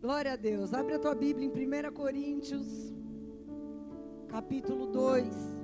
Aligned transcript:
Glória 0.00 0.34
a 0.34 0.36
Deus. 0.36 0.72
Abre 0.72 0.94
a 0.94 0.98
tua 0.98 1.14
Bíblia 1.14 1.44
em 1.46 1.50
1 1.50 1.92
Coríntios, 1.92 2.94
capítulo 4.28 4.86
2. 4.86 5.57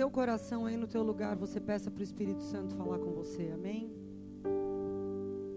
Teu 0.00 0.10
coração, 0.10 0.64
aí 0.64 0.78
no 0.78 0.86
teu 0.86 1.02
lugar, 1.02 1.36
você 1.36 1.60
peça 1.60 1.90
para 1.90 2.00
o 2.00 2.02
Espírito 2.02 2.42
Santo 2.42 2.74
falar 2.74 2.98
com 2.98 3.10
você. 3.10 3.50
Amém? 3.52 3.92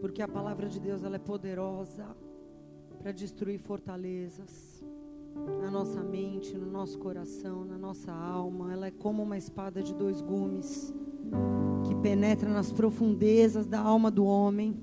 Porque 0.02 0.21
a 0.21 0.27
palavra 0.27 0.67
de 0.67 0.81
Deus 0.81 1.02
ela 1.02 1.16
é 1.16 1.19
poderosa 1.19 2.05
para 2.99 3.13
destruir 3.13 3.57
fortalezas 3.57 4.83
na 5.61 5.71
nossa 5.71 6.03
mente, 6.03 6.57
no 6.57 6.69
nosso 6.69 6.99
coração, 6.99 7.63
na 7.63 7.77
nossa 7.77 8.11
alma. 8.11 8.73
Ela 8.73 8.88
é 8.88 8.91
como 8.91 9.23
uma 9.23 9.38
espada 9.38 9.81
de 9.81 9.95
dois 9.95 10.19
gumes 10.19 10.94
que 11.88 11.95
penetra 11.95 12.49
nas 12.49 12.69
profundezas 12.69 13.66
da 13.66 13.80
alma 13.80 14.11
do 14.11 14.25
homem. 14.25 14.77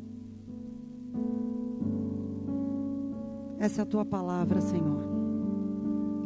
Essa 3.59 3.83
é 3.83 3.85
a 3.85 3.87
tua 3.87 4.07
palavra, 4.07 4.59
Senhor. 4.63 5.03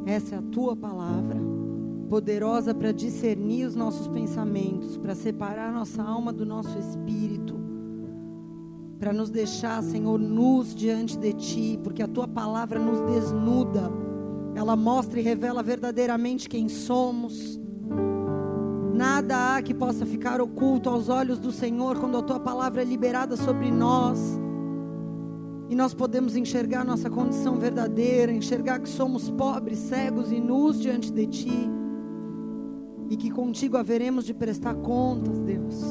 Essa 0.06 0.36
é 0.36 0.38
a 0.38 0.42
tua 0.42 0.76
palavra, 0.76 1.40
poderosa 2.14 2.72
para 2.72 2.92
discernir 2.92 3.66
os 3.66 3.74
nossos 3.74 4.06
pensamentos, 4.06 4.96
para 4.96 5.16
separar 5.16 5.72
nossa 5.72 6.00
alma 6.00 6.32
do 6.32 6.46
nosso 6.46 6.78
espírito, 6.78 7.58
para 9.00 9.12
nos 9.12 9.30
deixar, 9.30 9.82
Senhor, 9.82 10.16
nus 10.16 10.72
diante 10.76 11.18
de 11.18 11.32
ti, 11.32 11.80
porque 11.82 12.04
a 12.04 12.06
tua 12.06 12.28
palavra 12.28 12.78
nos 12.78 13.00
desnuda, 13.00 13.90
ela 14.54 14.76
mostra 14.76 15.18
e 15.18 15.24
revela 15.24 15.60
verdadeiramente 15.60 16.48
quem 16.48 16.68
somos. 16.68 17.60
Nada 18.94 19.56
há 19.56 19.60
que 19.60 19.74
possa 19.74 20.06
ficar 20.06 20.40
oculto 20.40 20.88
aos 20.88 21.08
olhos 21.08 21.40
do 21.40 21.50
Senhor 21.50 21.98
quando 21.98 22.16
a 22.16 22.22
tua 22.22 22.38
palavra 22.38 22.82
é 22.82 22.84
liberada 22.84 23.36
sobre 23.36 23.72
nós. 23.72 24.20
E 25.68 25.74
nós 25.74 25.92
podemos 25.92 26.36
enxergar 26.36 26.84
nossa 26.84 27.10
condição 27.10 27.56
verdadeira, 27.56 28.30
enxergar 28.30 28.78
que 28.78 28.88
somos 28.88 29.28
pobres, 29.30 29.80
cegos 29.80 30.30
e 30.30 30.38
nus 30.38 30.80
diante 30.80 31.10
de 31.10 31.26
Ti. 31.26 31.73
E 33.14 33.16
que 33.16 33.30
contigo 33.30 33.76
haveremos 33.76 34.24
de 34.24 34.34
prestar 34.34 34.74
contas, 34.74 35.40
Deus. 35.40 35.84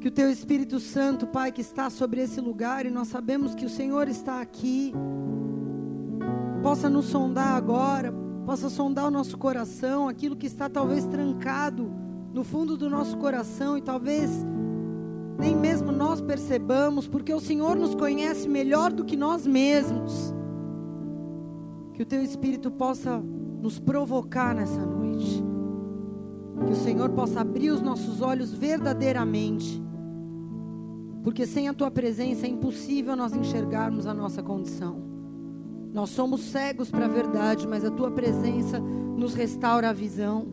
Que 0.00 0.08
o 0.08 0.10
Teu 0.10 0.30
Espírito 0.30 0.80
Santo, 0.80 1.26
Pai, 1.26 1.52
que 1.52 1.60
está 1.60 1.90
sobre 1.90 2.22
esse 2.22 2.40
lugar, 2.40 2.86
e 2.86 2.90
nós 2.90 3.08
sabemos 3.08 3.54
que 3.54 3.66
o 3.66 3.68
Senhor 3.68 4.08
está 4.08 4.40
aqui, 4.40 4.94
possa 6.62 6.88
nos 6.88 7.04
sondar 7.04 7.54
agora, 7.54 8.14
possa 8.46 8.70
sondar 8.70 9.04
o 9.04 9.10
nosso 9.10 9.36
coração, 9.36 10.08
aquilo 10.08 10.34
que 10.34 10.46
está 10.46 10.70
talvez 10.70 11.04
trancado 11.04 11.92
no 12.32 12.42
fundo 12.42 12.74
do 12.74 12.88
nosso 12.88 13.18
coração 13.18 13.76
e 13.76 13.82
talvez 13.82 14.30
nem 15.38 15.54
mesmo 15.54 15.92
nós 15.92 16.22
percebamos, 16.22 17.06
porque 17.06 17.34
o 17.34 17.40
Senhor 17.40 17.76
nos 17.76 17.94
conhece 17.94 18.48
melhor 18.48 18.90
do 18.90 19.04
que 19.04 19.18
nós 19.18 19.46
mesmos. 19.46 20.32
Que 21.92 22.02
o 22.02 22.06
Teu 22.06 22.22
Espírito 22.22 22.70
possa 22.70 23.22
nos 23.64 23.78
provocar 23.78 24.54
nessa 24.54 24.84
noite. 24.84 25.42
Que 26.66 26.72
o 26.72 26.76
Senhor 26.76 27.08
possa 27.08 27.40
abrir 27.40 27.70
os 27.70 27.80
nossos 27.80 28.20
olhos 28.20 28.52
verdadeiramente. 28.52 29.82
Porque 31.22 31.46
sem 31.46 31.66
a 31.66 31.72
Tua 31.72 31.90
presença 31.90 32.44
é 32.44 32.50
impossível 32.50 33.16
nós 33.16 33.32
enxergarmos 33.32 34.06
a 34.06 34.12
nossa 34.12 34.42
condição. 34.42 35.02
Nós 35.94 36.10
somos 36.10 36.42
cegos 36.42 36.90
para 36.90 37.06
a 37.06 37.08
verdade, 37.08 37.66
mas 37.66 37.86
a 37.86 37.90
Tua 37.90 38.10
presença 38.10 38.78
nos 38.78 39.32
restaura 39.32 39.88
a 39.88 39.94
visão. 39.94 40.46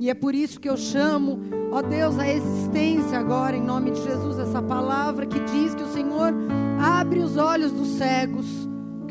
E 0.00 0.10
é 0.10 0.14
por 0.14 0.34
isso 0.34 0.58
que 0.58 0.68
eu 0.68 0.76
chamo, 0.76 1.38
ó 1.70 1.80
Deus, 1.82 2.18
a 2.18 2.28
existência 2.28 3.16
agora, 3.16 3.56
em 3.56 3.62
nome 3.62 3.92
de 3.92 4.02
Jesus, 4.02 4.40
essa 4.40 4.60
palavra 4.60 5.24
que 5.24 5.38
diz 5.38 5.72
que 5.72 5.84
o 5.84 5.92
Senhor 5.92 6.34
abre 6.82 7.20
os 7.20 7.36
olhos 7.36 7.70
dos 7.70 7.90
cegos, 7.90 8.63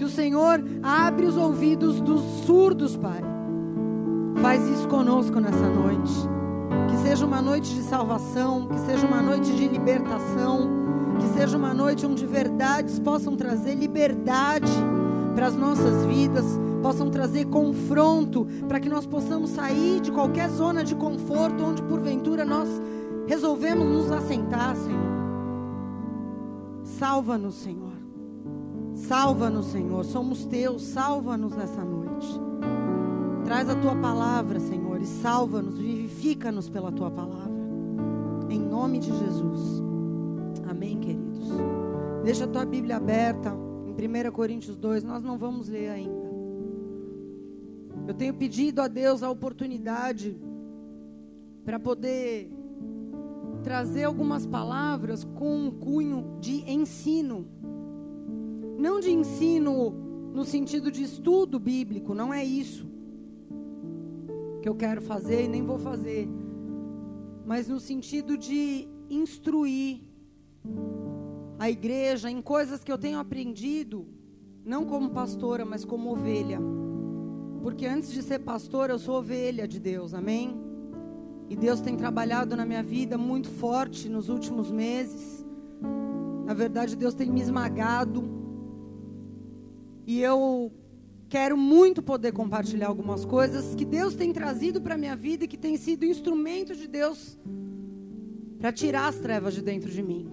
que 0.03 0.07
o 0.07 0.09
Senhor 0.09 0.61
abre 0.83 1.25
os 1.25 1.37
ouvidos 1.37 2.01
dos 2.01 2.21
surdos, 2.45 2.97
Pai. 2.97 3.21
Faz 4.41 4.61
isso 4.67 4.85
conosco 4.89 5.39
nessa 5.39 5.69
noite. 5.69 6.11
Que 6.89 6.97
seja 7.07 7.25
uma 7.25 7.41
noite 7.41 7.73
de 7.73 7.81
salvação, 7.83 8.67
que 8.67 8.77
seja 8.81 9.07
uma 9.07 9.21
noite 9.21 9.55
de 9.55 9.65
libertação, 9.65 10.69
que 11.21 11.39
seja 11.39 11.57
uma 11.57 11.73
noite 11.73 12.05
onde 12.05 12.25
verdades 12.25 12.99
possam 12.99 13.37
trazer 13.37 13.75
liberdade 13.75 14.73
para 15.33 15.47
as 15.47 15.55
nossas 15.55 16.05
vidas 16.05 16.45
possam 16.81 17.09
trazer 17.09 17.45
confronto, 17.45 18.45
para 18.67 18.77
que 18.77 18.89
nós 18.89 19.05
possamos 19.05 19.51
sair 19.51 20.01
de 20.01 20.11
qualquer 20.11 20.49
zona 20.49 20.83
de 20.83 20.93
conforto 20.93 21.63
onde 21.63 21.81
porventura 21.81 22.43
nós 22.43 22.67
resolvemos 23.25 23.87
nos 23.87 24.11
assentar, 24.11 24.75
Senhor. 24.75 25.13
Salva-nos, 26.83 27.55
Senhor. 27.55 27.92
Salva-nos, 28.95 29.67
Senhor. 29.67 30.03
Somos 30.05 30.45
teus, 30.45 30.81
salva-nos 30.83 31.55
nessa 31.55 31.83
noite. 31.83 32.27
Traz 33.45 33.69
a 33.69 33.75
tua 33.75 33.95
palavra, 33.95 34.59
Senhor, 34.59 35.01
e 35.01 35.05
salva-nos, 35.05 35.77
vivifica-nos 35.77 36.69
pela 36.69 36.91
tua 36.91 37.11
palavra. 37.11 37.51
Em 38.49 38.59
nome 38.59 38.99
de 38.99 39.07
Jesus. 39.07 39.81
Amém, 40.69 40.99
queridos. 40.99 41.49
Deixa 42.23 42.45
a 42.45 42.47
tua 42.47 42.65
Bíblia 42.65 42.97
aberta 42.97 43.53
em 43.97 44.27
1 44.27 44.31
Coríntios 44.31 44.75
2, 44.75 45.03
nós 45.03 45.21
não 45.23 45.37
vamos 45.37 45.69
ler 45.69 45.89
ainda. 45.89 46.33
Eu 48.07 48.13
tenho 48.13 48.33
pedido 48.33 48.81
a 48.81 48.87
Deus 48.87 49.21
a 49.21 49.29
oportunidade 49.29 50.35
para 51.63 51.79
poder 51.79 52.51
trazer 53.63 54.03
algumas 54.03 54.45
palavras 54.45 55.23
com 55.23 55.67
um 55.67 55.71
cunho 55.71 56.37
de 56.39 56.69
ensino. 56.69 57.47
Não 58.83 58.99
de 58.99 59.09
ensino 59.09 59.91
no 60.33 60.43
sentido 60.43 60.91
de 60.91 61.03
estudo 61.03 61.57
bíblico, 61.57 62.13
não 62.13 62.33
é 62.33 62.43
isso 62.43 62.85
que 64.61 64.67
eu 64.67 64.75
quero 64.75 65.01
fazer 65.01 65.45
e 65.45 65.47
nem 65.47 65.63
vou 65.63 65.79
fazer, 65.79 66.27
mas 67.45 67.69
no 67.69 67.79
sentido 67.79 68.37
de 68.37 68.85
instruir 69.09 70.01
a 71.57 71.69
igreja 71.69 72.29
em 72.29 72.41
coisas 72.41 72.83
que 72.83 72.91
eu 72.91 72.97
tenho 72.97 73.19
aprendido, 73.19 74.05
não 74.65 74.83
como 74.83 75.11
pastora, 75.11 75.63
mas 75.63 75.85
como 75.85 76.11
ovelha. 76.11 76.59
Porque 77.61 77.85
antes 77.85 78.11
de 78.11 78.21
ser 78.21 78.39
pastor, 78.39 78.89
eu 78.89 78.99
sou 78.99 79.19
ovelha 79.19 79.65
de 79.65 79.79
Deus, 79.79 80.13
amém? 80.13 80.57
E 81.47 81.55
Deus 81.55 81.79
tem 81.79 81.95
trabalhado 81.95 82.53
na 82.57 82.65
minha 82.65 82.83
vida 82.83 83.17
muito 83.17 83.49
forte 83.49 84.09
nos 84.09 84.27
últimos 84.27 84.69
meses. 84.69 85.45
Na 86.45 86.53
verdade, 86.53 86.97
Deus 86.97 87.13
tem 87.13 87.31
me 87.31 87.39
esmagado. 87.39 88.32
E 90.05 90.21
eu 90.21 90.71
quero 91.29 91.57
muito 91.57 92.01
poder 92.01 92.31
compartilhar 92.31 92.87
algumas 92.87 93.25
coisas 93.25 93.73
que 93.73 93.85
Deus 93.85 94.15
tem 94.15 94.31
trazido 94.31 94.81
para 94.81 94.95
a 94.95 94.97
minha 94.97 95.15
vida 95.15 95.45
e 95.45 95.47
que 95.47 95.57
tem 95.57 95.77
sido 95.77 96.05
instrumento 96.05 96.75
de 96.75 96.87
Deus 96.87 97.37
para 98.59 98.71
tirar 98.71 99.07
as 99.07 99.17
trevas 99.17 99.53
de 99.53 99.61
dentro 99.61 99.89
de 99.89 100.01
mim, 100.01 100.29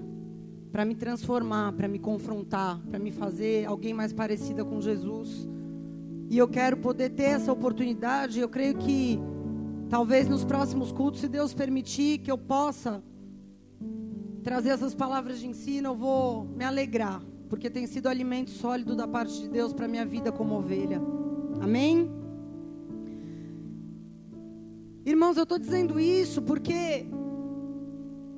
para 0.71 0.85
me 0.85 0.95
transformar, 0.95 1.73
para 1.73 1.89
me 1.89 1.99
confrontar, 1.99 2.81
para 2.89 2.99
me 2.99 3.11
fazer 3.11 3.65
alguém 3.67 3.95
mais 3.95 4.13
parecida 4.13 4.65
com 4.65 4.81
Jesus. 4.81 5.49
E 6.29 6.39
eu 6.39 6.47
quero 6.47 6.77
poder 6.77 7.11
ter 7.11 7.25
essa 7.25 7.53
oportunidade. 7.53 8.39
Eu 8.39 8.49
creio 8.49 8.77
que 8.77 9.19
talvez 9.89 10.29
nos 10.29 10.45
próximos 10.45 10.93
cultos, 10.93 11.21
se 11.21 11.29
Deus 11.29 11.53
permitir 11.53 12.19
que 12.19 12.31
eu 12.31 12.39
possa 12.39 13.03
trazer 14.43 14.69
essas 14.69 14.95
palavras 14.95 15.41
de 15.41 15.49
ensino, 15.49 15.89
eu 15.89 15.95
vou 15.95 16.45
me 16.45 16.65
alegrar, 16.65 17.21
porque 17.51 17.69
tem 17.69 17.85
sido 17.85 18.09
alimento 18.09 18.51
sólido 18.51 18.95
da 18.95 19.09
parte 19.09 19.41
de 19.41 19.49
Deus 19.49 19.73
para 19.73 19.89
minha 19.89 20.07
vida 20.07 20.31
como 20.31 20.55
ovelha. 20.55 21.03
Amém? 21.61 22.09
Irmãos, 25.05 25.37
eu 25.37 25.43
estou 25.43 25.59
dizendo 25.59 25.99
isso 25.99 26.41
porque 26.41 27.07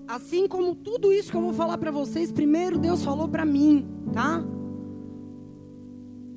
assim 0.09 0.49
como 0.49 0.75
tudo 0.75 1.13
isso 1.13 1.31
que 1.31 1.37
eu 1.37 1.43
vou 1.43 1.53
falar 1.53 1.77
para 1.77 1.91
vocês, 1.91 2.33
primeiro 2.33 2.79
Deus 2.79 3.05
falou 3.05 3.29
para 3.29 3.45
mim, 3.45 3.87
tá? 4.15 4.43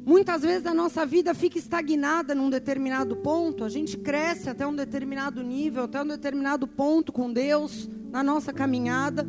Muitas 0.05 0.41
vezes 0.41 0.67
a 0.67 0.73
nossa 0.73 1.05
vida 1.05 1.33
fica 1.33 1.57
estagnada 1.57 2.35
num 2.35 2.49
determinado 2.49 3.15
ponto, 3.15 3.63
a 3.63 3.69
gente 3.69 3.97
cresce 3.97 4.49
até 4.49 4.67
um 4.67 4.75
determinado 4.75 5.41
nível, 5.41 5.85
até 5.85 6.01
um 6.01 6.07
determinado 6.07 6.67
ponto 6.67 7.13
com 7.13 7.31
Deus 7.31 7.89
na 8.11 8.21
nossa 8.21 8.51
caminhada. 8.51 9.25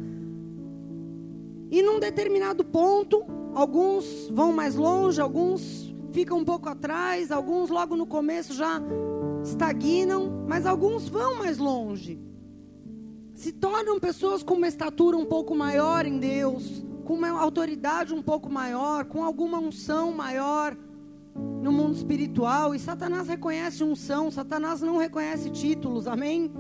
E 1.71 1.83
num 1.83 1.99
determinado 1.99 2.65
ponto, 2.65 3.25
alguns 3.55 4.29
vão 4.31 4.53
mais 4.53 4.77
longe, 4.77 5.21
alguns 5.21 5.95
ficam 6.13 6.39
um 6.39 6.45
pouco 6.45 6.69
atrás, 6.69 7.31
alguns 7.31 7.69
logo 7.71 7.97
no 7.97 8.07
começo 8.07 8.55
já 8.55 8.81
estagnam, 9.43 10.45
mas 10.47 10.67
alguns 10.67 11.09
vão 11.09 11.37
mais 11.37 11.59
longe. 11.59 12.19
Se 13.35 13.53
tornam 13.53 14.01
pessoas 14.01 14.43
com 14.43 14.55
uma 14.55 14.69
estatura 14.69 15.17
um 15.17 15.27
pouco 15.27 15.55
maior 15.55 16.07
em 16.07 16.19
Deus, 16.19 16.85
com 17.05 17.15
uma 17.15 17.31
autoridade 17.31 18.15
um 18.15 18.23
pouco 18.23 18.49
maior, 18.49 19.05
com 19.05 19.23
alguma 19.23 19.59
unção 19.59 20.11
maior 20.13 20.77
no 21.63 21.71
mundo 21.71 21.95
espiritual. 21.95 22.75
E 22.75 22.79
Satanás 22.79 23.29
reconhece 23.29 23.85
unção, 23.85 24.31
Satanás 24.31 24.81
não 24.81 24.97
reconhece 24.97 25.51
títulos, 25.51 26.07
amém? 26.07 26.51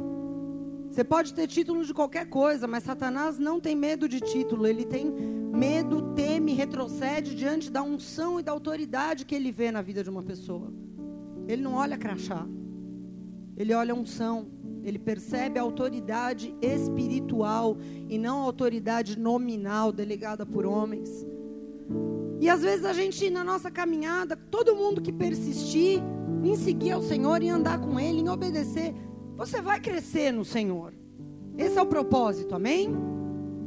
Você 0.96 1.04
pode 1.04 1.34
ter 1.34 1.46
título 1.46 1.84
de 1.84 1.92
qualquer 1.92 2.24
coisa, 2.24 2.66
mas 2.66 2.82
Satanás 2.82 3.38
não 3.38 3.60
tem 3.60 3.76
medo 3.76 4.08
de 4.08 4.18
título, 4.18 4.66
ele 4.66 4.82
tem 4.82 5.04
medo, 5.52 6.14
teme, 6.14 6.54
retrocede 6.54 7.34
diante 7.34 7.70
da 7.70 7.82
unção 7.82 8.40
e 8.40 8.42
da 8.42 8.50
autoridade 8.50 9.26
que 9.26 9.34
ele 9.34 9.52
vê 9.52 9.70
na 9.70 9.82
vida 9.82 10.02
de 10.02 10.08
uma 10.08 10.22
pessoa. 10.22 10.72
Ele 11.46 11.60
não 11.60 11.74
olha 11.74 11.98
crachá, 11.98 12.46
ele 13.58 13.74
olha 13.74 13.94
unção, 13.94 14.46
ele 14.82 14.98
percebe 14.98 15.58
a 15.58 15.62
autoridade 15.62 16.56
espiritual 16.62 17.76
e 18.08 18.16
não 18.16 18.40
a 18.40 18.44
autoridade 18.44 19.18
nominal 19.18 19.92
delegada 19.92 20.46
por 20.46 20.64
homens. 20.64 21.26
E 22.40 22.48
às 22.48 22.62
vezes 22.62 22.86
a 22.86 22.94
gente, 22.94 23.28
na 23.28 23.44
nossa 23.44 23.70
caminhada, 23.70 24.34
todo 24.34 24.74
mundo 24.74 25.02
que 25.02 25.12
persistir 25.12 26.02
em 26.42 26.56
seguir 26.56 26.92
ao 26.92 27.02
Senhor, 27.02 27.42
em 27.42 27.50
andar 27.50 27.80
com 27.80 28.00
Ele, 28.00 28.20
em 28.20 28.30
obedecer, 28.30 28.94
você 29.36 29.60
vai 29.60 29.80
crescer 29.80 30.32
no 30.32 30.44
Senhor. 30.44 30.92
Esse 31.58 31.78
é 31.78 31.82
o 31.82 31.86
propósito, 31.86 32.54
amém? 32.54 32.94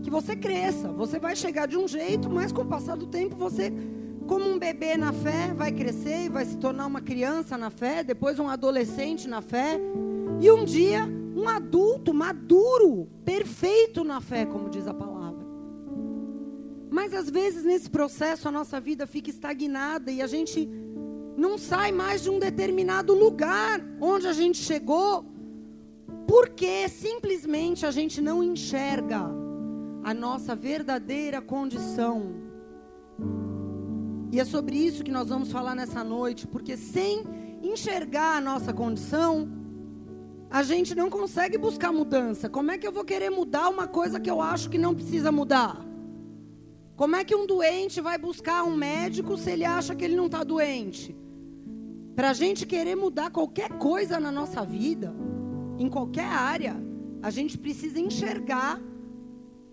Que 0.03 0.09
você 0.09 0.35
cresça. 0.35 0.91
Você 0.91 1.19
vai 1.19 1.35
chegar 1.35 1.67
de 1.67 1.77
um 1.77 1.87
jeito, 1.87 2.29
mas 2.29 2.51
com 2.51 2.61
o 2.61 2.65
passar 2.65 2.97
do 2.97 3.07
tempo 3.07 3.35
você, 3.35 3.71
como 4.27 4.49
um 4.49 4.57
bebê 4.57 4.97
na 4.97 5.13
fé, 5.13 5.53
vai 5.53 5.71
crescer 5.71 6.25
e 6.25 6.29
vai 6.29 6.45
se 6.45 6.57
tornar 6.57 6.85
uma 6.85 7.01
criança 7.01 7.57
na 7.57 7.69
fé, 7.69 8.03
depois 8.03 8.39
um 8.39 8.49
adolescente 8.49 9.27
na 9.27 9.41
fé, 9.41 9.79
e 10.41 10.51
um 10.51 10.65
dia 10.65 11.07
um 11.35 11.47
adulto 11.47 12.13
maduro, 12.13 13.07
perfeito 13.23 14.03
na 14.03 14.19
fé, 14.19 14.45
como 14.45 14.69
diz 14.69 14.87
a 14.87 14.93
palavra. 14.93 15.45
Mas 16.89 17.13
às 17.13 17.29
vezes 17.29 17.63
nesse 17.63 17.89
processo 17.89 18.47
a 18.47 18.51
nossa 18.51 18.79
vida 18.79 19.07
fica 19.07 19.29
estagnada 19.29 20.11
e 20.11 20.21
a 20.21 20.27
gente 20.27 20.67
não 21.37 21.57
sai 21.57 21.91
mais 21.91 22.21
de 22.21 22.29
um 22.29 22.39
determinado 22.39 23.13
lugar 23.13 23.81
onde 24.01 24.27
a 24.27 24.33
gente 24.33 24.57
chegou, 24.57 25.23
porque 26.29 26.87
simplesmente 26.87 27.87
a 27.87 27.89
gente 27.89 28.21
não 28.21 28.43
enxerga 28.43 29.21
a 30.03 30.13
nossa 30.13 30.55
verdadeira 30.55 31.41
condição. 31.41 32.35
E 34.31 34.39
é 34.39 34.45
sobre 34.45 34.75
isso 34.77 35.03
que 35.03 35.09
nós 35.09 35.29
vamos 35.29 35.51
falar 35.51 35.73
nessa 35.73 36.03
noite, 36.03 36.45
porque 36.45 36.77
sem 36.77 37.23
enxergar 37.63 38.37
a 38.37 38.41
nossa 38.41 38.71
condição, 38.71 39.49
a 40.51 40.61
gente 40.61 40.93
não 40.93 41.09
consegue 41.09 41.57
buscar 41.57 41.91
mudança. 41.91 42.47
Como 42.47 42.69
é 42.69 42.77
que 42.77 42.85
eu 42.85 42.91
vou 42.91 43.03
querer 43.03 43.31
mudar 43.31 43.67
uma 43.67 43.87
coisa 43.87 44.19
que 44.19 44.29
eu 44.29 44.39
acho 44.39 44.69
que 44.69 44.77
não 44.77 44.93
precisa 44.93 45.31
mudar? 45.31 45.83
Como 46.95 47.15
é 47.15 47.23
que 47.23 47.35
um 47.35 47.47
doente 47.47 47.99
vai 48.01 48.19
buscar 48.19 48.63
um 48.65 48.75
médico 48.75 49.35
se 49.35 49.49
ele 49.49 49.65
acha 49.65 49.95
que 49.95 50.05
ele 50.05 50.15
não 50.15 50.27
está 50.27 50.43
doente? 50.43 51.17
Para 52.15 52.29
a 52.29 52.33
gente 52.33 52.67
querer 52.67 52.93
mudar 52.93 53.31
qualquer 53.31 53.69
coisa 53.79 54.19
na 54.19 54.31
nossa 54.31 54.63
vida, 54.63 55.11
em 55.79 55.89
qualquer 55.89 56.25
área, 56.25 56.75
a 57.23 57.29
gente 57.29 57.57
precisa 57.57 57.99
enxergar 57.99 58.81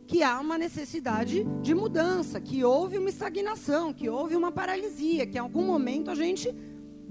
que 0.06 0.22
há 0.22 0.38
uma 0.38 0.56
necessidade 0.56 1.44
de 1.60 1.74
mudança, 1.74 2.40
que 2.40 2.62
houve 2.62 2.96
uma 2.96 3.08
estagnação, 3.08 3.92
que 3.92 4.08
houve 4.08 4.36
uma 4.36 4.52
paralisia, 4.52 5.26
que 5.26 5.36
em 5.36 5.40
algum 5.40 5.64
momento 5.64 6.08
a 6.08 6.14
gente 6.14 6.54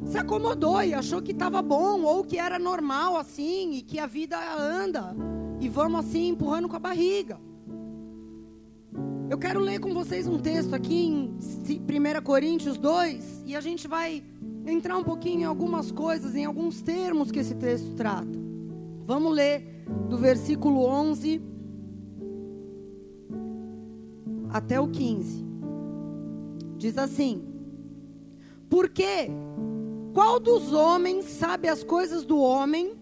se 0.06 0.18
acomodou 0.18 0.82
e 0.82 0.94
achou 0.94 1.22
que 1.22 1.34
estava 1.34 1.62
bom 1.62 2.04
ou 2.04 2.24
que 2.24 2.38
era 2.38 2.58
normal 2.58 3.18
assim 3.18 3.74
e 3.74 3.82
que 3.82 4.00
a 4.00 4.08
vida 4.08 4.38
anda 4.58 5.14
e 5.60 5.68
vamos 5.68 6.06
assim 6.06 6.30
empurrando 6.30 6.70
com 6.70 6.76
a 6.78 6.80
barriga. 6.80 7.38
Eu 9.30 9.38
quero 9.38 9.60
ler 9.60 9.80
com 9.80 9.94
vocês 9.94 10.26
um 10.28 10.38
texto 10.38 10.74
aqui 10.74 10.96
em 10.96 11.38
1 11.38 12.24
Coríntios 12.24 12.78
2 12.78 13.44
e 13.46 13.56
a 13.56 13.60
gente 13.60 13.88
vai 13.88 14.24
entrar 14.66 14.98
um 14.98 15.04
pouquinho 15.04 15.42
em 15.42 15.46
algumas 15.46 15.92
coisas, 15.92 16.34
em 16.34 16.46
alguns 16.46 16.82
termos 16.82 17.30
que 17.30 17.40
esse 17.40 17.56
texto 17.56 17.94
trata. 17.96 18.45
Vamos 19.06 19.34
ler 19.34 19.86
do 20.10 20.18
versículo 20.18 20.84
11 20.86 21.42
até 24.50 24.80
o 24.80 24.88
15. 24.88 25.46
Diz 26.78 26.98
assim: 26.98 27.44
Porque 28.70 29.30
qual 30.14 30.40
dos 30.40 30.74
homens 30.74 31.26
sabe 31.26 31.68
as 31.68 31.84
coisas 31.84 32.26
do 32.26 32.40
homem, 32.40 32.94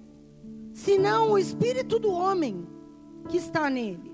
senão 0.73 1.31
o 1.31 1.37
espírito 1.37 1.99
do 1.99 2.11
homem 2.11 2.67
que 3.29 3.37
está 3.37 3.69
nele? 3.69 4.11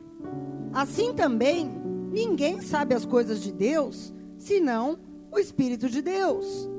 Assim 0.71 1.13
também, 1.13 1.67
ninguém 2.11 2.61
sabe 2.61 2.93
as 2.93 3.05
coisas 3.05 3.41
de 3.41 3.51
Deus, 3.51 4.13
senão 4.37 4.99
o 5.31 5.39
espírito 5.39 5.89
de 5.89 6.01
Deus. 6.01 6.69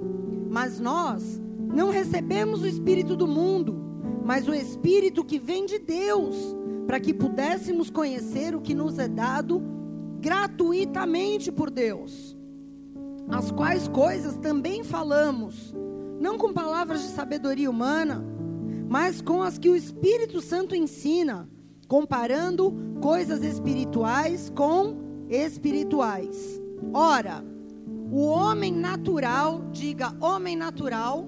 Mas 0.49 0.79
nós 0.79 1.41
não 1.75 1.91
recebemos 1.91 2.63
o 2.63 2.67
espírito 2.67 3.17
do 3.17 3.27
mundo, 3.27 3.90
mas 4.25 4.49
o 4.49 4.55
espírito 4.55 5.25
que 5.25 5.39
vem 5.39 5.67
de 5.67 5.79
Deus, 5.79 6.37
para 6.87 7.01
que 7.01 7.15
pudéssemos 7.15 7.91
conhecer 7.91 8.55
o 8.55 8.61
que 8.61 8.75
nos 8.75 8.99
é 8.99 9.09
dado 9.09 9.63
gratuitamente 10.21 11.51
por 11.51 11.71
Deus. 11.71 12.37
As 13.29 13.51
quais 13.51 13.87
coisas 13.89 14.37
também 14.37 14.83
falamos 14.83 15.75
não 16.21 16.37
com 16.37 16.53
palavras 16.53 17.01
de 17.03 17.09
sabedoria 17.09 17.71
humana, 17.71 18.23
mas 18.89 19.23
com 19.23 19.43
as 19.43 19.57
que 19.57 19.71
o 19.71 19.75
Espírito 19.75 20.43
Santo 20.43 20.77
ensina, 20.77 21.49
comparando 21.89 22.75
coisas 23.01 23.43
espirituais 23.43 24.53
com 24.55 24.97
espirituais. 25.31 26.61
Ora, 26.93 27.43
o 28.13 28.27
homem 28.27 28.71
natural, 28.71 29.63
diga 29.73 30.15
homem 30.21 30.57
natural, 30.57 31.27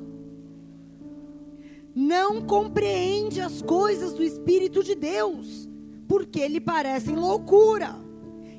não 1.95 2.41
compreende 2.41 3.41
as 3.41 3.61
coisas 3.61 4.15
do 4.15 4.23
Espírito 4.23 4.83
de 4.83 4.95
Deus, 4.95 5.69
porque 6.09 6.47
lhe 6.49 6.61
parecem 6.61 7.15
loucura. 7.15 7.97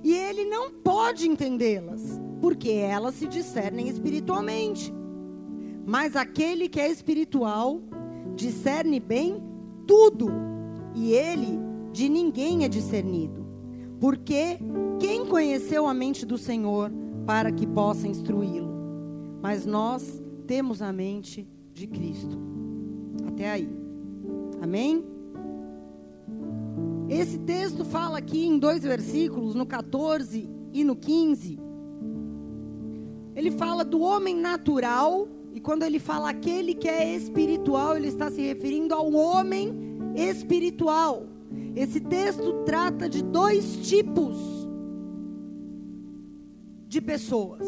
E 0.04 0.14
ele 0.14 0.46
não 0.46 0.72
pode 0.72 1.28
entendê-las, 1.28 2.22
porque 2.42 2.70
elas 2.70 3.16
se 3.16 3.28
discernem 3.28 3.88
espiritualmente. 3.88 4.94
Mas 5.86 6.16
aquele 6.16 6.70
que 6.70 6.80
é 6.80 6.90
espiritual 6.90 7.82
discerne 8.36 9.00
bem 9.00 9.42
tudo, 9.88 10.30
e 10.96 11.14
ele 11.14 11.60
de 11.92 12.10
ninguém 12.10 12.64
é 12.64 12.68
discernido. 12.68 13.46
Porque 14.00 14.60
quem 15.00 15.26
conheceu 15.26 15.88
a 15.88 15.94
mente 15.94 16.26
do 16.26 16.38
Senhor 16.38 16.92
para 17.26 17.52
que 17.52 17.66
possa 17.66 18.08
instruí-lo? 18.08 18.74
Mas 19.42 19.66
nós 19.66 20.22
temos 20.46 20.82
a 20.82 20.92
mente 20.92 21.48
de 21.74 21.88
Cristo. 21.88 22.53
Até 23.34 23.50
aí. 23.50 23.70
Amém? 24.62 25.04
Esse 27.10 27.38
texto 27.40 27.84
fala 27.84 28.20
aqui 28.20 28.46
em 28.46 28.58
dois 28.58 28.84
versículos, 28.84 29.56
no 29.56 29.66
14 29.66 30.50
e 30.72 30.84
no 30.84 30.96
15. 30.96 31.60
Ele 33.36 33.52
fala 33.52 33.84
do 33.84 34.00
homem 34.02 34.36
natural 34.36 35.28
e 35.52 35.60
quando 35.60 35.84
ele 35.84 36.00
fala 36.00 36.30
aquele 36.30 36.74
que 36.76 36.88
é 36.88 37.16
espiritual, 37.16 37.98
ele 37.98 38.08
está 38.08 38.30
se 38.30 38.42
referindo 38.42 38.94
ao 38.94 39.12
homem 39.12 39.74
espiritual. 40.16 41.28
Esse 41.76 42.00
texto 42.00 42.64
trata 42.66 43.10
de 43.10 43.24
dois 43.24 43.88
tipos 43.88 44.38
de 46.88 47.02
pessoas. 47.02 47.68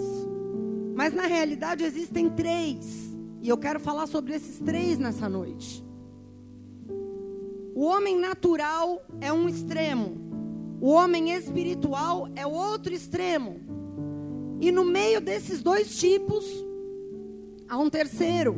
Mas 0.95 1.13
na 1.13 1.24
realidade 1.24 1.84
existem 1.84 2.29
três. 2.29 3.14
E 3.46 3.50
eu 3.50 3.58
quero 3.58 3.80
falar 3.80 4.08
sobre 4.08 4.34
esses 4.34 4.58
três 4.60 4.98
nessa 4.98 5.30
noite. 5.30 5.86
O 7.75 7.86
homem 7.86 8.18
natural 8.18 9.06
é 9.22 9.32
um 9.32 9.48
extremo. 9.48 10.18
O 10.82 10.90
homem 10.90 11.32
espiritual 11.32 12.28
é 12.36 12.46
outro 12.46 12.92
extremo. 12.92 13.62
E 14.60 14.72
no 14.72 14.84
meio 14.84 15.22
desses 15.22 15.62
dois 15.62 15.96
tipos, 15.96 16.44
Há 17.68 17.78
um 17.80 17.90
terceiro, 17.90 18.56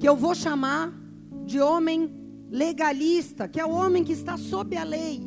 que 0.00 0.08
eu 0.08 0.16
vou 0.16 0.34
chamar 0.34 0.92
de 1.46 1.60
homem 1.60 2.12
legalista, 2.50 3.46
que 3.46 3.60
é 3.60 3.64
o 3.64 3.70
homem 3.70 4.02
que 4.02 4.12
está 4.12 4.36
sob 4.36 4.76
a 4.76 4.82
lei. 4.82 5.22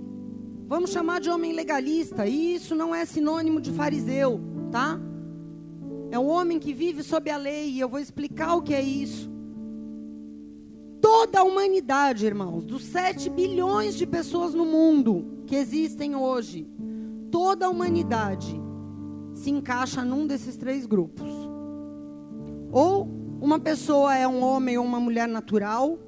Vamos 0.67 0.91
chamar 0.91 1.21
de 1.21 1.29
homem 1.29 1.53
legalista, 1.53 2.27
e 2.27 2.55
isso 2.55 2.75
não 2.75 2.93
é 2.93 3.05
sinônimo 3.05 3.61
de 3.61 3.71
fariseu, 3.71 4.41
tá? 4.71 4.99
É 6.09 6.17
um 6.17 6.27
homem 6.27 6.59
que 6.59 6.73
vive 6.73 7.03
sob 7.03 7.29
a 7.29 7.37
lei, 7.37 7.69
e 7.71 7.79
eu 7.79 7.89
vou 7.89 7.99
explicar 7.99 8.55
o 8.55 8.61
que 8.61 8.73
é 8.73 8.81
isso. 8.81 9.29
Toda 11.01 11.39
a 11.39 11.43
humanidade, 11.43 12.25
irmãos, 12.25 12.65
dos 12.65 12.83
7 12.85 13.29
bilhões 13.29 13.95
de 13.95 14.05
pessoas 14.05 14.53
no 14.53 14.65
mundo 14.65 15.43
que 15.45 15.55
existem 15.55 16.15
hoje, 16.15 16.67
toda 17.29 17.65
a 17.65 17.69
humanidade 17.69 18.59
se 19.33 19.51
encaixa 19.51 20.03
num 20.03 20.25
desses 20.25 20.57
três 20.57 20.87
grupos 20.87 21.29
Ou 22.71 23.07
uma 23.39 23.59
pessoa 23.59 24.15
é 24.15 24.27
um 24.27 24.41
homem 24.43 24.77
ou 24.77 24.85
uma 24.85 24.99
mulher 24.99 25.27
natural, 25.27 25.99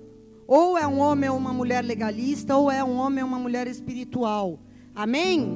ou 0.48 0.78
é 0.78 0.88
um 0.88 1.00
homem 1.00 1.30
ou 1.30 1.38
uma 1.38 1.54
mulher 1.54 1.84
legalista, 1.86 2.58
ou 2.58 2.72
é 2.72 2.84
um 2.84 2.96
homem 2.96 3.24
ou 3.24 3.30
uma 3.30 3.38
mulher 3.38 3.68
espiritual. 3.68 4.60
Amém? 4.96 5.48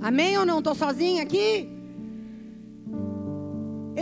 Amém 0.00 0.38
ou 0.38 0.46
não? 0.46 0.58
Estou 0.58 0.74
sozinha 0.74 1.22
aqui? 1.22 1.73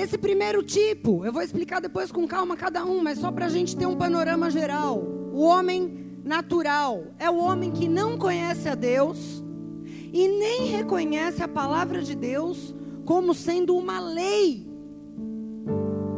Esse 0.02 0.18
primeiro 0.18 0.64
tipo, 0.64 1.24
eu 1.24 1.32
vou 1.32 1.42
explicar 1.42 1.80
depois 1.80 2.10
com 2.10 2.26
calma 2.26 2.56
cada 2.56 2.84
um, 2.84 3.00
mas 3.00 3.20
só 3.20 3.30
para 3.30 3.46
a 3.46 3.48
gente 3.48 3.76
ter 3.76 3.86
um 3.86 3.96
panorama 3.96 4.50
geral. 4.50 4.98
O 5.32 5.42
homem 5.42 6.18
natural 6.24 7.04
é 7.20 7.30
o 7.30 7.36
homem 7.36 7.70
que 7.70 7.88
não 7.88 8.18
conhece 8.18 8.68
a 8.68 8.74
Deus 8.74 9.44
e 10.12 10.26
nem 10.26 10.64
reconhece 10.64 11.40
a 11.40 11.46
palavra 11.46 12.02
de 12.02 12.16
Deus 12.16 12.74
como 13.04 13.32
sendo 13.32 13.76
uma 13.76 14.00
lei 14.00 14.66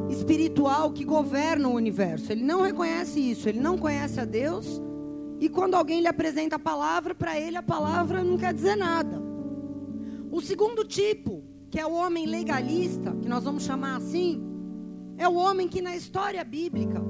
espiritual 0.08 0.90
que 0.90 1.04
governa 1.04 1.68
o 1.68 1.74
universo. 1.74 2.32
Ele 2.32 2.42
não 2.42 2.62
reconhece 2.62 3.20
isso, 3.20 3.50
ele 3.50 3.60
não 3.60 3.76
conhece 3.76 4.18
a 4.18 4.24
Deus. 4.24 4.80
E 5.38 5.46
quando 5.46 5.74
alguém 5.74 6.00
lhe 6.00 6.08
apresenta 6.08 6.56
a 6.56 6.58
palavra, 6.58 7.14
para 7.14 7.38
ele 7.38 7.58
a 7.58 7.62
palavra 7.62 8.24
não 8.24 8.38
quer 8.38 8.54
dizer 8.54 8.76
nada. 8.76 9.22
O 10.30 10.40
segundo 10.40 10.86
tipo, 10.86 11.44
que 11.74 11.80
é 11.80 11.84
o 11.84 11.92
homem 11.92 12.24
legalista, 12.24 13.10
que 13.20 13.28
nós 13.28 13.42
vamos 13.42 13.64
chamar 13.64 13.96
assim, 13.96 14.40
é 15.18 15.28
o 15.28 15.34
homem 15.34 15.66
que 15.66 15.82
na 15.82 15.96
história 15.96 16.44
bíblica 16.44 17.02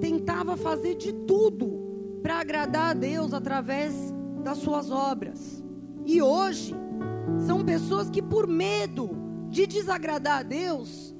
tentava 0.00 0.56
fazer 0.56 0.94
de 0.94 1.12
tudo 1.12 2.18
para 2.22 2.40
agradar 2.40 2.92
a 2.92 2.94
Deus 2.94 3.34
através 3.34 3.92
das 4.42 4.56
suas 4.56 4.90
obras. 4.90 5.62
E 6.06 6.22
hoje 6.22 6.74
são 7.46 7.62
pessoas 7.62 8.08
que 8.08 8.22
por 8.22 8.46
medo 8.46 9.10
de 9.50 9.66
desagradar 9.66 10.38
a 10.38 10.42
Deus, 10.42 11.14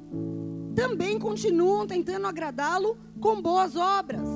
também 0.74 1.18
continuam 1.18 1.86
tentando 1.86 2.26
agradá-lo 2.26 2.96
com 3.20 3.42
boas 3.42 3.76
obras. 3.76 4.26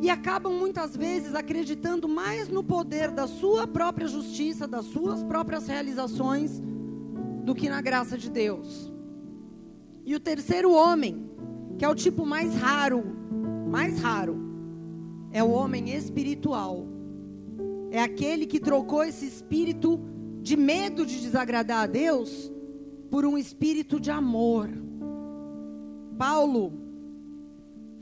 E 0.00 0.10
acabam 0.10 0.52
muitas 0.52 0.96
vezes 0.96 1.36
acreditando 1.36 2.08
mais 2.08 2.48
no 2.48 2.64
poder 2.64 3.12
da 3.12 3.28
sua 3.28 3.64
própria 3.64 4.08
justiça, 4.08 4.66
das 4.66 4.86
suas 4.86 5.22
próprias 5.22 5.68
realizações, 5.68 6.60
do 7.42 7.54
que 7.54 7.68
na 7.68 7.80
graça 7.80 8.16
de 8.16 8.30
Deus. 8.30 8.92
E 10.04 10.14
o 10.14 10.20
terceiro 10.20 10.72
homem, 10.72 11.30
que 11.78 11.84
é 11.84 11.88
o 11.88 11.94
tipo 11.94 12.24
mais 12.24 12.54
raro, 12.54 13.02
mais 13.68 13.98
raro, 13.98 14.36
é 15.30 15.42
o 15.42 15.50
homem 15.50 15.94
espiritual. 15.94 16.86
É 17.90 18.00
aquele 18.00 18.46
que 18.46 18.60
trocou 18.60 19.04
esse 19.04 19.26
espírito 19.26 20.00
de 20.40 20.56
medo 20.56 21.04
de 21.04 21.20
desagradar 21.20 21.82
a 21.82 21.86
Deus 21.86 22.50
por 23.10 23.24
um 23.24 23.36
espírito 23.36 24.00
de 24.00 24.10
amor. 24.10 24.68
Paulo 26.18 26.72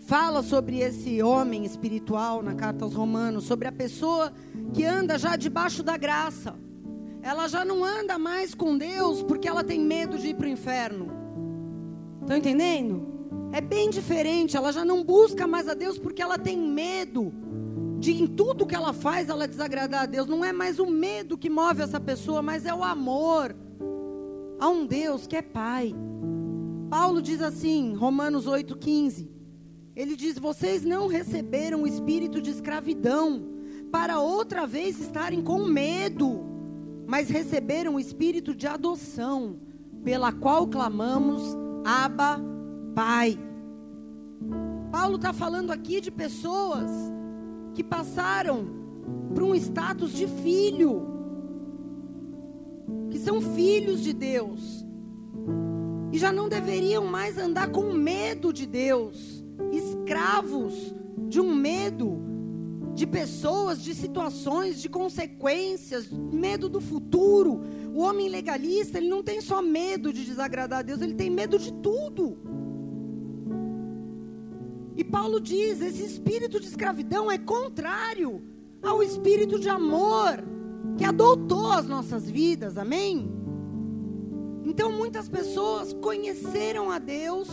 fala 0.01 0.43
sobre 0.43 0.79
esse 0.79 1.23
homem 1.23 1.65
espiritual 1.65 2.43
na 2.43 2.55
carta 2.55 2.85
aos 2.85 2.95
Romanos, 2.95 3.45
sobre 3.45 3.69
a 3.69 3.73
pessoa 3.73 4.33
que 4.73 4.85
anda 4.85 5.19
já 5.19 5.37
debaixo 5.37 5.83
da 5.83 5.97
graça. 5.97 6.55
Ela 7.23 7.49
já 7.49 7.65
não 7.65 7.85
anda 7.85 8.19
mais 8.19 8.55
com 8.55 8.77
Deus 8.77 9.23
porque 9.23 9.49
ela 9.49 9.63
tem 9.63 9.81
medo 9.81 10.19
de 10.19 10.29
ir 10.29 10.35
para 10.35 10.47
o 10.47 10.51
inferno. 10.51 11.11
Estão 12.23 12.37
entendendo? 12.37 13.09
É 13.53 13.61
bem 13.61 13.91
diferente. 13.91 14.57
Ela 14.57 14.73
já 14.73 14.85
não 14.85 15.05
busca 15.05 15.47
mais 15.47 15.69
a 15.69 15.75
Deus 15.75 15.99
porque 15.99 16.23
ela 16.23 16.39
tem 16.39 16.57
medo 16.59 17.33
de 17.99 18.13
em 18.13 18.27
tudo 18.27 18.67
que 18.67 18.75
ela 18.75 18.93
faz 18.95 19.29
ela 19.29 19.47
desagradar 19.47 20.03
a 20.03 20.07
Deus. 20.07 20.27
Não 20.27 20.45
é 20.45 20.53
mais 20.53 20.79
o 20.79 20.87
medo 20.87 21.37
que 21.37 21.51
move 21.51 21.83
essa 21.83 22.01
pessoa, 22.01 22.41
mas 22.41 22.65
é 22.65 22.75
o 22.75 22.83
amor 22.83 23.55
a 24.59 24.69
um 24.69 24.87
Deus 24.87 25.27
que 25.27 25.37
é 25.37 25.43
Pai. 25.43 25.95
Paulo 26.89 27.21
diz 27.21 27.43
assim, 27.43 27.95
Romanos 27.95 28.47
8,15. 28.47 29.29
Ele 29.95 30.17
diz: 30.17 30.39
Vocês 30.39 30.85
não 30.85 31.07
receberam 31.07 31.83
o 31.83 31.87
espírito 31.87 32.41
de 32.41 32.51
escravidão 32.51 33.47
para 33.93 34.21
outra 34.21 34.67
vez 34.67 34.99
estarem 35.01 35.43
com 35.43 35.65
medo, 35.65 36.45
mas 37.11 37.29
receberam 37.29 37.97
o 37.97 38.01
espírito 38.01 38.55
de 38.55 38.69
adoção, 38.69 39.57
pela 40.05 40.31
qual 40.31 40.69
clamamos, 40.69 41.43
Abba, 41.85 42.41
Pai. 42.95 43.37
Paulo 44.93 45.17
está 45.17 45.33
falando 45.33 45.73
aqui 45.73 46.01
de 46.01 46.09
pessoas 46.09 46.89
que 47.75 47.83
passaram 47.83 48.65
para 49.35 49.43
um 49.43 49.57
status 49.57 50.13
de 50.13 50.29
filho, 50.29 51.05
que 53.11 53.19
são 53.19 53.41
filhos 53.41 54.03
de 54.03 54.13
Deus, 54.13 54.87
e 56.13 56.19
já 56.19 56.31
não 56.31 56.49
deveriam 56.49 57.07
mais 57.07 57.37
andar 57.37 57.73
com 57.73 57.93
medo 57.93 58.53
de 58.53 58.67
Deus, 58.67 59.45
escravos 59.73 60.95
de 61.27 61.41
um 61.41 61.53
medo 61.53 62.30
de 62.95 63.07
pessoas, 63.07 63.83
de 63.83 63.95
situações, 63.95 64.81
de 64.81 64.89
consequências, 64.89 66.09
medo 66.11 66.69
do 66.69 66.81
futuro. 66.81 67.61
O 67.95 68.01
homem 68.01 68.29
legalista, 68.29 68.99
ele 68.99 69.09
não 69.09 69.23
tem 69.23 69.41
só 69.41 69.63
medo 69.63 70.13
de 70.13 70.25
desagradar 70.25 70.81
a 70.81 70.83
Deus, 70.83 71.01
ele 71.01 71.15
tem 71.15 71.31
medo 71.31 71.59
de 71.59 71.73
tudo. 71.73 72.39
E 74.97 75.05
Paulo 75.05 75.41
diz: 75.41 75.81
esse 75.81 76.05
espírito 76.05 76.61
de 76.61 76.67
escravidão 76.67 77.31
é 77.31 77.39
contrário 77.39 78.43
ao 78.83 79.03
espírito 79.03 79.59
de 79.59 79.69
amor 79.69 80.43
que 80.97 81.05
adotou 81.05 81.73
as 81.73 81.87
nossas 81.87 82.29
vidas, 82.29 82.77
amém? 82.77 83.31
Então 84.65 84.93
muitas 84.93 85.29
pessoas 85.29 85.93
conheceram 85.95 86.91
a 86.91 86.99
Deus, 86.99 87.49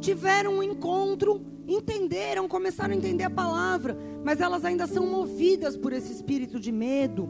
tiveram 0.00 0.54
um 0.54 0.62
encontro, 0.62 1.40
entenderam, 1.68 2.48
começaram 2.48 2.94
a 2.94 2.96
entender 2.96 3.24
a 3.24 3.30
palavra, 3.30 3.96
mas 4.24 4.40
elas 4.40 4.64
ainda 4.64 4.86
são 4.86 5.06
movidas 5.06 5.76
por 5.76 5.92
esse 5.92 6.12
espírito 6.12 6.58
de 6.58 6.72
medo. 6.72 7.28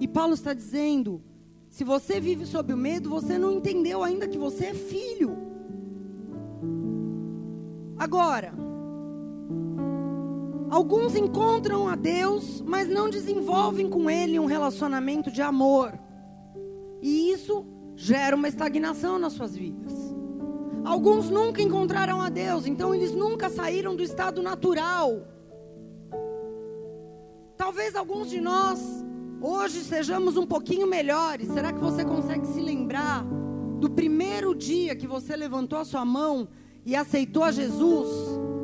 E 0.00 0.06
Paulo 0.06 0.34
está 0.34 0.54
dizendo: 0.54 1.22
se 1.68 1.84
você 1.84 2.20
vive 2.20 2.46
sob 2.46 2.72
o 2.72 2.76
medo, 2.76 3.10
você 3.10 3.36
não 3.36 3.52
entendeu 3.52 4.02
ainda 4.02 4.28
que 4.28 4.38
você 4.38 4.66
é 4.66 4.74
filho. 4.74 5.36
Agora, 7.98 8.54
alguns 10.70 11.16
encontram 11.16 11.88
a 11.88 11.96
Deus, 11.96 12.62
mas 12.62 12.88
não 12.88 13.10
desenvolvem 13.10 13.90
com 13.90 14.08
Ele 14.08 14.38
um 14.38 14.46
relacionamento 14.46 15.30
de 15.30 15.42
amor. 15.42 15.98
E 17.02 17.32
isso 17.32 17.66
gera 17.96 18.36
uma 18.36 18.48
estagnação 18.48 19.18
nas 19.18 19.32
suas 19.32 19.56
vidas. 19.56 20.07
Alguns 20.88 21.28
nunca 21.28 21.60
encontraram 21.60 22.22
a 22.22 22.30
Deus, 22.30 22.66
então 22.66 22.94
eles 22.94 23.12
nunca 23.12 23.50
saíram 23.50 23.94
do 23.94 24.02
estado 24.02 24.40
natural. 24.40 25.20
Talvez 27.58 27.94
alguns 27.94 28.30
de 28.30 28.40
nós 28.40 28.80
hoje 29.38 29.84
sejamos 29.84 30.38
um 30.38 30.46
pouquinho 30.46 30.86
melhores. 30.86 31.48
Será 31.48 31.74
que 31.74 31.78
você 31.78 32.06
consegue 32.06 32.46
se 32.46 32.58
lembrar 32.58 33.22
do 33.78 33.90
primeiro 33.90 34.54
dia 34.54 34.96
que 34.96 35.06
você 35.06 35.36
levantou 35.36 35.78
a 35.78 35.84
sua 35.84 36.06
mão 36.06 36.48
e 36.86 36.96
aceitou 36.96 37.44
a 37.44 37.52
Jesus? 37.52 38.08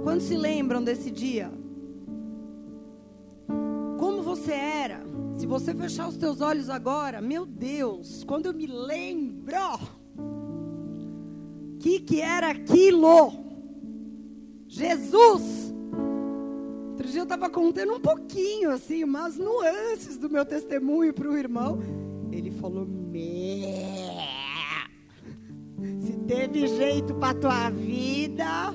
Quando 0.02 0.22
se 0.22 0.34
lembram 0.34 0.82
desse 0.82 1.10
dia? 1.10 1.52
Como 3.98 4.22
você 4.22 4.52
era? 4.52 5.04
Se 5.36 5.46
você 5.46 5.74
fechar 5.74 6.08
os 6.08 6.16
teus 6.16 6.40
olhos 6.40 6.70
agora, 6.70 7.20
meu 7.20 7.44
Deus, 7.44 8.24
quando 8.24 8.46
eu 8.46 8.54
me 8.54 8.66
lembro, 8.66 9.54
que 11.84 12.00
que 12.00 12.20
era 12.22 12.48
aquilo? 12.48 13.30
Jesus. 14.66 15.74
Outro 16.92 17.06
dia 17.08 17.20
eu 17.20 17.24
estava 17.24 17.50
contando 17.50 17.92
um 17.92 18.00
pouquinho, 18.00 18.70
assim, 18.70 19.04
umas 19.04 19.36
nuances 19.36 20.16
do 20.16 20.30
meu 20.30 20.46
testemunho 20.46 21.12
para 21.12 21.28
o 21.28 21.36
irmão. 21.36 21.78
Ele 22.32 22.50
falou: 22.52 22.88
se 26.00 26.12
teve 26.26 26.66
jeito 26.68 27.14
para 27.16 27.34
tua 27.34 27.68
vida, 27.68 28.74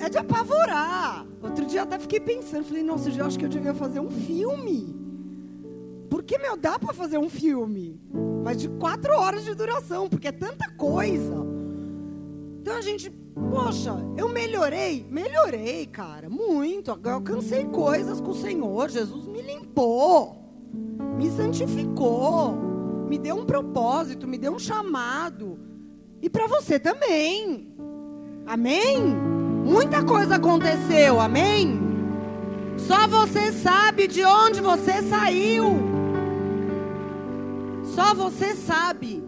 é 0.00 0.08
de 0.08 0.18
apavorar. 0.18 1.24
Outro 1.40 1.64
dia 1.64 1.78
eu 1.78 1.84
até 1.84 1.96
fiquei 1.96 2.18
pensando, 2.18 2.64
falei, 2.64 2.82
nossa, 2.82 3.08
eu 3.08 3.24
acho 3.24 3.38
que 3.38 3.44
eu 3.44 3.48
devia 3.48 3.72
fazer 3.72 4.00
um 4.00 4.10
filme. 4.10 4.96
Porque, 6.08 6.36
meu, 6.38 6.56
dá 6.56 6.76
para 6.76 6.92
fazer 6.92 7.18
um 7.18 7.30
filme. 7.30 8.00
Mas 8.42 8.56
de 8.56 8.68
quatro 8.68 9.12
horas 9.12 9.44
de 9.44 9.54
duração, 9.54 10.08
porque 10.08 10.28
é 10.28 10.32
tanta 10.32 10.70
coisa. 10.70 11.34
Então 12.60 12.76
a 12.76 12.80
gente, 12.80 13.10
poxa, 13.10 13.96
eu 14.16 14.28
melhorei? 14.28 15.06
Melhorei, 15.10 15.86
cara, 15.86 16.28
muito. 16.28 16.90
Eu 17.02 17.10
alcancei 17.10 17.64
coisas 17.64 18.20
com 18.20 18.30
o 18.30 18.34
Senhor. 18.34 18.90
Jesus 18.90 19.26
me 19.26 19.42
limpou, 19.42 20.36
me 21.16 21.30
santificou, 21.30 22.52
me 23.08 23.18
deu 23.18 23.36
um 23.36 23.44
propósito, 23.44 24.28
me 24.28 24.38
deu 24.38 24.52
um 24.52 24.58
chamado. 24.58 25.58
E 26.22 26.28
para 26.28 26.46
você 26.46 26.78
também. 26.78 27.74
Amém? 28.46 28.98
Muita 29.64 30.02
coisa 30.02 30.36
aconteceu, 30.36 31.20
amém? 31.20 31.78
Só 32.76 33.06
você 33.06 33.52
sabe 33.52 34.06
de 34.06 34.24
onde 34.24 34.60
você 34.60 35.02
saiu. 35.02 35.99
Só 37.94 38.14
você 38.14 38.54
sabe 38.54 39.22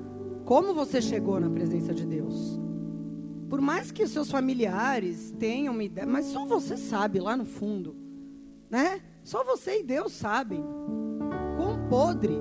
como 0.44 0.72
você 0.72 1.00
chegou 1.00 1.40
na 1.40 1.50
presença 1.50 1.92
de 1.92 2.06
Deus. 2.06 2.60
Por 3.48 3.60
mais 3.60 3.90
que 3.90 4.02
os 4.02 4.10
seus 4.10 4.30
familiares 4.30 5.34
tenham 5.38 5.74
uma 5.74 5.84
ideia, 5.84 6.06
mas 6.06 6.26
só 6.26 6.44
você 6.46 6.76
sabe 6.76 7.20
lá 7.20 7.36
no 7.36 7.44
fundo, 7.44 7.96
né? 8.70 9.00
Só 9.22 9.44
você 9.44 9.80
e 9.80 9.82
Deus 9.82 10.12
sabem 10.12 10.64
quão 11.56 11.86
podre, 11.88 12.38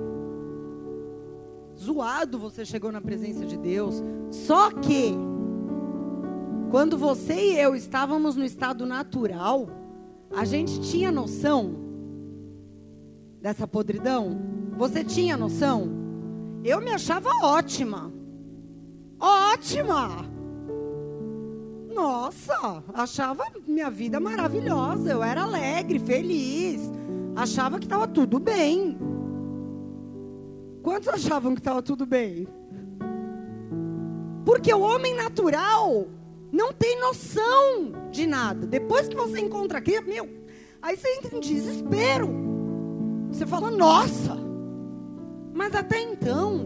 zoado 1.78 2.38
você 2.38 2.64
chegou 2.64 2.90
na 2.90 3.00
presença 3.00 3.44
de 3.44 3.56
Deus. 3.56 4.02
Só 4.30 4.70
que 4.70 5.14
quando 6.70 6.96
você 6.96 7.34
e 7.34 7.58
eu 7.58 7.74
estávamos 7.74 8.36
no 8.36 8.44
estado 8.44 8.86
natural, 8.86 9.68
a 10.34 10.44
gente 10.44 10.80
tinha 10.80 11.12
noção 11.12 11.74
dessa 13.40 13.66
podridão? 13.66 14.40
Você 14.78 15.04
tinha 15.04 15.36
noção? 15.36 16.01
Eu 16.64 16.80
me 16.80 16.90
achava 16.90 17.28
ótima. 17.42 18.12
Ótima! 19.18 20.30
Nossa, 21.92 22.82
achava 22.94 23.44
minha 23.66 23.90
vida 23.90 24.20
maravilhosa. 24.20 25.10
Eu 25.10 25.22
era 25.22 25.42
alegre, 25.42 25.98
feliz. 25.98 26.80
Achava 27.34 27.78
que 27.78 27.86
estava 27.86 28.06
tudo 28.06 28.38
bem. 28.38 28.96
Quantos 30.82 31.08
achavam 31.08 31.54
que 31.54 31.60
estava 31.60 31.82
tudo 31.82 32.06
bem? 32.06 32.46
Porque 34.44 34.72
o 34.72 34.80
homem 34.80 35.14
natural 35.14 36.06
não 36.52 36.72
tem 36.72 37.00
noção 37.00 37.92
de 38.10 38.26
nada. 38.26 38.66
Depois 38.66 39.08
que 39.08 39.16
você 39.16 39.40
encontra 39.40 39.78
aqui, 39.78 40.00
meu, 40.00 40.28
aí 40.80 40.96
você 40.96 41.08
entra 41.16 41.36
em 41.36 41.40
desespero. 41.40 42.28
Você 43.30 43.46
fala, 43.46 43.70
nossa. 43.70 44.51
Mas 45.52 45.74
até 45.74 46.00
então, 46.00 46.56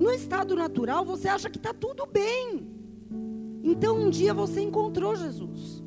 no 0.00 0.10
estado 0.10 0.54
natural, 0.54 1.04
você 1.04 1.28
acha 1.28 1.48
que 1.48 1.58
está 1.58 1.72
tudo 1.72 2.06
bem. 2.06 2.66
Então 3.62 3.96
um 3.96 4.10
dia 4.10 4.34
você 4.34 4.60
encontrou 4.60 5.14
Jesus. 5.14 5.82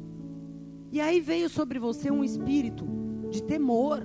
E 0.92 1.02
aí 1.02 1.20
veio 1.20 1.50
sobre 1.50 1.78
você 1.78 2.10
um 2.10 2.24
espírito 2.24 2.86
de 3.30 3.44
temor. 3.44 4.02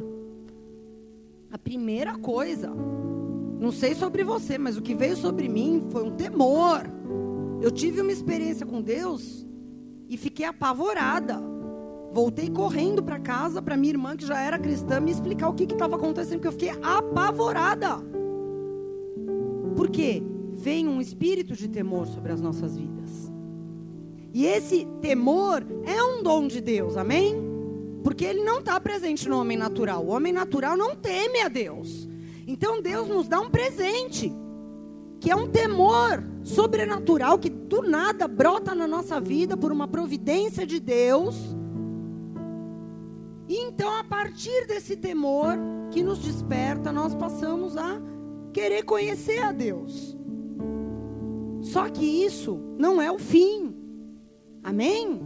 A 1.51 1.59
primeira 1.59 2.17
coisa, 2.17 2.73
não 3.61 3.71
sei 3.71 3.95
sobre 3.95 4.25
você, 4.25 4.59
mas 4.59 4.77
o 4.77 4.83
que 4.83 4.95
veio 4.95 5.17
sobre 5.17 5.49
mim 5.49 5.87
foi 5.91 6.03
um 6.03 6.11
temor. 6.11 6.83
Eu 7.61 7.71
tive 7.71 8.01
uma 8.01 8.11
experiência 8.11 8.67
com 8.67 8.81
Deus 8.81 9.47
e 10.09 10.17
fiquei 10.17 10.47
apavorada. 10.47 11.41
Voltei 12.13 12.51
correndo 12.51 13.03
para 13.03 13.21
casa 13.21 13.63
para 13.63 13.77
minha 13.77 13.93
irmã, 13.93 14.17
que 14.17 14.27
já 14.27 14.41
era 14.41 14.59
cristã, 14.59 14.99
me 14.99 15.13
explicar 15.13 15.49
o 15.49 15.55
que 15.55 15.63
estava 15.63 15.95
acontecendo, 15.95 16.41
porque 16.41 16.49
eu 16.49 16.53
fiquei 16.53 16.71
apavorada. 16.83 17.99
Porque 19.81 20.23
vem 20.53 20.87
um 20.87 21.01
espírito 21.01 21.57
de 21.57 21.67
temor 21.67 22.07
sobre 22.07 22.31
as 22.31 22.39
nossas 22.43 22.77
vidas. 22.77 23.33
E 24.31 24.45
esse 24.45 24.87
temor 25.01 25.65
é 25.87 26.05
um 26.05 26.23
dom 26.23 26.47
de 26.47 26.61
Deus, 26.61 26.99
amém? 26.99 27.35
Porque 28.05 28.27
ele 28.27 28.45
não 28.45 28.59
está 28.59 28.79
presente 28.79 29.27
no 29.27 29.41
homem 29.41 29.57
natural. 29.57 30.05
O 30.05 30.11
homem 30.11 30.35
natural 30.35 30.77
não 30.77 30.95
teme 30.95 31.41
a 31.41 31.49
Deus. 31.49 32.07
Então 32.47 32.83
Deus 32.83 33.09
nos 33.09 33.27
dá 33.27 33.41
um 33.41 33.49
presente 33.49 34.31
que 35.19 35.31
é 35.31 35.35
um 35.35 35.49
temor 35.49 36.23
sobrenatural 36.45 37.39
que 37.39 37.49
do 37.49 37.81
nada 37.81 38.29
brota 38.29 38.75
na 38.75 38.87
nossa 38.87 39.19
vida 39.19 39.57
por 39.57 39.73
uma 39.73 39.89
providência 39.89 40.67
de 40.67 40.79
Deus. 40.79 41.57
E 43.49 43.57
então, 43.57 43.97
a 43.97 44.05
partir 44.05 44.67
desse 44.67 44.95
temor 44.95 45.57
que 45.91 46.03
nos 46.03 46.19
desperta, 46.19 46.93
nós 46.93 47.15
passamos 47.15 47.79
a 47.79 47.99
querer 48.53 48.85
conhecer 48.85 49.39
a 49.39 49.53
Deus. 49.53 50.17
Só 51.61 51.89
que 51.89 52.05
isso 52.05 52.61
não 52.79 53.01
é 53.01 53.11
o 53.11 53.19
fim. 53.19 53.75
Amém? 54.63 55.21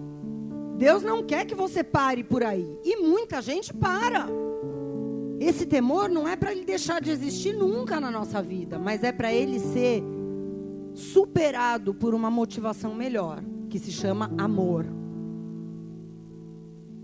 Deus 0.77 1.03
não 1.03 1.23
quer 1.23 1.45
que 1.45 1.55
você 1.55 1.85
pare 1.85 2.25
por 2.25 2.43
aí. 2.43 2.67
E 2.85 2.97
muita 2.97 3.41
gente 3.41 3.73
para. 3.73 4.27
Esse 5.41 5.67
temor 5.67 6.09
não 6.09 6.27
é 6.27 6.37
para 6.37 6.53
ele 6.53 6.65
deixar 6.65 7.01
de 7.01 7.11
existir 7.11 7.53
nunca 7.53 8.01
na 8.01 8.11
nossa 8.11 8.43
vida, 8.43 8.79
mas 8.79 9.03
é 9.03 9.13
para 9.13 9.33
ele 9.33 9.59
ser 9.59 10.03
superado 10.95 11.93
por 11.93 12.15
uma 12.15 12.31
motivação 12.31 12.95
melhor, 12.95 13.43
que 13.69 13.79
se 13.79 13.91
chama 13.91 14.33
amor. 14.39 14.87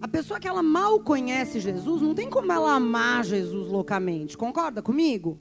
A 0.01 0.09
pessoa 0.09 0.40
que 0.40 0.49
ela 0.49 0.62
mal 0.62 1.01
conhece 1.01 1.61
Jesus, 1.61 2.01
não 2.01 2.14
tem 2.14 2.31
como 2.31 2.51
ela 2.51 2.73
amar 2.75 3.25
Jesus 3.25 3.68
loucamente. 3.68 4.38
Concorda 4.38 4.81
comigo? 4.81 5.38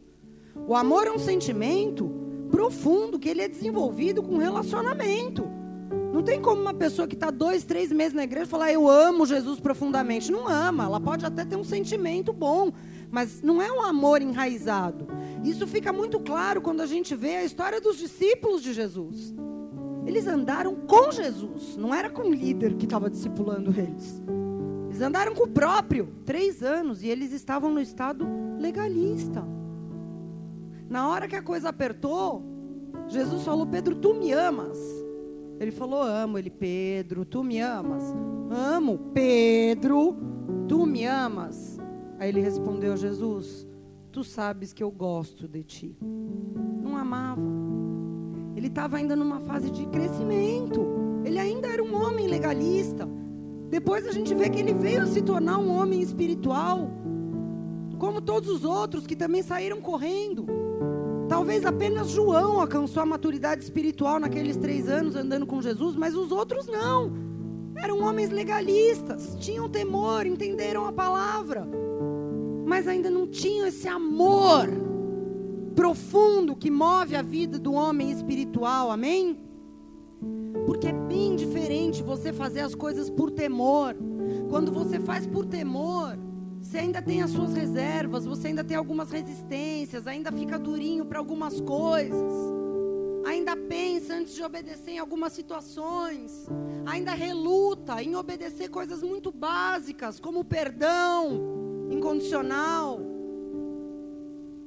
O 0.68 0.76
amor 0.76 1.08
é 1.08 1.12
um 1.12 1.20
sentimento 1.20 2.10
profundo 2.50 3.20
que 3.20 3.30
ele 3.30 3.42
é 3.42 3.48
desenvolvido 3.48 4.22
com 4.22 4.38
relacionamento. 4.38 5.48
Não 6.14 6.24
tem 6.24 6.42
como 6.42 6.62
uma 6.62 6.74
pessoa 6.74 7.08
que 7.08 7.14
está 7.14 7.30
dois, 7.30 7.64
três 7.64 7.92
meses 7.92 8.14
na 8.14 8.24
igreja 8.24 8.48
falar 8.48 8.72
eu 8.72 8.90
amo 8.90 9.26
Jesus 9.26 9.60
profundamente. 9.60 10.32
Não 10.32 10.48
ama. 10.48 10.86
Ela 10.86 11.00
pode 11.00 11.26
até 11.26 11.46
ter 11.46 11.56
um 11.56 11.64
sentimento 11.64 12.34
bom, 12.34 12.72
mas 13.12 13.42
não 13.42 13.62
é 13.62 13.72
um 13.72 13.82
amor 13.82 14.22
enraizado. 14.22 15.08
Isso 15.44 15.68
fica 15.68 15.94
muito 15.94 16.20
claro 16.20 16.62
quando 16.62 16.82
a 16.82 16.86
gente 16.86 17.16
vê 17.16 17.38
a 17.38 17.46
história 17.46 17.80
dos 17.80 17.98
discípulos 17.98 18.62
de 18.62 18.74
Jesus. 18.74 19.34
Eles 20.06 20.26
andaram 20.26 20.76
com 20.76 21.12
Jesus, 21.12 21.78
não 21.78 21.94
era 21.94 22.10
com 22.10 22.24
o 22.24 22.34
líder 22.34 22.74
que 22.76 22.86
estava 22.86 23.10
discipulando 23.10 23.70
eles. 23.70 24.22
Eles 24.90 25.02
andaram 25.02 25.36
com 25.36 25.44
o 25.44 25.50
próprio, 25.50 26.10
três 26.26 26.64
anos, 26.64 27.04
e 27.04 27.08
eles 27.08 27.32
estavam 27.32 27.72
no 27.72 27.80
estado 27.80 28.28
legalista. 28.58 29.46
Na 30.90 31.08
hora 31.08 31.28
que 31.28 31.36
a 31.36 31.42
coisa 31.42 31.70
apertou, 31.70 32.44
Jesus 33.08 33.44
falou: 33.44 33.68
Pedro, 33.68 33.96
tu 33.96 34.14
me 34.14 34.32
amas. 34.32 34.78
Ele 35.60 35.72
falou: 35.72 36.02
Amo 36.02 36.38
ele, 36.38 36.50
Pedro, 36.50 37.26
tu 37.26 37.44
me 37.44 37.60
amas? 37.60 38.04
Amo, 38.50 38.98
Pedro, 39.14 40.18
tu 40.68 40.86
me 40.86 41.06
amas? 41.06 41.78
Aí 42.18 42.30
ele 42.30 42.42
respondeu: 42.42 42.98
Jesus, 42.98 43.68
tu 44.12 44.24
sabes 44.24 44.74
que 44.74 44.84
eu 44.84 44.90
gosto 44.90 45.48
de 45.48 45.64
ti. 45.64 45.98
Não 46.82 46.98
amava. 46.98 47.42
Ele 48.56 48.68
estava 48.68 48.98
ainda 48.98 49.16
numa 49.16 49.40
fase 49.40 49.70
de 49.70 49.86
crescimento. 49.86 50.86
Ele 51.24 51.38
ainda 51.38 51.68
era 51.68 51.84
um 51.84 51.96
homem 51.96 52.28
legalista. 52.28 53.08
Depois 53.70 54.08
a 54.08 54.12
gente 54.12 54.34
vê 54.34 54.50
que 54.50 54.60
ele 54.60 54.74
veio 54.74 55.06
se 55.06 55.22
tornar 55.22 55.60
um 55.60 55.70
homem 55.70 56.02
espiritual, 56.02 56.90
como 58.00 58.20
todos 58.20 58.50
os 58.50 58.66
outros 58.66 59.06
que 59.06 59.16
também 59.16 59.44
saíram 59.44 59.80
correndo. 59.80 60.48
Talvez 61.30 61.64
apenas 61.64 62.10
João 62.10 62.60
alcançou 62.60 63.04
a 63.04 63.06
maturidade 63.06 63.64
espiritual 63.64 64.20
naqueles 64.20 64.58
três 64.58 64.90
anos 64.90 65.16
andando 65.16 65.46
com 65.46 65.62
Jesus, 65.62 65.96
mas 65.96 66.16
os 66.16 66.32
outros 66.32 66.66
não. 66.66 67.14
Eram 67.76 68.02
homens 68.02 68.32
legalistas, 68.32 69.38
tinham 69.40 69.70
temor, 69.70 70.26
entenderam 70.26 70.86
a 70.86 70.92
palavra, 70.92 71.68
mas 72.66 72.88
ainda 72.88 73.12
não 73.12 73.28
tinham 73.28 73.68
esse 73.68 73.88
amor 73.88 74.68
profundo 75.76 76.56
que 76.56 76.72
move 76.72 77.16
a 77.16 77.22
vida 77.22 77.60
do 77.60 77.74
homem 77.74 78.12
espiritual, 78.12 78.92
amém? 78.92 79.40
Porque 80.66 80.88
é 80.88 80.94
bem 80.94 81.36
diferente 81.36 82.04
você 82.04 82.34
fazer 82.34 82.62
as 82.62 82.74
coisas 82.74 83.10
por 83.10 83.32
temor. 83.32 83.96
Quando 84.50 84.72
você 84.72 85.00
faz 85.00 85.26
por 85.26 85.46
temor, 85.46 86.18
você 86.70 86.78
ainda 86.78 87.02
tem 87.02 87.24
as 87.24 87.32
suas 87.32 87.56
reservas, 87.56 88.28
você 88.28 88.50
ainda 88.50 88.64
tem 88.64 88.78
algumas 88.78 89.10
resistências, 89.10 90.06
ainda 90.06 90.32
fica 90.32 90.60
durinho 90.60 91.04
para 91.04 91.18
algumas 91.18 91.60
coisas. 91.60 92.32
Ainda 93.26 93.58
pensa 93.58 94.14
antes 94.14 94.36
de 94.36 94.44
obedecer 94.44 94.92
em 94.92 95.00
algumas 95.00 95.34
situações. 95.34 96.48
Ainda 96.86 97.16
reluta 97.16 98.04
em 98.04 98.16
obedecer 98.16 98.70
coisas 98.70 99.02
muito 99.02 99.32
básicas, 99.32 100.20
como 100.20 100.42
o 100.42 100.46
perdão 100.46 101.90
incondicional. 101.90 103.00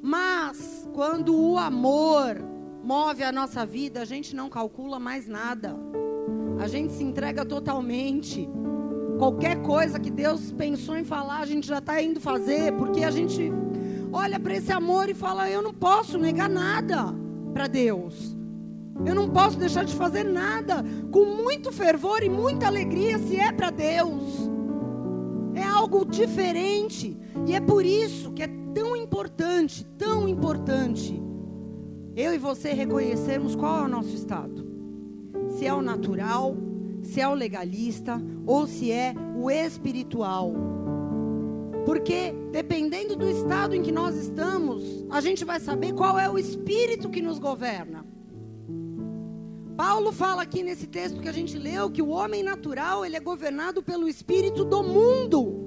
Mas 0.02 0.88
quando 0.92 1.40
o 1.40 1.56
amor 1.56 2.36
move 2.82 3.22
a 3.22 3.30
nossa 3.30 3.64
vida, 3.64 4.02
a 4.02 4.04
gente 4.04 4.34
não 4.34 4.50
calcula 4.50 4.98
mais 4.98 5.28
nada. 5.28 5.76
A 6.58 6.66
gente 6.66 6.94
se 6.94 7.04
entrega 7.04 7.44
totalmente. 7.44 8.48
Qualquer 9.22 9.62
coisa 9.62 10.00
que 10.00 10.10
Deus 10.10 10.50
pensou 10.50 10.96
em 10.96 11.04
falar, 11.04 11.38
a 11.38 11.46
gente 11.46 11.64
já 11.64 11.78
está 11.78 12.02
indo 12.02 12.18
fazer, 12.18 12.72
porque 12.72 13.04
a 13.04 13.10
gente 13.12 13.52
olha 14.12 14.40
para 14.40 14.56
esse 14.56 14.72
amor 14.72 15.08
e 15.08 15.14
fala: 15.14 15.48
eu 15.48 15.62
não 15.62 15.72
posso 15.72 16.18
negar 16.18 16.50
nada 16.50 17.14
para 17.54 17.68
Deus. 17.68 18.36
Eu 19.06 19.14
não 19.14 19.30
posso 19.30 19.56
deixar 19.56 19.84
de 19.84 19.94
fazer 19.94 20.24
nada 20.24 20.84
com 21.12 21.24
muito 21.24 21.70
fervor 21.70 22.24
e 22.24 22.28
muita 22.28 22.66
alegria 22.66 23.16
se 23.16 23.36
é 23.36 23.52
para 23.52 23.70
Deus. 23.70 24.50
É 25.54 25.62
algo 25.62 26.04
diferente. 26.04 27.16
E 27.46 27.54
é 27.54 27.60
por 27.60 27.86
isso 27.86 28.32
que 28.32 28.42
é 28.42 28.48
tão 28.74 28.96
importante, 28.96 29.84
tão 29.96 30.28
importante, 30.28 31.22
eu 32.16 32.34
e 32.34 32.38
você 32.38 32.72
reconhecermos 32.72 33.54
qual 33.54 33.82
é 33.82 33.84
o 33.84 33.88
nosso 33.88 34.16
estado. 34.16 34.66
Se 35.50 35.64
é 35.64 35.72
o 35.72 35.80
natural, 35.80 36.56
se 37.02 37.20
é 37.20 37.28
o 37.28 37.34
legalista 37.34 38.20
ou 38.46 38.66
se 38.66 38.90
é 38.90 39.14
o 39.36 39.50
espiritual. 39.50 40.52
Porque 41.84 42.32
dependendo 42.52 43.16
do 43.16 43.28
estado 43.28 43.74
em 43.74 43.82
que 43.82 43.90
nós 43.90 44.14
estamos, 44.14 45.04
a 45.10 45.20
gente 45.20 45.44
vai 45.44 45.58
saber 45.58 45.92
qual 45.92 46.18
é 46.18 46.30
o 46.30 46.38
espírito 46.38 47.10
que 47.10 47.20
nos 47.20 47.38
governa. 47.38 48.04
Paulo 49.76 50.12
fala 50.12 50.42
aqui 50.42 50.62
nesse 50.62 50.86
texto 50.86 51.20
que 51.20 51.28
a 51.28 51.32
gente 51.32 51.58
leu 51.58 51.90
que 51.90 52.02
o 52.02 52.08
homem 52.08 52.42
natural, 52.42 53.04
ele 53.04 53.16
é 53.16 53.20
governado 53.20 53.82
pelo 53.82 54.08
espírito 54.08 54.64
do 54.64 54.82
mundo. 54.82 55.60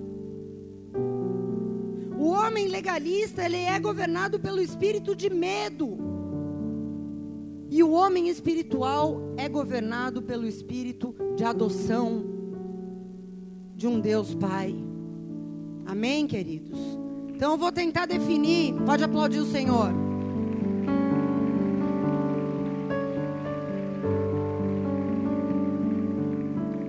O 2.18 2.30
homem 2.30 2.68
legalista, 2.68 3.44
ele 3.44 3.58
é 3.58 3.78
governado 3.80 4.40
pelo 4.40 4.62
espírito 4.62 5.16
de 5.16 5.30
medo. 5.30 5.98
E 7.70 7.84
o 7.84 7.92
homem 7.92 8.30
espiritual 8.30 9.20
é 9.36 9.50
governado 9.50 10.22
pelo 10.22 10.48
espírito 10.48 11.14
de 11.36 11.44
adoção 11.44 12.24
de 13.76 13.88
um 13.88 14.00
Deus 14.00 14.34
Pai. 14.34 14.74
Amém, 15.86 16.26
queridos? 16.26 16.80
Então 17.30 17.52
eu 17.52 17.58
vou 17.58 17.72
tentar 17.72 18.06
definir. 18.06 18.74
Pode 18.86 19.04
aplaudir 19.04 19.40
o 19.40 19.46
Senhor. 19.46 19.92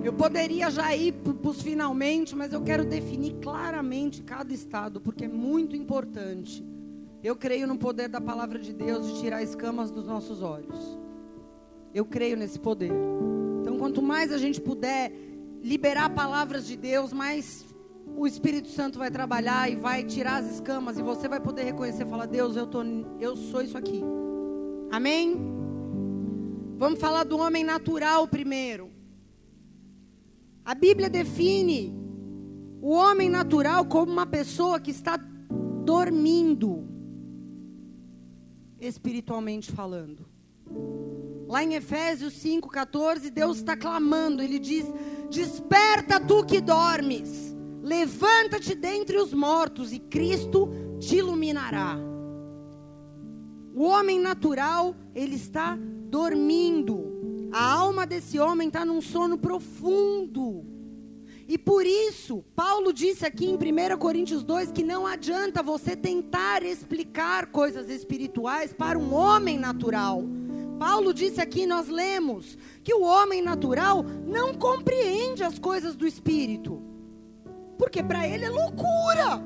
Eu 0.03 0.13
poderia 0.13 0.71
já 0.71 0.95
ir 0.95 1.11
para 1.11 1.49
os 1.49 1.61
finalmente, 1.61 2.33
mas 2.33 2.53
eu 2.53 2.61
quero 2.61 2.85
definir 2.85 3.35
claramente 3.41 4.23
cada 4.23 4.53
estado, 4.53 5.01
porque 5.01 5.25
é 5.25 5.27
muito 5.27 5.75
importante. 5.75 6.65
Eu 7.21 7.35
creio 7.35 7.67
no 7.67 7.77
poder 7.77 8.07
da 8.07 8.21
palavra 8.21 8.57
de 8.57 8.71
Deus 8.71 9.05
de 9.07 9.19
tirar 9.19 9.43
escamas 9.43 9.91
dos 9.91 10.05
nossos 10.05 10.41
olhos. 10.41 10.97
Eu 11.93 12.05
creio 12.05 12.37
nesse 12.37 12.57
poder. 12.57 12.93
Quanto 13.77 14.01
mais 14.01 14.31
a 14.31 14.37
gente 14.37 14.59
puder 14.59 15.11
liberar 15.61 16.09
palavras 16.09 16.65
de 16.65 16.75
Deus, 16.75 17.13
mais 17.13 17.65
o 18.15 18.25
Espírito 18.25 18.69
Santo 18.69 18.97
vai 18.97 19.11
trabalhar 19.11 19.69
e 19.71 19.75
vai 19.75 20.03
tirar 20.03 20.37
as 20.37 20.55
escamas 20.55 20.97
e 20.97 21.03
você 21.03 21.27
vai 21.27 21.39
poder 21.39 21.63
reconhecer, 21.63 22.05
falar: 22.05 22.25
Deus, 22.25 22.55
eu 22.55 22.65
tô, 22.65 22.83
eu 23.19 23.35
sou 23.35 23.61
isso 23.61 23.77
aqui. 23.77 24.01
Amém? 24.91 25.37
Vamos 26.77 26.99
falar 26.99 27.23
do 27.23 27.37
homem 27.37 27.63
natural 27.63 28.27
primeiro. 28.27 28.91
A 30.63 30.75
Bíblia 30.75 31.09
define 31.09 31.95
o 32.81 32.91
homem 32.91 33.29
natural 33.29 33.85
como 33.85 34.11
uma 34.11 34.25
pessoa 34.25 34.79
que 34.79 34.91
está 34.91 35.17
dormindo, 35.83 36.87
espiritualmente 38.79 39.71
falando. 39.71 40.25
Lá 41.47 41.63
em 41.63 41.75
Efésios 41.75 42.33
5,14, 42.33 43.29
Deus 43.29 43.57
está 43.57 43.75
clamando, 43.75 44.41
Ele 44.41 44.59
diz: 44.59 44.85
Desperta 45.29 46.19
tu 46.19 46.45
que 46.45 46.59
dormes 46.59 47.47
Levanta-te 47.87 48.75
dentre 48.75 49.15
os 49.15 49.33
mortos 49.33 49.93
e 49.93 49.99
Cristo 49.99 50.69
te 50.99 51.15
iluminará. 51.15 51.97
O 53.73 53.83
homem 53.83 54.19
natural, 54.19 54.93
ele 55.15 55.37
está 55.37 55.77
dormindo. 56.09 57.49
A 57.49 57.63
alma 57.63 58.05
desse 58.05 58.37
homem 58.39 58.67
está 58.67 58.83
num 58.83 58.99
sono 58.99 59.37
profundo. 59.37 60.65
E 61.47 61.57
por 61.57 61.85
isso, 61.85 62.43
Paulo 62.53 62.91
disse 62.91 63.25
aqui 63.25 63.45
em 63.45 63.55
1 63.55 63.97
Coríntios 63.97 64.43
2 64.43 64.73
que 64.73 64.83
não 64.83 65.07
adianta 65.07 65.63
você 65.63 65.95
tentar 65.95 66.63
explicar 66.63 67.45
coisas 67.51 67.89
espirituais 67.89 68.73
para 68.73 68.99
um 68.99 69.13
homem 69.13 69.57
natural. 69.57 70.25
Paulo 70.77 71.13
disse 71.13 71.41
aqui, 71.41 71.65
nós 71.65 71.87
lemos, 71.87 72.57
que 72.83 72.93
o 72.93 73.01
homem 73.01 73.41
natural 73.41 74.03
não 74.03 74.53
compreende 74.53 75.43
as 75.43 75.57
coisas 75.59 75.95
do 75.95 76.05
espírito. 76.05 76.81
Porque 77.77 78.03
para 78.03 78.27
ele 78.27 78.45
é 78.45 78.49
loucura. 78.49 79.41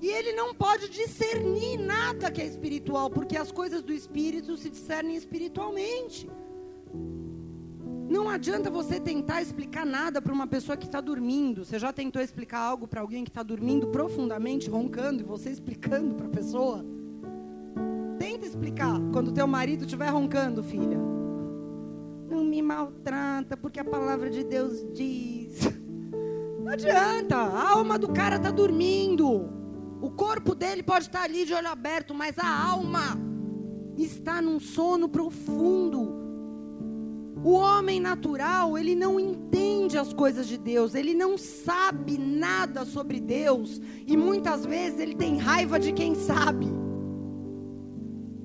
E 0.00 0.06
ele 0.06 0.32
não 0.32 0.54
pode 0.54 0.88
discernir 0.88 1.76
nada 1.76 2.30
que 2.30 2.40
é 2.40 2.46
espiritual, 2.46 3.10
porque 3.10 3.36
as 3.36 3.50
coisas 3.50 3.82
do 3.82 3.92
espírito 3.92 4.56
se 4.56 4.70
discernem 4.70 5.16
espiritualmente. 5.16 6.30
Não 8.08 8.28
adianta 8.28 8.70
você 8.70 8.98
tentar 8.98 9.42
explicar 9.42 9.84
nada 9.84 10.22
para 10.22 10.32
uma 10.32 10.46
pessoa 10.46 10.76
que 10.76 10.86
está 10.86 11.00
dormindo. 11.00 11.64
Você 11.64 11.78
já 11.78 11.92
tentou 11.92 12.22
explicar 12.22 12.60
algo 12.60 12.88
para 12.88 13.00
alguém 13.00 13.22
que 13.22 13.30
está 13.30 13.42
dormindo 13.42 13.88
profundamente, 13.88 14.70
roncando, 14.70 15.20
e 15.20 15.26
você 15.26 15.50
explicando 15.50 16.14
para 16.14 16.26
a 16.26 16.30
pessoa? 16.30 16.84
Tenta 18.18 18.46
explicar 18.46 18.98
quando 19.12 19.32
teu 19.32 19.46
marido 19.46 19.84
estiver 19.84 20.08
roncando, 20.08 20.62
filha. 20.62 20.98
Não 22.28 22.44
me 22.44 22.60
maltrata, 22.60 23.56
porque 23.56 23.80
a 23.80 23.84
palavra 23.84 24.28
de 24.28 24.44
Deus 24.44 24.84
diz. 24.92 25.60
Não 26.60 26.72
adianta, 26.72 27.36
a 27.36 27.70
alma 27.70 27.98
do 27.98 28.12
cara 28.12 28.36
está 28.36 28.50
dormindo. 28.50 29.48
O 30.00 30.10
corpo 30.10 30.54
dele 30.54 30.82
pode 30.82 31.06
estar 31.06 31.22
ali 31.22 31.44
de 31.44 31.54
olho 31.54 31.68
aberto, 31.68 32.14
mas 32.14 32.38
a 32.38 32.70
alma 32.70 33.18
está 33.96 34.42
num 34.42 34.60
sono 34.60 35.08
profundo. 35.08 36.16
O 37.42 37.52
homem 37.52 38.00
natural, 38.00 38.76
ele 38.76 38.94
não 38.94 39.18
entende 39.18 39.96
as 39.96 40.12
coisas 40.12 40.46
de 40.46 40.58
Deus, 40.58 40.94
ele 40.94 41.14
não 41.14 41.38
sabe 41.38 42.18
nada 42.18 42.84
sobre 42.84 43.20
Deus 43.20 43.80
e 44.06 44.16
muitas 44.16 44.66
vezes 44.66 44.98
ele 44.98 45.14
tem 45.14 45.38
raiva 45.38 45.78
de 45.78 45.92
quem 45.92 46.14
sabe. 46.14 46.77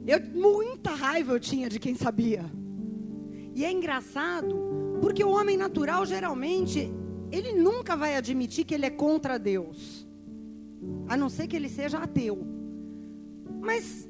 Eu 0.05 0.19
muita 0.33 0.91
raiva 0.91 1.33
eu 1.33 1.39
tinha 1.39 1.69
de 1.69 1.79
quem 1.79 1.95
sabia. 1.95 2.45
E 3.55 3.63
é 3.63 3.71
engraçado, 3.71 4.97
porque 5.01 5.23
o 5.23 5.29
homem 5.29 5.55
natural 5.55 6.05
geralmente 6.05 6.91
ele 7.31 7.53
nunca 7.53 7.95
vai 7.95 8.15
admitir 8.15 8.65
que 8.65 8.73
ele 8.73 8.85
é 8.85 8.89
contra 8.89 9.39
Deus, 9.39 10.07
a 11.07 11.17
não 11.17 11.29
ser 11.29 11.47
que 11.47 11.55
ele 11.55 11.69
seja 11.69 11.97
ateu. 11.97 12.45
Mas 13.61 14.07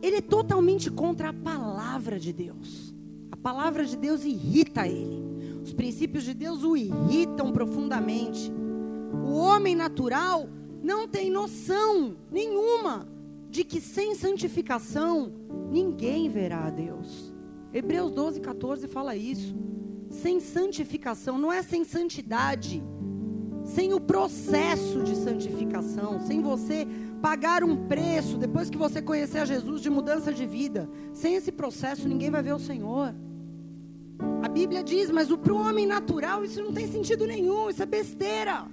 ele 0.00 0.16
é 0.16 0.20
totalmente 0.20 0.90
contra 0.90 1.28
a 1.28 1.32
palavra 1.32 2.18
de 2.18 2.32
Deus. 2.32 2.94
A 3.30 3.36
palavra 3.36 3.84
de 3.84 3.96
Deus 3.96 4.24
irrita 4.24 4.86
ele. 4.88 5.22
Os 5.62 5.72
princípios 5.72 6.24
de 6.24 6.34
Deus 6.34 6.64
o 6.64 6.76
irritam 6.76 7.52
profundamente. 7.52 8.50
O 9.24 9.34
homem 9.34 9.76
natural 9.76 10.48
não 10.82 11.06
tem 11.06 11.30
noção 11.30 12.16
nenhuma 12.30 13.06
de 13.52 13.64
que 13.64 13.82
sem 13.82 14.14
santificação 14.14 15.30
ninguém 15.70 16.30
verá 16.30 16.64
a 16.64 16.70
Deus. 16.70 17.34
Hebreus 17.70 18.10
12, 18.10 18.40
14 18.40 18.88
fala 18.88 19.14
isso 19.14 19.54
sem 20.10 20.40
santificação, 20.40 21.38
não 21.38 21.52
é 21.52 21.62
sem 21.62 21.84
santidade, 21.84 22.82
sem 23.64 23.92
o 23.92 24.00
processo 24.00 25.02
de 25.02 25.14
santificação, 25.16 26.18
sem 26.20 26.40
você 26.40 26.86
pagar 27.20 27.62
um 27.62 27.86
preço 27.86 28.38
depois 28.38 28.70
que 28.70 28.78
você 28.78 29.00
conhecer 29.00 29.38
a 29.38 29.44
Jesus 29.44 29.82
de 29.82 29.90
mudança 29.90 30.32
de 30.32 30.46
vida. 30.46 30.88
Sem 31.12 31.34
esse 31.34 31.52
processo, 31.52 32.08
ninguém 32.08 32.30
vai 32.30 32.42
ver 32.42 32.54
o 32.54 32.58
Senhor. 32.58 33.14
A 34.42 34.48
Bíblia 34.48 34.82
diz, 34.82 35.10
mas 35.10 35.28
para 35.28 35.52
o 35.52 35.56
homem 35.56 35.86
natural 35.86 36.44
isso 36.44 36.62
não 36.62 36.72
tem 36.72 36.86
sentido 36.86 37.26
nenhum, 37.26 37.68
isso 37.68 37.82
é 37.82 37.86
besteira. 37.86 38.66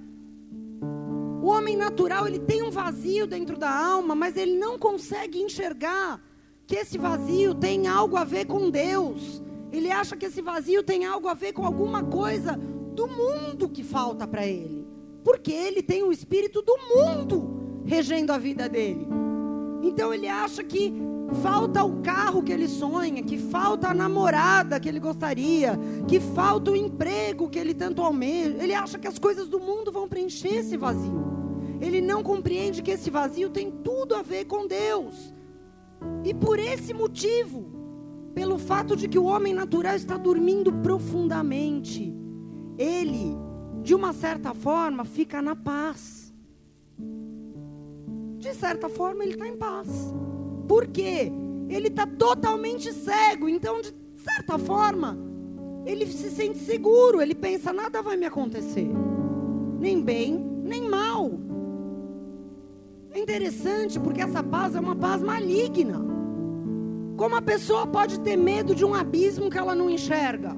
O 1.42 1.46
homem 1.46 1.76
natural, 1.76 2.26
ele 2.26 2.38
tem 2.38 2.62
um 2.62 2.70
vazio 2.70 3.26
dentro 3.26 3.56
da 3.56 3.70
alma, 3.70 4.14
mas 4.14 4.36
ele 4.36 4.56
não 4.58 4.78
consegue 4.78 5.40
enxergar 5.40 6.20
que 6.66 6.76
esse 6.76 6.98
vazio 6.98 7.54
tem 7.54 7.88
algo 7.88 8.16
a 8.16 8.24
ver 8.24 8.44
com 8.44 8.70
Deus. 8.70 9.42
Ele 9.72 9.90
acha 9.90 10.16
que 10.16 10.26
esse 10.26 10.42
vazio 10.42 10.82
tem 10.82 11.06
algo 11.06 11.28
a 11.28 11.34
ver 11.34 11.52
com 11.52 11.64
alguma 11.64 12.02
coisa 12.02 12.56
do 12.94 13.08
mundo 13.08 13.68
que 13.68 13.82
falta 13.82 14.26
para 14.26 14.46
ele. 14.46 14.86
Porque 15.24 15.50
ele 15.50 15.82
tem 15.82 16.02
o 16.02 16.12
espírito 16.12 16.60
do 16.60 16.76
mundo 16.94 17.82
regendo 17.86 18.32
a 18.32 18.38
vida 18.38 18.68
dele. 18.68 19.06
Então 19.82 20.12
ele 20.12 20.28
acha 20.28 20.62
que 20.62 20.92
falta 21.42 21.84
o 21.84 22.00
carro 22.02 22.42
que 22.42 22.52
ele 22.52 22.68
sonha, 22.68 23.22
que 23.22 23.38
falta 23.38 23.88
a 23.88 23.94
namorada 23.94 24.78
que 24.80 24.88
ele 24.88 25.00
gostaria, 25.00 25.78
que 26.06 26.20
falta 26.20 26.70
o 26.70 26.76
emprego 26.76 27.48
que 27.48 27.58
ele 27.58 27.74
tanto 27.74 28.02
almeja. 28.02 28.62
Ele 28.62 28.74
acha 28.74 28.98
que 28.98 29.06
as 29.06 29.18
coisas 29.18 29.48
do 29.48 29.58
mundo 29.60 29.92
vão 29.92 30.08
preencher 30.08 30.56
esse 30.56 30.76
vazio. 30.76 31.30
Ele 31.80 32.00
não 32.00 32.22
compreende 32.22 32.82
que 32.82 32.90
esse 32.90 33.10
vazio 33.10 33.48
tem 33.48 33.70
tudo 33.70 34.14
a 34.14 34.22
ver 34.22 34.44
com 34.44 34.66
Deus. 34.66 35.34
E 36.24 36.34
por 36.34 36.58
esse 36.58 36.92
motivo, 36.92 37.70
pelo 38.34 38.58
fato 38.58 38.96
de 38.96 39.08
que 39.08 39.18
o 39.18 39.24
homem 39.24 39.54
natural 39.54 39.94
está 39.94 40.16
dormindo 40.16 40.72
profundamente, 40.72 42.14
ele, 42.78 43.36
de 43.82 43.94
uma 43.94 44.12
certa 44.12 44.54
forma, 44.54 45.04
fica 45.04 45.40
na 45.40 45.56
paz. 45.56 46.32
De 48.38 48.54
certa 48.54 48.88
forma, 48.88 49.22
ele 49.22 49.34
está 49.34 49.46
em 49.46 49.56
paz. 49.56 50.14
Por 50.70 50.86
quê? 50.86 51.32
Ele 51.68 51.88
está 51.88 52.06
totalmente 52.06 52.92
cego. 52.92 53.48
Então, 53.48 53.80
de 53.80 53.92
certa 54.14 54.56
forma, 54.56 55.18
ele 55.84 56.06
se 56.06 56.30
sente 56.30 56.58
seguro. 56.58 57.20
Ele 57.20 57.34
pensa: 57.34 57.72
nada 57.72 58.00
vai 58.00 58.16
me 58.16 58.24
acontecer, 58.24 58.88
nem 59.80 60.00
bem, 60.00 60.38
nem 60.62 60.88
mal. 60.88 61.32
É 63.10 63.18
interessante 63.18 63.98
porque 63.98 64.22
essa 64.22 64.44
paz 64.44 64.76
é 64.76 64.80
uma 64.80 64.94
paz 64.94 65.20
maligna. 65.20 66.04
Como 67.16 67.34
a 67.34 67.42
pessoa 67.42 67.84
pode 67.84 68.20
ter 68.20 68.36
medo 68.36 68.72
de 68.72 68.84
um 68.84 68.94
abismo 68.94 69.50
que 69.50 69.58
ela 69.58 69.74
não 69.74 69.90
enxerga? 69.90 70.56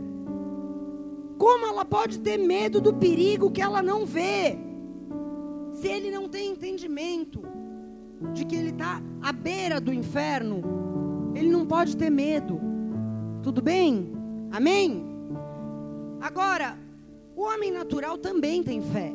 Como 1.39 1.67
ela 1.67 1.87
pode 1.87 2.19
ter 2.19 2.37
medo 2.37 2.83
do 2.83 2.93
perigo 2.93 3.51
que 3.51 3.63
ela 3.63 3.83
não 3.83 4.05
vê? 4.05 4.59
se 5.73 5.89
ele 5.89 6.11
não 6.11 6.29
tem 6.29 6.51
entendimento 6.53 7.43
de 8.33 8.45
que 8.45 8.57
ele 8.57 8.71
está 8.71 9.03
à 9.21 9.33
beira 9.33 9.81
do 9.81 9.93
inferno, 9.93 10.63
ele 11.35 11.51
não 11.51 11.67
pode 11.67 11.97
ter 11.97 12.11
medo. 12.11 12.61
Tudo 13.43 13.61
bem? 13.61 14.13
Amém? 14.51 15.05
Agora, 16.21 16.79
o 17.35 17.43
homem 17.43 17.73
natural 17.73 18.17
também 18.19 18.63
tem 18.63 18.81
fé. 18.81 19.13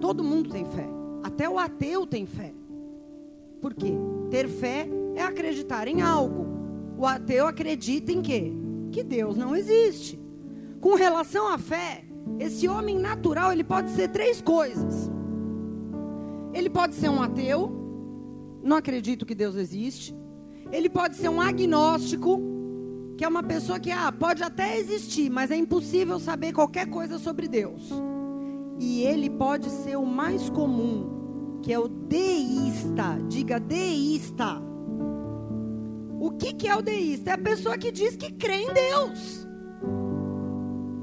Todo 0.00 0.24
mundo 0.24 0.50
tem 0.50 0.64
fé. 0.64 0.86
Até 1.22 1.48
o 1.48 1.58
ateu 1.58 2.06
tem 2.06 2.24
fé. 2.24 2.54
Por 3.60 3.74
quê? 3.74 3.92
Ter 4.30 4.48
fé 4.48 4.88
é 5.14 5.22
acreditar 5.22 5.88
em 5.88 6.00
algo. 6.00 6.46
O 6.98 7.06
ateu 7.06 7.46
acredita 7.46 8.12
em 8.12 8.22
quê? 8.22 8.52
Que 8.92 9.02
Deus 9.02 9.36
não 9.36 9.54
existe. 9.54 10.18
Com 10.80 10.94
relação 10.94 11.48
à 11.48 11.58
fé, 11.58 12.04
esse 12.38 12.68
homem 12.68 12.98
natural, 12.98 13.52
ele 13.52 13.64
pode 13.64 13.90
ser 13.90 14.08
três 14.08 14.40
coisas. 14.40 15.10
Ele 16.56 16.70
pode 16.70 16.94
ser 16.94 17.10
um 17.10 17.22
ateu, 17.22 17.70
não 18.62 18.78
acredito 18.78 19.26
que 19.26 19.34
Deus 19.34 19.56
existe. 19.56 20.16
Ele 20.72 20.88
pode 20.88 21.16
ser 21.16 21.28
um 21.28 21.38
agnóstico, 21.38 22.40
que 23.14 23.24
é 23.24 23.28
uma 23.28 23.42
pessoa 23.42 23.78
que 23.78 23.90
ah, 23.90 24.10
pode 24.10 24.42
até 24.42 24.78
existir, 24.78 25.28
mas 25.28 25.50
é 25.50 25.56
impossível 25.56 26.18
saber 26.18 26.54
qualquer 26.54 26.88
coisa 26.88 27.18
sobre 27.18 27.46
Deus. 27.46 27.90
E 28.80 29.02
ele 29.02 29.28
pode 29.28 29.68
ser 29.68 29.96
o 29.96 30.06
mais 30.06 30.48
comum, 30.48 31.60
que 31.62 31.70
é 31.70 31.78
o 31.78 31.88
deísta. 31.88 33.18
Diga 33.28 33.60
deísta. 33.60 34.62
O 36.18 36.30
que, 36.30 36.54
que 36.54 36.68
é 36.68 36.74
o 36.74 36.80
deísta? 36.80 37.32
É 37.32 37.34
a 37.34 37.38
pessoa 37.38 37.76
que 37.76 37.92
diz 37.92 38.16
que 38.16 38.32
crê 38.32 38.62
em 38.62 38.72
Deus. 38.72 39.46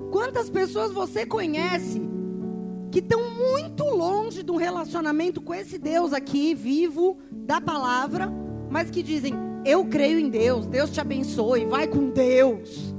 Quantas 0.09 0.49
pessoas 0.49 0.91
você 0.91 1.27
conhece 1.27 2.12
que 2.93 2.99
estão 2.99 3.27
muito 3.32 3.84
longe 3.84 4.43
de 4.43 4.51
um 4.51 4.56
relacionamento 4.56 5.41
com 5.41 5.51
esse 5.51 5.79
Deus 5.79 6.13
aqui, 6.13 6.53
vivo, 6.53 7.17
da 7.32 7.60
palavra, 7.60 8.32
mas 8.69 8.91
que 8.91 9.01
dizem: 9.01 9.34
Eu 9.65 9.86
creio 9.86 10.19
em 10.19 10.29
Deus, 10.29 10.67
Deus 10.67 10.91
te 10.91 11.01
abençoe, 11.01 11.65
vai 11.65 11.88
com 11.88 12.12
Deus. 12.12 12.93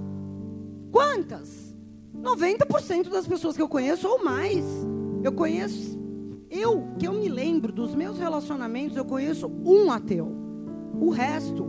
Quantas? 0.91 1.73
90% 2.21 3.09
das 3.09 3.25
pessoas 3.25 3.55
que 3.55 3.63
eu 3.63 3.69
conheço 3.69 4.09
ou 4.09 4.25
mais. 4.25 4.65
Eu 5.23 5.31
conheço, 5.31 5.97
eu, 6.51 6.89
que 6.99 7.07
eu 7.07 7.13
me 7.13 7.29
lembro 7.29 7.73
dos 7.73 7.95
meus 7.95 8.19
relacionamentos, 8.19 8.97
eu 8.97 9.05
conheço 9.05 9.47
um 9.65 9.93
ateu. 9.93 10.27
O 11.01 11.11
resto, 11.11 11.65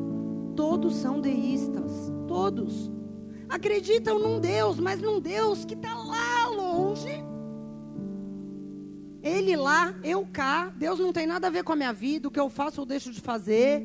todos 0.55 0.95
são 0.95 1.21
deístas. 1.21 2.11
Todos. 2.27 2.91
Acreditam 3.47 4.17
num 4.17 4.39
Deus, 4.39 4.79
mas 4.79 4.99
num 4.99 5.19
Deus 5.19 5.63
que 5.63 5.75
está 5.75 5.93
lá 5.93 6.47
longe. 6.47 7.34
Ele 9.25 9.55
lá, 9.57 9.93
eu 10.03 10.25
cá. 10.31 10.71
Deus 10.77 10.99
não 10.99 11.11
tem 11.11 11.27
nada 11.27 11.47
a 11.47 11.49
ver 11.49 11.63
com 11.63 11.73
a 11.73 11.75
minha 11.75 11.91
vida, 11.91 12.27
o 12.27 12.31
que 12.31 12.39
eu 12.39 12.49
faço 12.49 12.79
ou 12.79 12.85
deixo 12.85 13.11
de 13.11 13.19
fazer. 13.19 13.83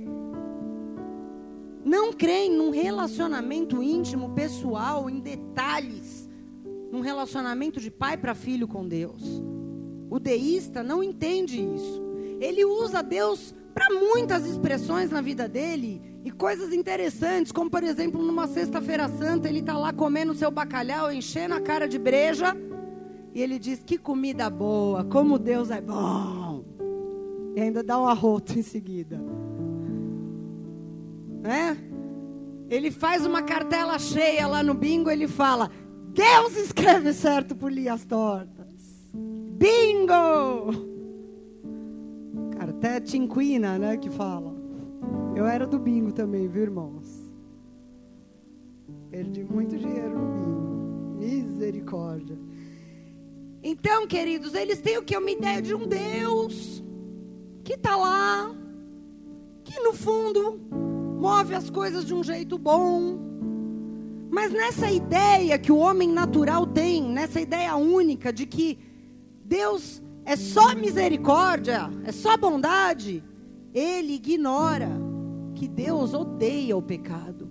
Não 1.85 2.13
creem 2.13 2.53
num 2.53 2.71
relacionamento 2.71 3.83
íntimo, 3.83 4.31
pessoal, 4.35 5.11
em 5.11 5.19
detalhes 5.19 6.31
num 6.91 7.01
relacionamento 7.01 7.81
de 7.81 7.91
pai 7.91 8.17
para 8.17 8.35
filho 8.35 8.67
com 8.67 8.87
Deus. 8.87 9.23
O 10.11 10.19
deísta 10.19 10.83
não 10.83 11.03
entende 11.03 11.61
isso. 11.61 12.03
Ele 12.41 12.65
usa 12.65 13.03
Deus 13.03 13.55
para 13.73 13.89
muitas 13.95 14.45
expressões 14.45 15.11
na 15.11 15.21
vida 15.21 15.49
dele 15.49 16.03
e 16.25 16.31
coisas 16.31 16.73
interessantes, 16.73 17.53
como 17.53 17.71
por 17.71 17.85
exemplo, 17.85 18.21
numa 18.21 18.49
sexta-feira 18.49 19.09
santa, 19.09 19.49
ele 19.49 19.61
está 19.61 19.79
lá 19.79 19.93
comendo 19.93 20.35
seu 20.35 20.51
bacalhau, 20.51 21.13
enchendo 21.13 21.55
a 21.55 21.61
cara 21.61 21.87
de 21.87 21.99
breja, 21.99 22.57
ele 23.41 23.59
diz: 23.59 23.83
Que 23.83 23.99
comida 23.99 24.49
boa, 24.51 25.05
como 25.05 25.39
Deus 25.39 25.71
é 25.71 25.81
bom. 25.81 26.65
E 27.55 27.61
ainda 27.61 27.83
dá 27.83 28.01
um 28.01 28.07
arroto 28.07 28.57
em 28.59 28.63
seguida. 28.63 29.21
Né? 31.43 31.77
Ele 32.69 32.91
faz 32.91 33.27
uma 33.27 33.43
cartela 33.43 33.99
cheia 33.99 34.47
lá 34.47 34.63
no 34.63 34.75
bingo, 34.75 35.11
ele 35.11 35.27
fala: 35.27 35.71
Deus 36.13 36.57
escreve 36.57 37.13
certo 37.13 37.57
por 37.57 37.73
linhas 37.73 38.05
tortas. 38.05 39.11
Bingo! 39.13 40.89
Até 42.59 43.01
Tinquina, 43.01 43.79
né, 43.79 43.97
que 43.97 44.09
fala. 44.09 44.55
Eu 45.35 45.47
era 45.47 45.67
do 45.67 45.79
bingo 45.79 46.13
também, 46.13 46.49
viu, 46.49 46.63
irmãos? 46.63 47.07
Perdi 49.11 49.45
muito 49.45 49.77
dinheiro 49.77 50.19
no 50.19 50.27
bingo. 50.33 51.19
Misericórdia. 51.19 52.39
Então, 53.73 54.05
queridos, 54.05 54.53
eles 54.53 54.81
têm 54.81 54.99
o 54.99 55.03
que? 55.05 55.17
Uma 55.17 55.31
ideia 55.31 55.63
de 55.63 55.73
um 55.73 55.87
Deus 55.87 56.83
que 57.63 57.75
está 57.75 57.95
lá, 57.95 58.53
que 59.63 59.79
no 59.79 59.93
fundo 59.93 60.61
move 61.21 61.55
as 61.55 61.71
coisas 61.71 62.05
de 62.05 62.13
um 62.13 62.21
jeito 62.25 62.59
bom, 62.59 63.17
mas 64.29 64.51
nessa 64.51 64.91
ideia 64.91 65.57
que 65.57 65.71
o 65.71 65.77
homem 65.77 66.09
natural 66.09 66.67
tem, 66.67 67.01
nessa 67.01 67.41
ideia 67.41 67.77
única 67.77 68.33
de 68.33 68.45
que 68.45 68.77
Deus 69.45 70.03
é 70.25 70.35
só 70.35 70.75
misericórdia, 70.75 71.89
é 72.05 72.11
só 72.11 72.37
bondade, 72.37 73.23
ele 73.73 74.15
ignora 74.15 74.91
que 75.55 75.69
Deus 75.69 76.13
odeia 76.13 76.77
o 76.77 76.83
pecado. 76.83 77.49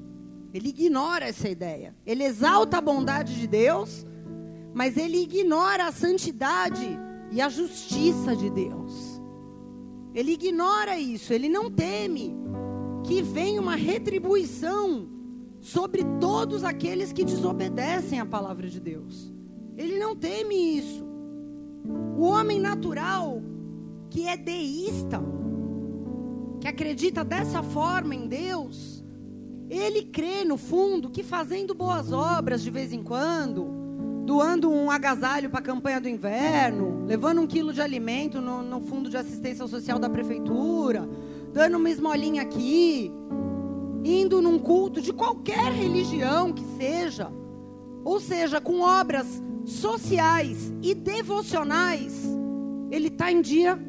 Ele 0.53 0.67
ignora 0.67 1.29
essa 1.29 1.47
ideia. 1.47 1.95
Ele 2.05 2.25
exalta 2.25 2.79
a 2.79 2.82
bondade 2.82 3.39
de 3.39 3.47
Deus, 3.47 4.05
mas 4.73 4.97
ele 4.97 5.21
ignora 5.21 5.88
a 5.88 5.91
santidade 5.91 6.99
e 7.32 7.41
a 7.41 7.49
justiça 7.49 8.36
de 8.36 8.49
Deus. 8.49 9.21
Ele 10.13 10.34
ignora 10.34 10.99
isso, 10.99 11.34
ele 11.34 11.49
não 11.49 11.69
teme 11.69 12.36
que 13.03 13.21
venha 13.21 13.62
uma 13.62 13.75
retribuição 13.75 15.08
sobre 15.62 16.03
todos 16.19 16.63
aqueles 16.63 17.12
que 17.12 17.23
desobedecem 17.23 18.19
à 18.19 18.25
palavra 18.25 18.67
de 18.67 18.79
Deus. 18.79 19.34
Ele 19.77 19.97
não 19.97 20.15
teme 20.15 20.77
isso. 20.77 21.05
O 22.17 22.23
homem 22.23 22.60
natural, 22.60 23.41
que 24.10 24.27
é 24.27 24.36
deísta, 24.36 25.21
que 26.60 26.67
acredita 26.67 27.23
dessa 27.23 27.63
forma 27.63 28.13
em 28.13 28.27
Deus, 28.27 29.03
ele 29.69 30.03
crê 30.03 30.43
no 30.43 30.58
fundo 30.58 31.10
que 31.10 31.23
fazendo 31.23 31.73
boas 31.73 32.12
obras 32.12 32.62
de 32.62 32.69
vez 32.69 32.91
em 32.91 33.01
quando, 33.03 33.78
doando 34.29 34.69
um 34.69 34.91
agasalho 34.91 35.49
para 35.49 35.57
a 35.57 35.63
campanha 35.63 35.99
do 35.99 36.07
inverno, 36.07 37.03
levando 37.07 37.41
um 37.41 37.47
quilo 37.47 37.73
de 37.73 37.81
alimento 37.81 38.39
no, 38.39 38.61
no 38.61 38.79
fundo 38.79 39.09
de 39.09 39.17
assistência 39.17 39.65
social 39.65 39.97
da 39.97 40.07
prefeitura, 40.07 41.09
dando 41.51 41.77
uma 41.79 41.89
esmolinha 41.89 42.43
aqui, 42.43 43.11
indo 44.05 44.39
num 44.39 44.59
culto 44.59 45.01
de 45.01 45.11
qualquer 45.11 45.71
religião 45.71 46.53
que 46.53 46.63
seja, 46.77 47.31
ou 48.05 48.19
seja, 48.19 48.61
com 48.61 48.81
obras 48.81 49.41
sociais 49.65 50.71
e 50.79 50.93
devocionais, 50.93 52.23
ele 52.91 53.07
está 53.07 53.31
em 53.31 53.41
dia 53.41 53.79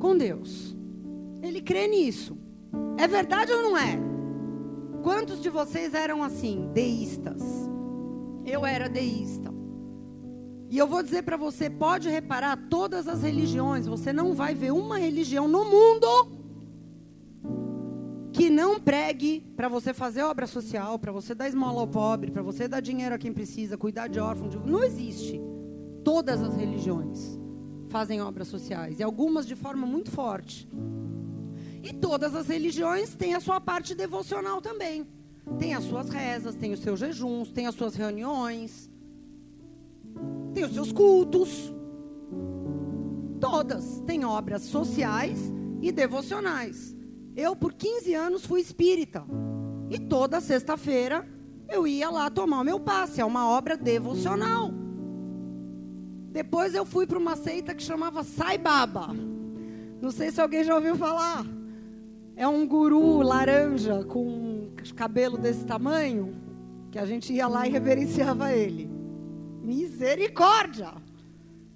com 0.00 0.16
Deus. 0.16 0.76
Ele 1.40 1.62
crê 1.62 1.86
nisso. 1.86 2.36
É 2.98 3.06
verdade 3.06 3.52
ou 3.52 3.62
não 3.62 3.78
é? 3.78 4.00
Quantos 5.04 5.40
de 5.40 5.48
vocês 5.48 5.94
eram 5.94 6.24
assim, 6.24 6.68
deístas? 6.74 7.65
Eu 8.46 8.64
era 8.64 8.88
deísta. 8.88 9.52
E 10.70 10.78
eu 10.78 10.86
vou 10.86 11.02
dizer 11.02 11.22
para 11.22 11.36
você, 11.36 11.68
pode 11.68 12.08
reparar 12.08 12.56
todas 12.68 13.06
as 13.06 13.22
religiões, 13.22 13.86
você 13.86 14.12
não 14.12 14.34
vai 14.34 14.54
ver 14.54 14.72
uma 14.72 14.98
religião 14.98 15.46
no 15.46 15.64
mundo 15.64 16.06
que 18.32 18.50
não 18.50 18.78
pregue 18.78 19.40
para 19.56 19.68
você 19.68 19.94
fazer 19.94 20.22
obra 20.22 20.46
social, 20.46 20.98
para 20.98 21.10
você 21.10 21.34
dar 21.34 21.48
esmola 21.48 21.80
ao 21.80 21.88
pobre, 21.88 22.30
para 22.30 22.42
você 22.42 22.68
dar 22.68 22.80
dinheiro 22.80 23.14
a 23.14 23.18
quem 23.18 23.32
precisa, 23.32 23.78
cuidar 23.78 24.08
de 24.08 24.20
órfãos. 24.20 24.54
Não 24.66 24.84
existe. 24.84 25.40
Todas 26.04 26.42
as 26.42 26.54
religiões 26.54 27.38
fazem 27.88 28.20
obras 28.20 28.48
sociais 28.48 29.00
e 29.00 29.02
algumas 29.02 29.46
de 29.46 29.54
forma 29.54 29.86
muito 29.86 30.10
forte. 30.10 30.68
E 31.82 31.94
todas 31.94 32.34
as 32.34 32.48
religiões 32.48 33.14
têm 33.14 33.34
a 33.34 33.40
sua 33.40 33.60
parte 33.60 33.94
devocional 33.94 34.60
também. 34.60 35.06
Tem 35.58 35.74
as 35.74 35.84
suas 35.84 36.08
rezas, 36.08 36.54
tem 36.54 36.72
os 36.72 36.80
seus 36.80 36.98
jejuns, 36.98 37.50
tem 37.50 37.66
as 37.66 37.74
suas 37.74 37.94
reuniões, 37.94 38.90
tem 40.52 40.64
os 40.64 40.74
seus 40.74 40.92
cultos. 40.92 41.72
Todas 43.40 44.00
têm 44.06 44.24
obras 44.24 44.62
sociais 44.62 45.38
e 45.80 45.92
devocionais. 45.92 46.96
Eu, 47.36 47.54
por 47.54 47.72
15 47.72 48.14
anos, 48.14 48.46
fui 48.46 48.60
espírita. 48.60 49.24
E 49.90 49.98
toda 49.98 50.40
sexta-feira 50.40 51.28
eu 51.68 51.86
ia 51.86 52.10
lá 52.10 52.30
tomar 52.30 52.60
o 52.60 52.64
meu 52.64 52.80
passe. 52.80 53.20
É 53.20 53.24
uma 53.24 53.48
obra 53.48 53.76
devocional. 53.76 54.70
Depois 56.32 56.74
eu 56.74 56.84
fui 56.84 57.06
para 57.06 57.18
uma 57.18 57.36
seita 57.36 57.74
que 57.74 57.82
chamava 57.82 58.22
Sai 58.22 58.58
Baba. 58.58 59.08
Não 60.00 60.10
sei 60.10 60.30
se 60.30 60.40
alguém 60.40 60.64
já 60.64 60.74
ouviu 60.74 60.96
falar. 60.96 61.46
É 62.36 62.46
um 62.46 62.66
guru 62.66 63.22
laranja 63.22 64.04
com 64.04 64.68
cabelo 64.94 65.38
desse 65.38 65.64
tamanho. 65.64 66.34
Que 66.90 66.98
a 66.98 67.06
gente 67.06 67.32
ia 67.32 67.48
lá 67.48 67.66
e 67.66 67.70
reverenciava 67.70 68.52
ele. 68.52 68.90
Misericórdia! 69.62 70.92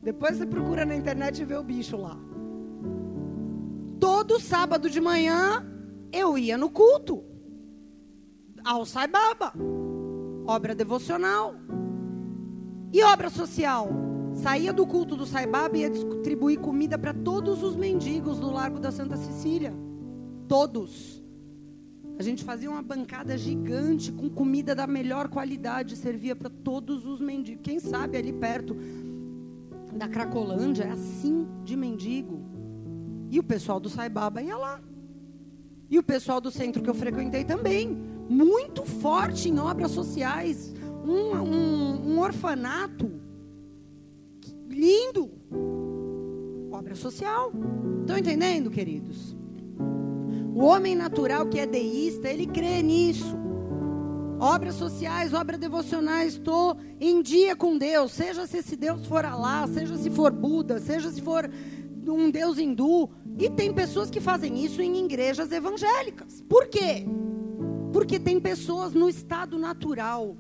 Depois 0.03 0.37
você 0.37 0.47
procura 0.47 0.85
na 0.85 0.95
internet 0.95 1.41
e 1.41 1.45
vê 1.45 1.57
o 1.57 1.63
bicho 1.63 1.97
lá. 1.97 2.17
Todo 3.99 4.39
sábado 4.39 4.89
de 4.89 5.01
manhã 5.01 5.67
eu 6.13 6.39
ia 6.39 6.57
no 6.57 6.71
culto 6.71 7.25
ao 8.65 8.85
Saibaba, 8.85 9.53
obra 10.47 10.75
devocional 10.75 11.55
e 12.93 13.03
obra 13.03 13.29
social. 13.29 13.91
Saía 14.35 14.73
do 14.73 14.87
culto 14.87 15.17
do 15.17 15.27
Saibaba 15.27 15.77
e 15.77 15.81
ia 15.81 15.91
distribuir 15.91 16.61
comida 16.61 16.97
para 16.97 17.13
todos 17.13 17.63
os 17.63 17.77
mendigos 17.77 18.39
do 18.39 18.51
Largo 18.51 18.79
da 18.79 18.91
Santa 18.91 19.17
Cecília. 19.17 19.75
Todos. 20.51 21.23
A 22.19 22.25
gente 22.25 22.43
fazia 22.43 22.69
uma 22.69 22.83
bancada 22.83 23.39
gigante 23.39 24.11
com 24.11 24.29
comida 24.29 24.75
da 24.75 24.85
melhor 24.85 25.29
qualidade, 25.29 25.95
servia 25.95 26.35
para 26.35 26.51
todos 26.51 27.07
os 27.07 27.21
mendigos. 27.21 27.63
Quem 27.63 27.79
sabe 27.79 28.17
ali 28.17 28.33
perto 28.33 28.77
da 29.93 30.09
Cracolândia 30.09 30.83
é 30.83 30.91
assim 30.91 31.47
de 31.63 31.77
mendigo. 31.77 32.41
E 33.31 33.39
o 33.39 33.45
pessoal 33.45 33.79
do 33.79 33.89
Saibaba 33.89 34.43
ia 34.43 34.57
lá. 34.57 34.81
E 35.89 35.97
o 36.01 36.03
pessoal 36.03 36.41
do 36.41 36.51
centro 36.51 36.83
que 36.83 36.91
eu 36.91 36.95
frequentei 36.95 37.45
também. 37.45 37.97
Muito 38.29 38.85
forte 38.85 39.49
em 39.49 39.61
obras 39.61 39.93
sociais. 39.93 40.75
Um, 41.07 41.33
um, 41.37 42.15
um 42.15 42.19
orfanato. 42.19 43.09
Lindo. 44.69 45.31
Obra 46.73 46.97
social. 46.97 47.53
Estão 48.01 48.19
entendendo, 48.19 48.69
queridos? 48.69 49.39
O 50.61 50.65
homem 50.65 50.95
natural 50.95 51.47
que 51.47 51.59
é 51.59 51.65
deísta, 51.65 52.29
ele 52.29 52.47
crê 52.47 52.83
nisso. 52.83 53.35
Obras 54.39 54.75
sociais, 54.75 55.33
obras 55.33 55.59
devocionais, 55.59 56.35
estou 56.35 56.77
em 57.01 57.23
dia 57.23 57.57
com 57.57 57.79
Deus. 57.79 58.13
Seja 58.13 58.47
se 58.47 58.59
esse 58.59 58.77
Deus 58.77 59.07
for 59.07 59.25
Alá, 59.25 59.67
seja 59.67 59.97
se 59.97 60.11
for 60.11 60.31
Buda, 60.31 60.79
seja 60.79 61.11
se 61.11 61.23
for 61.23 61.51
um 62.07 62.31
Deus 62.31 62.59
hindu. 62.59 63.09
E 63.39 63.49
tem 63.49 63.73
pessoas 63.73 64.11
que 64.11 64.21
fazem 64.21 64.63
isso 64.63 64.83
em 64.83 65.03
igrejas 65.03 65.51
evangélicas. 65.51 66.43
Por 66.47 66.69
quê? 66.69 67.07
Porque 67.91 68.21
tem 68.21 68.39
pessoas 68.39 68.93
no 68.93 69.09
estado 69.09 69.59
natural 69.59 70.37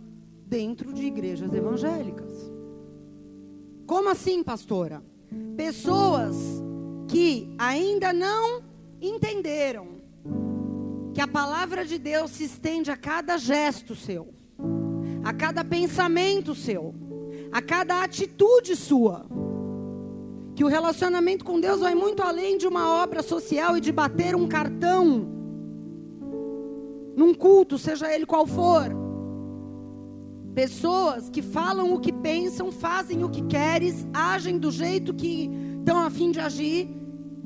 dentro 0.47 0.93
de 0.93 1.07
igrejas 1.07 1.55
evangélicas. 1.55 2.53
Como 3.87 4.11
assim, 4.11 4.43
pastora? 4.43 5.03
Pessoas 5.57 6.37
que 7.09 7.55
ainda 7.57 8.13
não 8.13 8.63
entenderam 9.01 10.00
que 11.12 11.20
a 11.20 11.27
palavra 11.27 11.85
de 11.85 11.99
Deus 11.99 12.31
se 12.31 12.44
estende 12.44 12.90
a 12.90 12.96
cada 12.96 13.37
gesto 13.37 13.94
seu, 13.94 14.33
a 15.25 15.33
cada 15.33 15.64
pensamento 15.64 16.55
seu, 16.55 16.94
a 17.51 17.61
cada 17.61 18.03
atitude 18.03 18.77
sua 18.77 19.27
que 20.55 20.64
o 20.64 20.68
relacionamento 20.68 21.44
com 21.44 21.59
Deus 21.59 21.81
vai 21.81 21.94
muito 21.94 22.23
além 22.23 22.59
de 22.59 22.66
uma 22.66 23.03
obra 23.03 23.23
social 23.23 23.77
e 23.77 23.81
de 23.81 23.90
bater 23.90 24.37
um 24.37 24.46
cartão 24.46 25.27
num 27.16 27.33
culto, 27.35 27.79
seja 27.79 28.12
ele 28.12 28.27
qual 28.27 28.46
for. 28.46 28.90
Pessoas 30.55 31.31
que 31.31 31.40
falam 31.40 31.94
o 31.94 32.01
que 32.01 32.12
pensam, 32.12 32.70
fazem 32.70 33.25
o 33.25 33.31
que 33.31 33.42
querem, 33.42 33.92
agem 34.12 34.59
do 34.59 34.70
jeito 34.70 35.14
que 35.14 35.51
estão 35.79 35.99
a 35.99 36.11
fim 36.11 36.31
de 36.31 36.40
agir, 36.40 36.88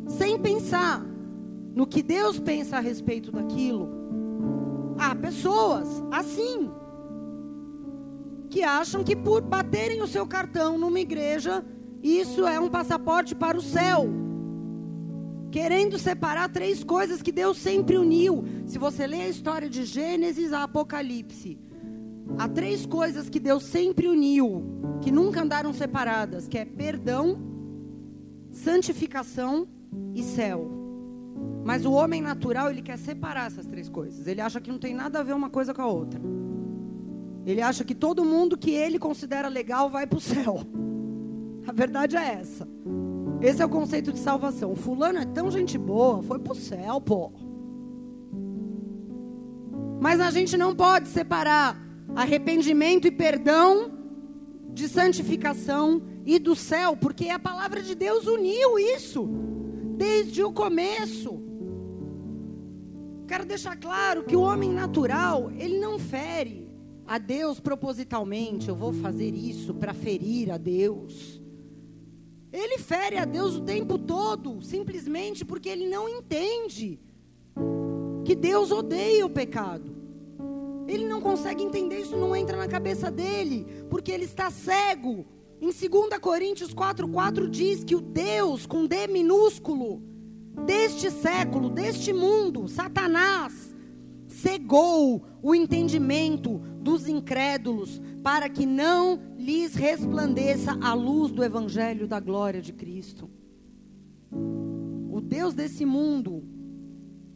sem 0.08 0.38
pensar 0.38 1.13
no 1.74 1.86
que 1.86 2.02
Deus 2.02 2.38
pensa 2.38 2.76
a 2.76 2.80
respeito 2.80 3.32
daquilo. 3.32 3.88
Há 4.98 5.14
pessoas 5.14 6.02
assim 6.10 6.70
que 8.48 8.62
acham 8.62 9.02
que 9.02 9.16
por 9.16 9.42
baterem 9.42 10.00
o 10.02 10.06
seu 10.06 10.26
cartão 10.26 10.78
numa 10.78 11.00
igreja 11.00 11.64
isso 12.04 12.46
é 12.46 12.60
um 12.60 12.68
passaporte 12.68 13.34
para 13.34 13.56
o 13.56 13.62
céu. 13.62 14.06
Querendo 15.50 15.98
separar 15.98 16.50
três 16.50 16.84
coisas 16.84 17.22
que 17.22 17.32
Deus 17.32 17.56
sempre 17.56 17.96
uniu. 17.96 18.44
Se 18.66 18.78
você 18.78 19.06
ler 19.06 19.22
a 19.22 19.28
história 19.28 19.70
de 19.70 19.86
Gênesis 19.86 20.52
a 20.52 20.64
Apocalipse, 20.64 21.58
há 22.36 22.46
três 22.46 22.84
coisas 22.84 23.30
que 23.30 23.40
Deus 23.40 23.64
sempre 23.64 24.06
uniu, 24.06 24.62
que 25.00 25.10
nunca 25.10 25.42
andaram 25.42 25.72
separadas, 25.72 26.46
que 26.46 26.58
é 26.58 26.66
perdão, 26.66 27.38
santificação 28.52 29.66
e 30.14 30.22
céu. 30.22 30.83
Mas 31.64 31.86
o 31.86 31.92
homem 31.92 32.20
natural, 32.20 32.70
ele 32.70 32.82
quer 32.82 32.98
separar 32.98 33.46
essas 33.46 33.66
três 33.66 33.88
coisas. 33.88 34.26
Ele 34.26 34.42
acha 34.42 34.60
que 34.60 34.70
não 34.70 34.78
tem 34.78 34.94
nada 34.94 35.20
a 35.20 35.22
ver 35.22 35.34
uma 35.34 35.48
coisa 35.48 35.72
com 35.72 35.80
a 35.80 35.86
outra. 35.86 36.20
Ele 37.46 37.62
acha 37.62 37.84
que 37.84 37.94
todo 37.94 38.24
mundo 38.24 38.56
que 38.56 38.70
ele 38.70 38.98
considera 38.98 39.48
legal 39.48 39.88
vai 39.88 40.06
para 40.06 40.18
o 40.18 40.20
céu. 40.22 40.60
A 41.66 41.72
verdade 41.72 42.16
é 42.16 42.34
essa. 42.34 42.68
Esse 43.40 43.62
é 43.62 43.64
o 43.64 43.68
conceito 43.68 44.12
de 44.12 44.18
salvação. 44.18 44.72
O 44.72 44.76
fulano 44.76 45.18
é 45.18 45.24
tão 45.24 45.50
gente 45.50 45.78
boa, 45.78 46.22
foi 46.22 46.38
pro 46.38 46.54
céu, 46.54 47.00
pô. 47.00 47.32
Mas 50.00 50.20
a 50.20 50.30
gente 50.30 50.56
não 50.58 50.74
pode 50.74 51.08
separar 51.08 51.80
arrependimento 52.14 53.06
e 53.06 53.10
perdão 53.10 53.90
de 54.72 54.86
santificação 54.86 56.02
e 56.26 56.38
do 56.38 56.54
céu, 56.54 56.96
porque 56.96 57.28
a 57.30 57.38
palavra 57.38 57.82
de 57.82 57.94
Deus 57.94 58.26
uniu 58.26 58.78
isso 58.78 59.28
desde 59.96 60.42
o 60.42 60.52
começo. 60.52 61.43
Quero 63.26 63.46
deixar 63.46 63.76
claro 63.76 64.24
que 64.24 64.36
o 64.36 64.42
homem 64.42 64.70
natural, 64.70 65.50
ele 65.52 65.78
não 65.78 65.98
fere 65.98 66.68
a 67.06 67.18
Deus 67.18 67.58
propositalmente. 67.58 68.68
Eu 68.68 68.76
vou 68.76 68.92
fazer 68.92 69.34
isso 69.34 69.74
para 69.74 69.94
ferir 69.94 70.50
a 70.50 70.58
Deus. 70.58 71.40
Ele 72.52 72.78
fere 72.78 73.16
a 73.16 73.24
Deus 73.24 73.56
o 73.56 73.62
tempo 73.62 73.98
todo, 73.98 74.62
simplesmente 74.62 75.44
porque 75.44 75.68
ele 75.68 75.88
não 75.88 76.08
entende 76.08 77.00
que 78.24 78.34
Deus 78.34 78.70
odeia 78.70 79.26
o 79.26 79.30
pecado. 79.30 79.92
Ele 80.86 81.06
não 81.06 81.20
consegue 81.20 81.64
entender, 81.64 82.00
isso 82.00 82.16
não 82.16 82.36
entra 82.36 82.56
na 82.56 82.68
cabeça 82.68 83.10
dele, 83.10 83.66
porque 83.90 84.12
ele 84.12 84.24
está 84.24 84.50
cego. 84.50 85.26
Em 85.60 85.70
2 85.70 86.18
Coríntios 86.20 86.74
4,4 86.74 87.48
diz 87.48 87.82
que 87.82 87.96
o 87.96 88.00
Deus 88.00 88.66
com 88.66 88.86
D 88.86 89.06
minúsculo, 89.06 90.02
deste 90.66 91.10
século, 91.10 91.68
deste 91.68 92.12
mundo, 92.12 92.68
Satanás, 92.68 93.74
cegou 94.28 95.24
o 95.42 95.54
entendimento 95.54 96.58
dos 96.80 97.08
incrédulos, 97.08 98.00
para 98.22 98.48
que 98.48 98.66
não 98.66 99.20
lhes 99.36 99.74
resplandeça 99.74 100.78
a 100.80 100.94
luz 100.94 101.30
do 101.30 101.42
evangelho 101.42 102.06
da 102.06 102.20
glória 102.20 102.60
de 102.60 102.72
Cristo. 102.72 103.28
O 104.30 105.20
Deus 105.20 105.54
desse 105.54 105.84
mundo 105.84 106.42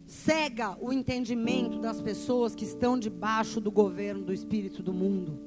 cega 0.07 0.77
o 0.81 0.93
entendimento 0.93 1.79
das 1.79 2.01
pessoas 2.01 2.55
que 2.55 2.65
estão 2.65 2.99
debaixo 2.99 3.61
do 3.61 3.71
governo 3.71 4.25
do 4.25 4.33
espírito 4.33 4.83
do 4.83 4.93
mundo. 4.93 5.39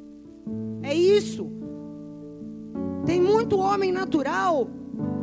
É 0.84 0.94
isso. 0.94 1.52
Tem 3.06 3.20
muito 3.20 3.58
homem 3.58 3.92
natural 3.92 4.70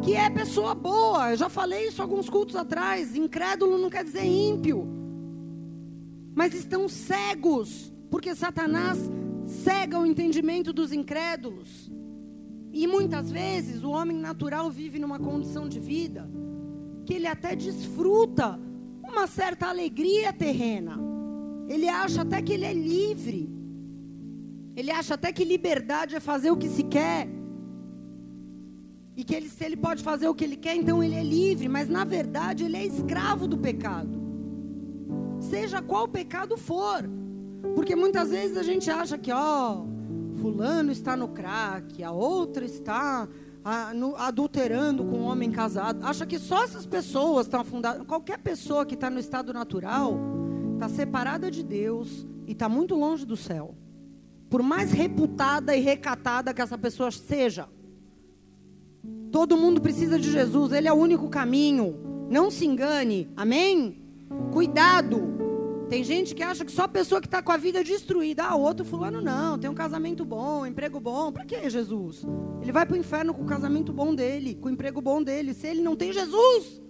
que 0.03 0.15
é 0.15 0.31
pessoa 0.31 0.75
boa. 0.75 1.31
Eu 1.31 1.37
já 1.37 1.49
falei 1.49 1.89
isso 1.89 2.01
alguns 2.01 2.29
cultos 2.29 2.57
atrás. 2.57 3.15
Incrédulo 3.15 3.79
não 3.79 3.91
quer 3.91 4.05
dizer 4.05 4.25
ímpio. 4.25 4.87
Mas 6.35 6.55
estão 6.55 6.89
cegos 6.89 7.93
porque 8.11 8.35
Satanás 8.35 8.99
cega 9.47 9.99
o 9.99 10.07
entendimento 10.07 10.73
dos 10.73 10.93
incrédulos. 10.93 11.91
E 12.73 12.87
muitas 12.87 13.31
vezes 13.31 13.83
o 13.83 13.91
homem 13.91 14.17
natural 14.17 14.71
vive 14.71 14.99
numa 14.99 15.19
condição 15.19 15.69
de 15.69 15.81
vida 15.81 16.29
que 17.05 17.15
ele 17.15 17.27
até 17.27 17.57
desfruta 17.57 18.61
uma 19.03 19.27
certa 19.27 19.69
alegria 19.69 20.33
terrena. 20.33 20.99
Ele 21.67 21.89
acha 21.89 22.21
até 22.21 22.43
que 22.43 22.53
ele 22.53 22.67
é 22.67 22.73
livre. 22.75 23.51
Ele 24.77 24.91
acha 24.91 25.15
até 25.15 25.33
que 25.33 25.45
liberdade 25.45 26.15
é 26.15 26.21
fazer 26.21 26.51
o 26.51 26.57
que 26.57 26.69
se 26.69 26.83
quer. 26.83 27.27
E 29.19 29.25
que 29.25 29.35
ele, 29.35 29.49
se 29.49 29.65
ele 29.65 29.77
pode 29.77 30.05
fazer 30.05 30.29
o 30.29 30.35
que 30.35 30.45
ele 30.45 30.57
quer, 30.57 30.77
então 30.77 31.03
ele 31.03 31.17
é 31.17 31.25
livre. 31.25 31.69
Mas 31.69 31.89
na 31.89 32.05
verdade 32.05 32.65
ele 32.65 32.77
é 32.77 32.87
escravo 32.87 33.49
do 33.49 33.59
pecado. 33.59 34.17
Seja 35.41 35.83
qual 35.83 36.07
pecado 36.07 36.57
for. 36.57 37.03
Porque 37.75 37.97
muitas 37.97 38.31
vezes 38.31 38.57
a 38.57 38.63
gente 38.63 38.89
acha 38.89 39.19
que, 39.19 39.33
ó, 39.33 39.85
fulano 40.41 40.93
está 40.93 41.17
no 41.17 41.27
crack, 41.27 42.01
a 42.05 42.13
outra 42.13 42.65
está 42.65 43.29
a, 43.65 43.93
no, 43.93 44.15
adulterando 44.15 45.05
com 45.05 45.19
um 45.19 45.25
homem 45.25 45.51
casado. 45.51 46.05
Acha 46.05 46.25
que 46.25 46.39
só 46.39 46.63
essas 46.63 46.87
pessoas 46.87 47.47
estão 47.47 47.61
afundadas. 47.61 48.07
Qualquer 48.07 48.39
pessoa 48.39 48.87
que 48.87 48.95
está 48.95 49.11
no 49.11 49.19
estado 49.19 49.53
natural 49.53 50.17
está 50.75 50.89
separada 50.89 51.51
de 51.51 51.65
Deus 51.65 52.25
e 52.47 52.53
está 52.53 52.69
muito 52.69 52.95
longe 52.95 53.27
do 53.27 53.37
céu. 53.37 53.75
Por 54.49 54.63
mais 54.63 54.93
reputada 54.93 55.77
e 55.77 55.81
recatada 55.81 56.55
que 56.55 56.63
essa 56.63 56.79
pessoa 56.79 57.11
seja. 57.11 57.69
Todo 59.39 59.57
mundo 59.57 59.81
precisa 59.81 60.19
de 60.19 60.33
Jesus, 60.33 60.73
Ele 60.73 60.89
é 60.89 60.93
o 60.93 60.97
único 60.97 61.29
caminho. 61.29 62.27
Não 62.29 62.51
se 62.51 62.67
engane, 62.67 63.31
amém? 63.37 64.03
Cuidado 64.53 65.87
Tem 65.89 66.03
gente 66.03 66.35
que 66.35 66.43
acha 66.43 66.65
que 66.65 66.73
só 66.73 66.83
a 66.83 66.89
pessoa 66.89 67.21
que 67.21 67.29
está 67.29 67.41
com 67.41 67.53
a 67.53 67.57
vida 67.57 67.85
destruída. 67.85 68.43
Ah, 68.43 68.57
outro 68.57 68.85
fulano 68.85 69.21
não, 69.21 69.57
tem 69.57 69.71
um 69.71 69.75
casamento 69.75 70.25
bom, 70.25 70.63
um 70.63 70.67
emprego 70.67 70.99
bom. 70.99 71.31
Para 71.31 71.45
que 71.45 71.71
Jesus? 71.71 72.27
Ele 72.61 72.73
vai 72.73 72.85
para 72.85 72.95
o 72.95 72.99
inferno 72.99 73.33
com 73.33 73.43
o 73.45 73.47
casamento 73.47 73.93
bom 73.93 74.13
dele, 74.13 74.57
com 74.57 74.67
o 74.67 74.73
emprego 74.73 75.01
bom 75.01 75.23
dele, 75.23 75.55
se 75.55 75.69
ele 75.69 75.83
não 75.83 75.95
tem 75.95 76.13
Jesus. 76.13 76.83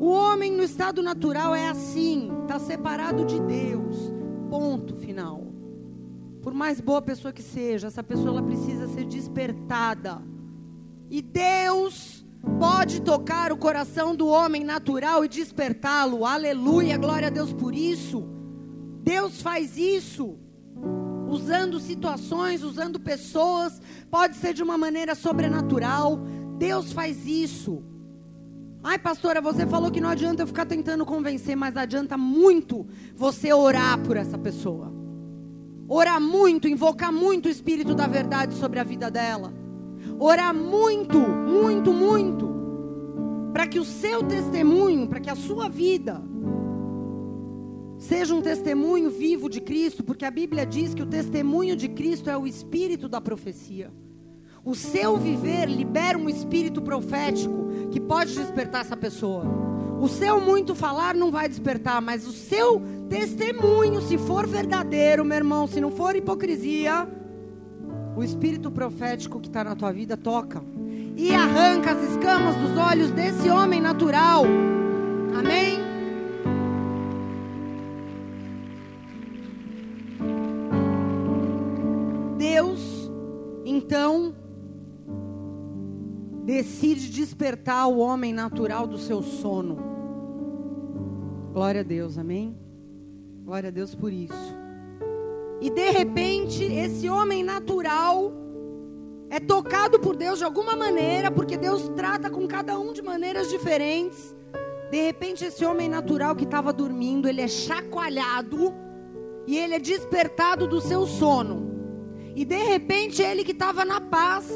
O 0.00 0.08
homem 0.08 0.50
no 0.50 0.64
estado 0.64 1.00
natural 1.00 1.54
é 1.54 1.68
assim, 1.68 2.32
está 2.42 2.58
separado 2.58 3.24
de 3.24 3.38
Deus. 3.38 3.96
Ponto 4.50 4.96
final. 4.96 5.49
Por 6.42 6.54
mais 6.54 6.80
boa 6.80 7.02
pessoa 7.02 7.32
que 7.32 7.42
seja, 7.42 7.88
essa 7.88 8.02
pessoa 8.02 8.28
ela 8.30 8.42
precisa 8.42 8.88
ser 8.88 9.04
despertada. 9.04 10.22
E 11.10 11.20
Deus 11.20 12.24
pode 12.58 13.02
tocar 13.02 13.52
o 13.52 13.56
coração 13.56 14.14
do 14.14 14.26
homem 14.26 14.64
natural 14.64 15.24
e 15.24 15.28
despertá-lo. 15.28 16.24
Aleluia, 16.24 16.96
glória 16.96 17.28
a 17.28 17.30
Deus 17.30 17.52
por 17.52 17.74
isso. 17.74 18.26
Deus 19.02 19.42
faz 19.42 19.76
isso. 19.76 20.38
Usando 21.28 21.78
situações, 21.78 22.62
usando 22.62 22.98
pessoas, 22.98 23.80
pode 24.10 24.36
ser 24.36 24.54
de 24.54 24.62
uma 24.62 24.78
maneira 24.78 25.14
sobrenatural. 25.14 26.18
Deus 26.58 26.92
faz 26.92 27.26
isso. 27.26 27.82
Ai, 28.82 28.98
pastora, 28.98 29.42
você 29.42 29.66
falou 29.66 29.90
que 29.90 30.00
não 30.00 30.08
adianta 30.08 30.42
eu 30.42 30.46
ficar 30.46 30.64
tentando 30.64 31.04
convencer, 31.04 31.54
mas 31.54 31.76
adianta 31.76 32.16
muito 32.16 32.86
você 33.14 33.52
orar 33.52 34.00
por 34.02 34.16
essa 34.16 34.38
pessoa. 34.38 34.99
Orar 35.92 36.20
muito, 36.20 36.68
invocar 36.68 37.12
muito 37.12 37.46
o 37.46 37.48
Espírito 37.48 37.96
da 37.96 38.06
verdade 38.06 38.54
sobre 38.54 38.78
a 38.78 38.84
vida 38.84 39.10
dela. 39.10 39.52
Orar 40.20 40.54
muito, 40.54 41.18
muito, 41.18 41.92
muito. 41.92 42.48
Para 43.52 43.66
que 43.66 43.80
o 43.80 43.84
seu 43.84 44.22
testemunho, 44.22 45.08
para 45.08 45.18
que 45.18 45.28
a 45.28 45.34
sua 45.34 45.68
vida 45.68 46.22
seja 47.98 48.32
um 48.32 48.40
testemunho 48.40 49.10
vivo 49.10 49.50
de 49.50 49.60
Cristo, 49.60 50.04
porque 50.04 50.24
a 50.24 50.30
Bíblia 50.30 50.64
diz 50.64 50.94
que 50.94 51.02
o 51.02 51.06
testemunho 51.06 51.74
de 51.74 51.88
Cristo 51.88 52.30
é 52.30 52.38
o 52.38 52.46
espírito 52.46 53.08
da 53.08 53.20
profecia. 53.20 53.90
O 54.64 54.76
seu 54.76 55.16
viver 55.16 55.68
libera 55.68 56.16
um 56.16 56.28
espírito 56.28 56.80
profético 56.80 57.68
que 57.90 57.98
pode 57.98 58.32
despertar 58.36 58.82
essa 58.82 58.96
pessoa. 58.96 59.69
O 60.00 60.08
seu 60.08 60.40
muito 60.40 60.74
falar 60.74 61.14
não 61.14 61.30
vai 61.30 61.46
despertar, 61.46 62.00
mas 62.00 62.26
o 62.26 62.32
seu 62.32 62.80
testemunho, 63.10 64.00
se 64.00 64.16
for 64.16 64.46
verdadeiro, 64.46 65.24
meu 65.24 65.36
irmão, 65.36 65.66
se 65.66 65.78
não 65.78 65.90
for 65.90 66.16
hipocrisia, 66.16 67.06
o 68.16 68.24
espírito 68.24 68.70
profético 68.70 69.38
que 69.38 69.48
está 69.48 69.62
na 69.62 69.76
tua 69.76 69.92
vida 69.92 70.16
toca 70.16 70.62
e 71.16 71.34
arranca 71.34 71.92
as 71.92 72.02
escamas 72.10 72.56
dos 72.56 72.78
olhos 72.78 73.10
desse 73.10 73.50
homem 73.50 73.80
natural. 73.80 74.44
Amém? 75.38 75.79
Decide 86.50 87.10
despertar 87.10 87.86
o 87.86 87.98
homem 87.98 88.32
natural 88.32 88.84
do 88.84 88.98
seu 88.98 89.22
sono. 89.22 89.78
Glória 91.52 91.82
a 91.82 91.84
Deus, 91.84 92.18
amém? 92.18 92.58
Glória 93.44 93.68
a 93.68 93.70
Deus 93.70 93.94
por 93.94 94.12
isso. 94.12 94.58
E 95.60 95.70
de 95.70 95.90
repente, 95.90 96.64
esse 96.64 97.08
homem 97.08 97.44
natural 97.44 98.32
é 99.30 99.38
tocado 99.38 100.00
por 100.00 100.16
Deus 100.16 100.38
de 100.38 100.44
alguma 100.44 100.74
maneira, 100.74 101.30
porque 101.30 101.56
Deus 101.56 101.88
trata 101.90 102.28
com 102.28 102.48
cada 102.48 102.76
um 102.80 102.92
de 102.92 103.00
maneiras 103.00 103.48
diferentes. 103.48 104.34
De 104.90 105.00
repente, 105.02 105.44
esse 105.44 105.64
homem 105.64 105.88
natural 105.88 106.34
que 106.34 106.42
estava 106.42 106.72
dormindo, 106.72 107.28
ele 107.28 107.42
é 107.42 107.48
chacoalhado 107.48 108.74
e 109.46 109.56
ele 109.56 109.76
é 109.76 109.78
despertado 109.78 110.66
do 110.66 110.80
seu 110.80 111.06
sono. 111.06 111.70
E 112.34 112.44
de 112.44 112.60
repente, 112.64 113.22
ele 113.22 113.44
que 113.44 113.52
estava 113.52 113.84
na 113.84 114.00
paz, 114.00 114.50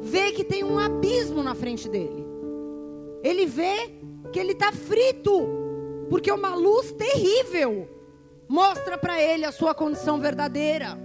vê 0.00 0.32
que 0.32 0.42
tem 0.42 0.64
um 0.64 0.78
abismo 0.78 1.42
na 1.42 1.54
frente 1.54 1.88
dele. 1.88 2.26
Ele 3.22 3.46
vê 3.46 3.92
que 4.32 4.38
ele 4.38 4.52
está 4.52 4.72
frito, 4.72 5.46
porque 6.08 6.32
uma 6.32 6.54
luz 6.54 6.92
terrível 6.92 7.88
mostra 8.48 8.96
para 8.96 9.22
ele 9.22 9.44
a 9.44 9.52
sua 9.52 9.74
condição 9.74 10.18
verdadeira. 10.18 10.98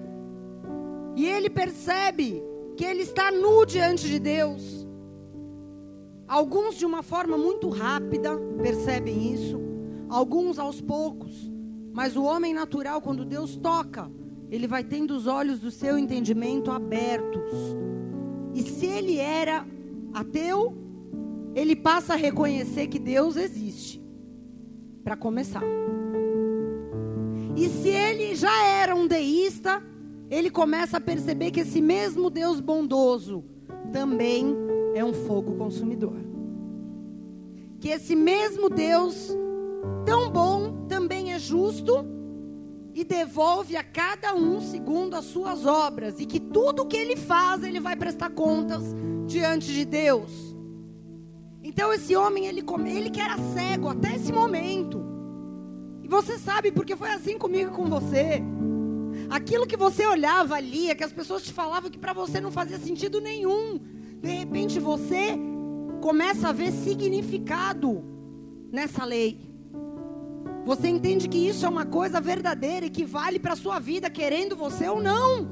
E 1.16 1.28
ele 1.28 1.50
percebe 1.50 2.44
que 2.76 2.84
ele 2.84 3.04
está 3.04 3.32
nu 3.32 3.66
diante 3.66 4.08
de 4.08 4.20
Deus. 4.20 4.88
Alguns 6.28 6.76
de 6.76 6.86
uma 6.86 7.04
forma 7.04 7.38
muito 7.38 7.70
rápida 7.70 8.36
percebem 8.62 9.34
isso, 9.34 9.60
alguns 10.10 10.58
aos 10.58 10.82
poucos. 10.82 11.52
Mas 11.94 12.16
o 12.16 12.24
homem 12.24 12.54
natural, 12.54 13.02
quando 13.02 13.24
Deus 13.24 13.56
toca, 13.56 14.10
ele 14.50 14.68
vai 14.68 14.84
tendo 14.84 15.12
os 15.16 15.28
olhos 15.28 15.60
do 15.60 15.72
seu 15.72 15.98
entendimento 15.98 16.72
abertos 16.72 17.76
e 18.56 18.64
se 18.64 18.86
ele 18.86 19.18
era 19.18 19.68
ateu, 20.14 20.74
ele 21.54 21.76
passa 21.76 22.14
a 22.14 22.16
reconhecer 22.16 22.88
que 22.88 22.98
Deus 22.98 23.36
existe. 23.36 24.02
Para 25.04 25.18
começar. 25.18 25.62
E 27.58 27.68
se 27.68 27.90
ele 27.90 28.34
já 28.34 28.66
era 28.66 28.96
um 28.96 29.08
deísta, 29.08 29.84
ele 30.32 30.50
começa 30.50 30.98
a 30.98 31.02
perceber 31.02 31.52
que 31.52 31.60
esse 31.60 31.82
mesmo 31.82 32.30
Deus 32.30 32.62
bondoso 32.62 33.44
também 33.92 34.56
é 34.96 35.04
um 35.04 35.14
fogo 35.14 35.56
consumidor. 35.56 36.16
Que 37.82 37.90
esse 37.90 38.16
mesmo 38.16 38.70
Deus 38.70 39.36
tão 40.06 40.30
bom 40.30 40.86
também 40.88 41.34
é 41.34 41.40
justo 41.40 42.06
e 42.96 43.04
devolve 43.04 43.76
a 43.76 43.84
cada 43.84 44.34
um 44.34 44.62
segundo 44.62 45.16
as 45.16 45.26
suas 45.26 45.66
obras, 45.66 46.16
e 46.18 46.26
que 46.26 46.40
tudo 46.40 46.86
que 46.86 46.96
ele 46.96 47.18
faz, 47.18 47.62
ele 47.62 47.82
vai 47.82 47.94
prestar 47.98 48.30
contas 48.30 48.82
diante 49.28 49.74
de 49.74 49.84
Deus. 49.84 50.56
Então 51.62 51.92
esse 51.92 52.16
homem, 52.16 52.46
ele, 52.46 52.64
ele 52.88 53.10
que 53.10 53.20
era 53.20 53.38
cego 53.54 53.90
até 53.90 54.16
esse 54.16 54.32
momento, 54.32 55.04
e 56.02 56.08
você 56.08 56.38
sabe, 56.38 56.72
porque 56.72 56.96
foi 56.96 57.10
assim 57.10 57.38
comigo 57.38 57.70
e 57.72 57.76
com 57.76 57.90
você. 57.90 58.42
Aquilo 59.30 59.68
que 59.68 59.76
você 59.76 60.06
olhava 60.06 60.56
ali, 60.56 60.90
é 60.90 60.96
que 60.96 61.04
as 61.04 61.12
pessoas 61.12 61.44
te 61.44 61.52
falavam 61.52 61.90
que 61.90 61.98
para 61.98 62.14
você 62.14 62.40
não 62.40 62.52
fazia 62.52 62.78
sentido 62.78 63.20
nenhum. 63.20 63.80
De 64.22 64.30
repente 64.30 64.80
você 64.80 65.38
começa 66.02 66.50
a 66.50 66.52
ver 66.54 66.72
significado 66.72 68.04
nessa 68.72 69.04
lei. 69.04 69.45
Você 70.66 70.88
entende 70.88 71.30
que 71.30 71.38
isso 71.38 71.64
é 71.64 71.70
uma 71.70 71.86
coisa 71.86 72.20
verdadeira 72.20 72.88
e 72.88 72.90
que 72.90 73.06
vale 73.06 73.38
para 73.38 73.54
a 73.54 73.56
sua 73.56 73.78
vida, 73.78 74.10
querendo 74.10 74.56
você 74.56 74.90
ou 74.90 75.00
não. 75.00 75.48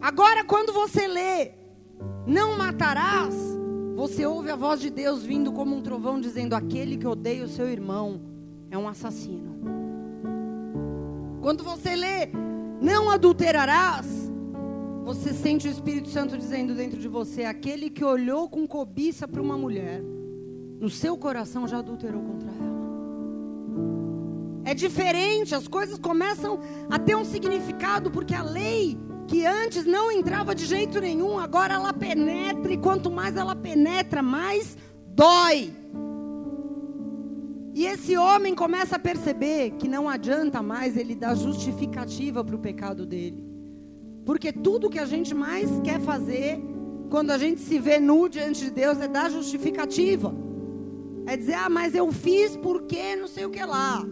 Agora, 0.00 0.44
quando 0.44 0.72
você 0.72 1.08
lê, 1.08 1.50
não 2.24 2.56
matarás, 2.56 3.34
você 3.96 4.24
ouve 4.24 4.50
a 4.50 4.56
voz 4.56 4.80
de 4.80 4.88
Deus 4.88 5.24
vindo 5.24 5.52
como 5.52 5.74
um 5.74 5.82
trovão, 5.82 6.20
dizendo: 6.20 6.54
aquele 6.54 6.96
que 6.96 7.06
odeia 7.06 7.44
o 7.44 7.48
seu 7.48 7.68
irmão 7.68 8.20
é 8.70 8.78
um 8.78 8.88
assassino. 8.88 9.58
Quando 11.42 11.64
você 11.64 11.96
lê, 11.96 12.28
não 12.80 13.10
adulterarás, 13.10 14.30
você 15.04 15.34
sente 15.34 15.66
o 15.66 15.70
Espírito 15.70 16.08
Santo 16.08 16.38
dizendo 16.38 16.72
dentro 16.72 17.00
de 17.00 17.08
você: 17.08 17.44
aquele 17.44 17.90
que 17.90 18.04
olhou 18.04 18.48
com 18.48 18.64
cobiça 18.64 19.26
para 19.26 19.42
uma 19.42 19.58
mulher, 19.58 20.00
no 20.78 20.88
seu 20.88 21.16
coração 21.16 21.66
já 21.66 21.78
adulterou 21.78 22.22
contra 22.22 22.48
ela. 22.48 22.69
É 24.70 24.74
diferente, 24.74 25.52
as 25.52 25.66
coisas 25.66 25.98
começam 25.98 26.60
a 26.88 26.96
ter 26.96 27.16
um 27.16 27.24
significado, 27.24 28.08
porque 28.08 28.32
a 28.32 28.44
lei 28.44 28.96
que 29.26 29.44
antes 29.44 29.84
não 29.84 30.12
entrava 30.12 30.54
de 30.54 30.64
jeito 30.64 31.00
nenhum, 31.00 31.40
agora 31.40 31.74
ela 31.74 31.92
penetra, 31.92 32.72
e 32.72 32.76
quanto 32.76 33.10
mais 33.10 33.34
ela 33.34 33.56
penetra, 33.56 34.22
mais 34.22 34.78
dói. 35.08 35.72
E 37.74 37.84
esse 37.84 38.16
homem 38.16 38.54
começa 38.54 38.94
a 38.94 38.98
perceber 39.00 39.72
que 39.72 39.88
não 39.88 40.08
adianta 40.08 40.62
mais 40.62 40.96
ele 40.96 41.16
dar 41.16 41.34
justificativa 41.34 42.44
para 42.44 42.54
o 42.54 42.60
pecado 42.60 43.04
dele. 43.04 43.44
Porque 44.24 44.52
tudo 44.52 44.88
que 44.88 45.00
a 45.00 45.04
gente 45.04 45.34
mais 45.34 45.68
quer 45.80 45.98
fazer, 45.98 46.60
quando 47.10 47.32
a 47.32 47.38
gente 47.38 47.60
se 47.60 47.76
vê 47.80 47.98
nu 47.98 48.28
diante 48.28 48.66
de 48.66 48.70
Deus, 48.70 49.00
é 49.00 49.08
dar 49.08 49.32
justificativa. 49.32 50.32
É 51.26 51.36
dizer, 51.36 51.54
ah, 51.54 51.68
mas 51.68 51.92
eu 51.92 52.12
fiz 52.12 52.56
porque 52.56 53.16
não 53.16 53.26
sei 53.26 53.44
o 53.44 53.50
que 53.50 53.64
lá. 53.64 54.06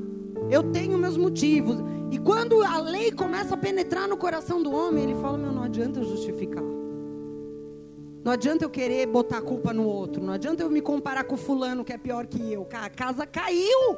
Eu 0.50 0.72
tenho 0.72 0.98
meus 0.98 1.16
motivos. 1.16 1.78
E 2.10 2.18
quando 2.18 2.62
a 2.62 2.78
lei 2.78 3.12
começa 3.12 3.54
a 3.54 3.56
penetrar 3.56 4.08
no 4.08 4.16
coração 4.16 4.62
do 4.62 4.72
homem, 4.72 5.04
ele 5.04 5.14
fala: 5.16 5.36
Meu, 5.36 5.52
não 5.52 5.62
adianta 5.62 6.00
eu 6.00 6.04
justificar. 6.04 6.64
Não 8.24 8.32
adianta 8.32 8.64
eu 8.64 8.70
querer 8.70 9.06
botar 9.06 9.38
a 9.38 9.42
culpa 9.42 9.72
no 9.72 9.86
outro. 9.86 10.22
Não 10.22 10.32
adianta 10.32 10.62
eu 10.62 10.70
me 10.70 10.80
comparar 10.80 11.24
com 11.24 11.34
o 11.34 11.38
fulano 11.38 11.84
que 11.84 11.92
é 11.92 11.98
pior 11.98 12.26
que 12.26 12.52
eu. 12.52 12.66
A 12.72 12.90
casa 12.90 13.26
caiu. 13.26 13.96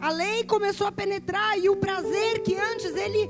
A 0.00 0.10
lei 0.10 0.44
começou 0.44 0.86
a 0.86 0.92
penetrar 0.92 1.58
e 1.58 1.68
o 1.68 1.76
prazer 1.76 2.42
que 2.42 2.54
antes 2.56 2.94
ele 2.94 3.28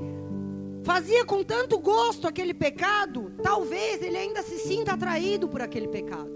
fazia 0.85 1.25
com 1.25 1.43
tanto 1.43 1.79
gosto 1.79 2.29
aquele 2.29 2.53
pecado, 2.53 3.33
talvez 3.43 4.03
ele 4.03 4.17
ainda 4.17 4.43
se 4.43 4.59
sinta 4.59 4.93
atraído 4.93 5.49
por 5.49 5.63
aquele 5.63 5.89
pecado. 5.89 6.35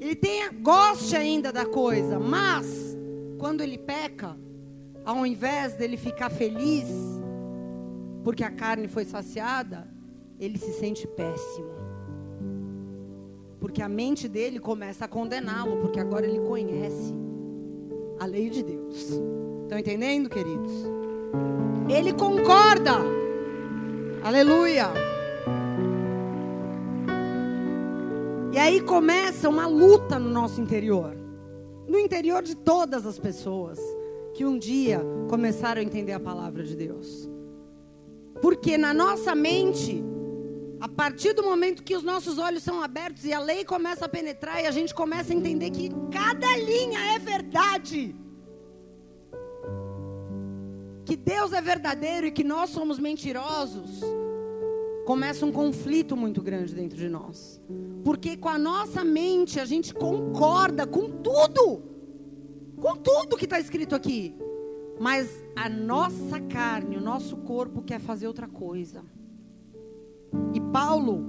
ele 0.00 0.14
tenha 0.14 0.50
goste 0.52 1.16
ainda 1.16 1.52
da 1.52 1.66
coisa, 1.66 2.20
mas 2.20 2.87
quando 3.38 3.60
ele 3.60 3.78
peca, 3.78 4.36
ao 5.04 5.24
invés 5.24 5.74
dele 5.74 5.96
ficar 5.96 6.28
feliz 6.28 6.86
porque 8.22 8.44
a 8.44 8.50
carne 8.50 8.88
foi 8.88 9.04
saciada, 9.04 9.88
ele 10.38 10.58
se 10.58 10.72
sente 10.72 11.06
péssimo. 11.06 11.70
Porque 13.58 13.80
a 13.80 13.88
mente 13.88 14.28
dele 14.28 14.60
começa 14.60 15.06
a 15.06 15.08
condená-lo, 15.08 15.78
porque 15.78 15.98
agora 15.98 16.26
ele 16.26 16.40
conhece 16.40 17.14
a 18.20 18.26
lei 18.26 18.50
de 18.50 18.62
Deus. 18.62 18.96
Estão 19.62 19.78
entendendo, 19.78 20.28
queridos? 20.28 20.72
Ele 21.88 22.12
concorda. 22.12 22.96
Aleluia. 24.22 24.88
E 28.52 28.58
aí 28.58 28.80
começa 28.80 29.48
uma 29.48 29.66
luta 29.66 30.18
no 30.18 30.30
nosso 30.30 30.60
interior. 30.60 31.17
No 31.88 31.98
interior 31.98 32.42
de 32.42 32.54
todas 32.54 33.06
as 33.06 33.18
pessoas 33.18 33.80
que 34.34 34.44
um 34.44 34.58
dia 34.58 35.00
começaram 35.28 35.80
a 35.80 35.84
entender 35.84 36.12
a 36.12 36.20
palavra 36.20 36.62
de 36.62 36.76
Deus. 36.76 37.28
Porque 38.42 38.76
na 38.76 38.92
nossa 38.92 39.34
mente, 39.34 40.04
a 40.80 40.88
partir 40.88 41.32
do 41.32 41.42
momento 41.42 41.82
que 41.82 41.96
os 41.96 42.02
nossos 42.02 42.38
olhos 42.38 42.62
são 42.62 42.82
abertos 42.82 43.24
e 43.24 43.32
a 43.32 43.40
lei 43.40 43.64
começa 43.64 44.04
a 44.04 44.08
penetrar 44.08 44.62
e 44.62 44.66
a 44.66 44.70
gente 44.70 44.94
começa 44.94 45.32
a 45.32 45.36
entender 45.36 45.70
que 45.70 45.88
cada 46.12 46.56
linha 46.58 47.16
é 47.16 47.18
verdade. 47.18 48.14
Que 51.04 51.16
Deus 51.16 51.52
é 51.54 51.60
verdadeiro 51.60 52.26
e 52.26 52.30
que 52.30 52.44
nós 52.44 52.70
somos 52.70 52.98
mentirosos. 52.98 54.02
Começa 55.08 55.46
um 55.46 55.50
conflito 55.50 56.14
muito 56.14 56.42
grande 56.42 56.74
dentro 56.74 56.98
de 56.98 57.08
nós. 57.08 57.58
Porque 58.04 58.36
com 58.36 58.50
a 58.50 58.58
nossa 58.58 59.02
mente 59.02 59.58
a 59.58 59.64
gente 59.64 59.94
concorda 59.94 60.86
com 60.86 61.08
tudo. 61.08 61.82
Com 62.76 62.94
tudo 62.94 63.34
que 63.34 63.46
está 63.46 63.58
escrito 63.58 63.94
aqui. 63.94 64.36
Mas 65.00 65.42
a 65.56 65.66
nossa 65.66 66.38
carne, 66.40 66.98
o 66.98 67.00
nosso 67.00 67.38
corpo 67.38 67.80
quer 67.80 67.98
fazer 68.00 68.26
outra 68.26 68.46
coisa. 68.46 69.02
E 70.52 70.60
Paulo, 70.60 71.24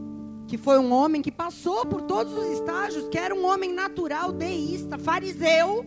que 0.46 0.58
foi 0.58 0.78
um 0.78 0.92
homem 0.92 1.22
que 1.22 1.32
passou 1.32 1.86
por 1.86 2.02
todos 2.02 2.34
os 2.34 2.48
estágios, 2.60 3.08
que 3.08 3.18
era 3.18 3.34
um 3.34 3.46
homem 3.46 3.72
natural, 3.74 4.34
deísta, 4.34 4.98
fariseu, 4.98 5.86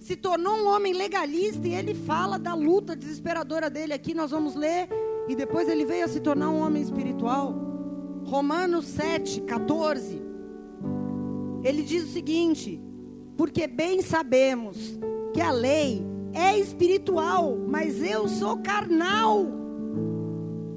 se 0.00 0.16
tornou 0.16 0.56
um 0.56 0.66
homem 0.66 0.94
legalista 0.94 1.68
e 1.68 1.74
ele 1.74 1.94
fala 1.94 2.40
da 2.40 2.54
luta 2.54 2.96
desesperadora 2.96 3.70
dele 3.70 3.92
aqui, 3.92 4.14
nós 4.14 4.32
vamos 4.32 4.56
ler, 4.56 4.88
e 5.28 5.34
depois 5.34 5.68
ele 5.68 5.84
veio 5.84 6.04
a 6.04 6.08
se 6.08 6.20
tornar 6.20 6.50
um 6.50 6.60
homem 6.60 6.82
espiritual. 6.82 7.54
Romanos 8.24 8.86
7, 8.86 9.42
14. 9.42 10.20
Ele 11.62 11.82
diz 11.82 12.04
o 12.04 12.12
seguinte: 12.12 12.80
Porque 13.36 13.66
bem 13.66 14.02
sabemos 14.02 14.98
que 15.32 15.40
a 15.40 15.50
lei 15.50 16.04
é 16.32 16.58
espiritual, 16.58 17.56
mas 17.56 18.02
eu 18.02 18.28
sou 18.28 18.58
carnal, 18.58 19.46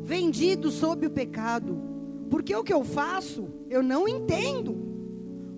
vendido 0.01 0.71
sob 0.71 1.07
o 1.07 1.11
pecado. 1.11 1.81
Porque 2.29 2.55
o 2.55 2.63
que 2.63 2.73
eu 2.73 2.83
faço, 2.83 3.47
eu 3.69 3.83
não 3.83 4.07
entendo. 4.07 4.93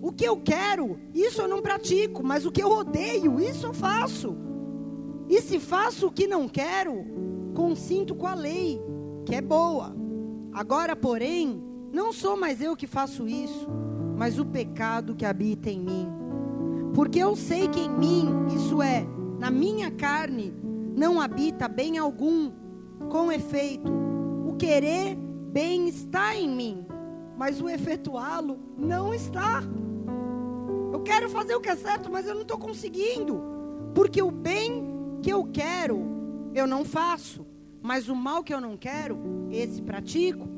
O 0.02 0.12
que 0.12 0.24
eu 0.24 0.36
quero, 0.36 0.98
isso 1.14 1.40
eu 1.40 1.48
não 1.48 1.62
pratico, 1.62 2.22
mas 2.22 2.46
o 2.46 2.52
que 2.52 2.62
eu 2.62 2.70
odeio, 2.70 3.40
isso 3.40 3.66
eu 3.66 3.72
faço. 3.72 4.36
E 5.28 5.40
se 5.40 5.58
faço 5.58 6.06
o 6.06 6.12
que 6.12 6.26
não 6.26 6.48
quero, 6.48 7.04
consinto 7.56 8.14
com 8.14 8.26
a 8.26 8.34
lei, 8.34 8.78
que 9.24 9.34
é 9.34 9.40
boa. 9.40 9.96
Agora, 10.52 10.94
porém, 10.94 11.62
não 11.90 12.12
sou 12.12 12.36
mais 12.36 12.60
eu 12.60 12.76
que 12.76 12.86
faço 12.86 13.26
isso, 13.26 13.66
mas 14.14 14.38
o 14.38 14.44
pecado 14.44 15.14
que 15.14 15.24
habita 15.24 15.70
em 15.70 15.80
mim. 15.80 16.06
Porque 16.94 17.18
eu 17.18 17.34
sei 17.34 17.66
que 17.66 17.80
em 17.80 17.88
mim, 17.88 18.28
isso 18.54 18.82
é, 18.82 19.06
na 19.38 19.50
minha 19.50 19.90
carne 19.90 20.52
não 20.94 21.18
habita 21.18 21.66
bem 21.66 21.96
algum. 21.96 22.52
Com 23.08 23.32
efeito, 23.32 23.90
o 24.46 24.54
querer 24.56 25.16
bem 25.50 25.88
está 25.88 26.36
em 26.36 26.48
mim, 26.48 26.86
mas 27.38 27.60
o 27.60 27.70
efetuá-lo 27.70 28.58
não 28.76 29.14
está. 29.14 29.62
Eu 30.92 31.00
quero 31.00 31.30
fazer 31.30 31.54
o 31.54 31.60
que 31.60 31.70
é 31.70 31.76
certo, 31.76 32.10
mas 32.12 32.26
eu 32.26 32.34
não 32.34 32.42
estou 32.42 32.58
conseguindo. 32.58 33.40
Porque 33.94 34.20
o 34.20 34.30
bem 34.30 34.84
que 35.22 35.30
eu 35.30 35.44
quero, 35.44 36.02
eu 36.54 36.66
não 36.66 36.84
faço. 36.84 37.45
Mas 37.86 38.08
o 38.08 38.16
mal 38.16 38.42
que 38.42 38.52
eu 38.52 38.60
não 38.60 38.76
quero, 38.76 39.16
esse 39.48 39.80
pratico. 39.80 40.48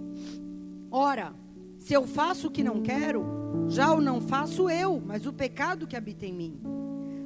Ora, 0.90 1.34
se 1.78 1.92
eu 1.92 2.06
faço 2.06 2.46
o 2.46 2.50
que 2.50 2.64
não 2.64 2.80
quero, 2.80 3.22
já 3.68 3.92
o 3.92 4.00
não 4.00 4.18
faço 4.18 4.70
eu, 4.70 4.98
mas 5.04 5.26
o 5.26 5.32
pecado 5.34 5.86
que 5.86 5.94
habita 5.94 6.24
em 6.24 6.32
mim. 6.32 6.58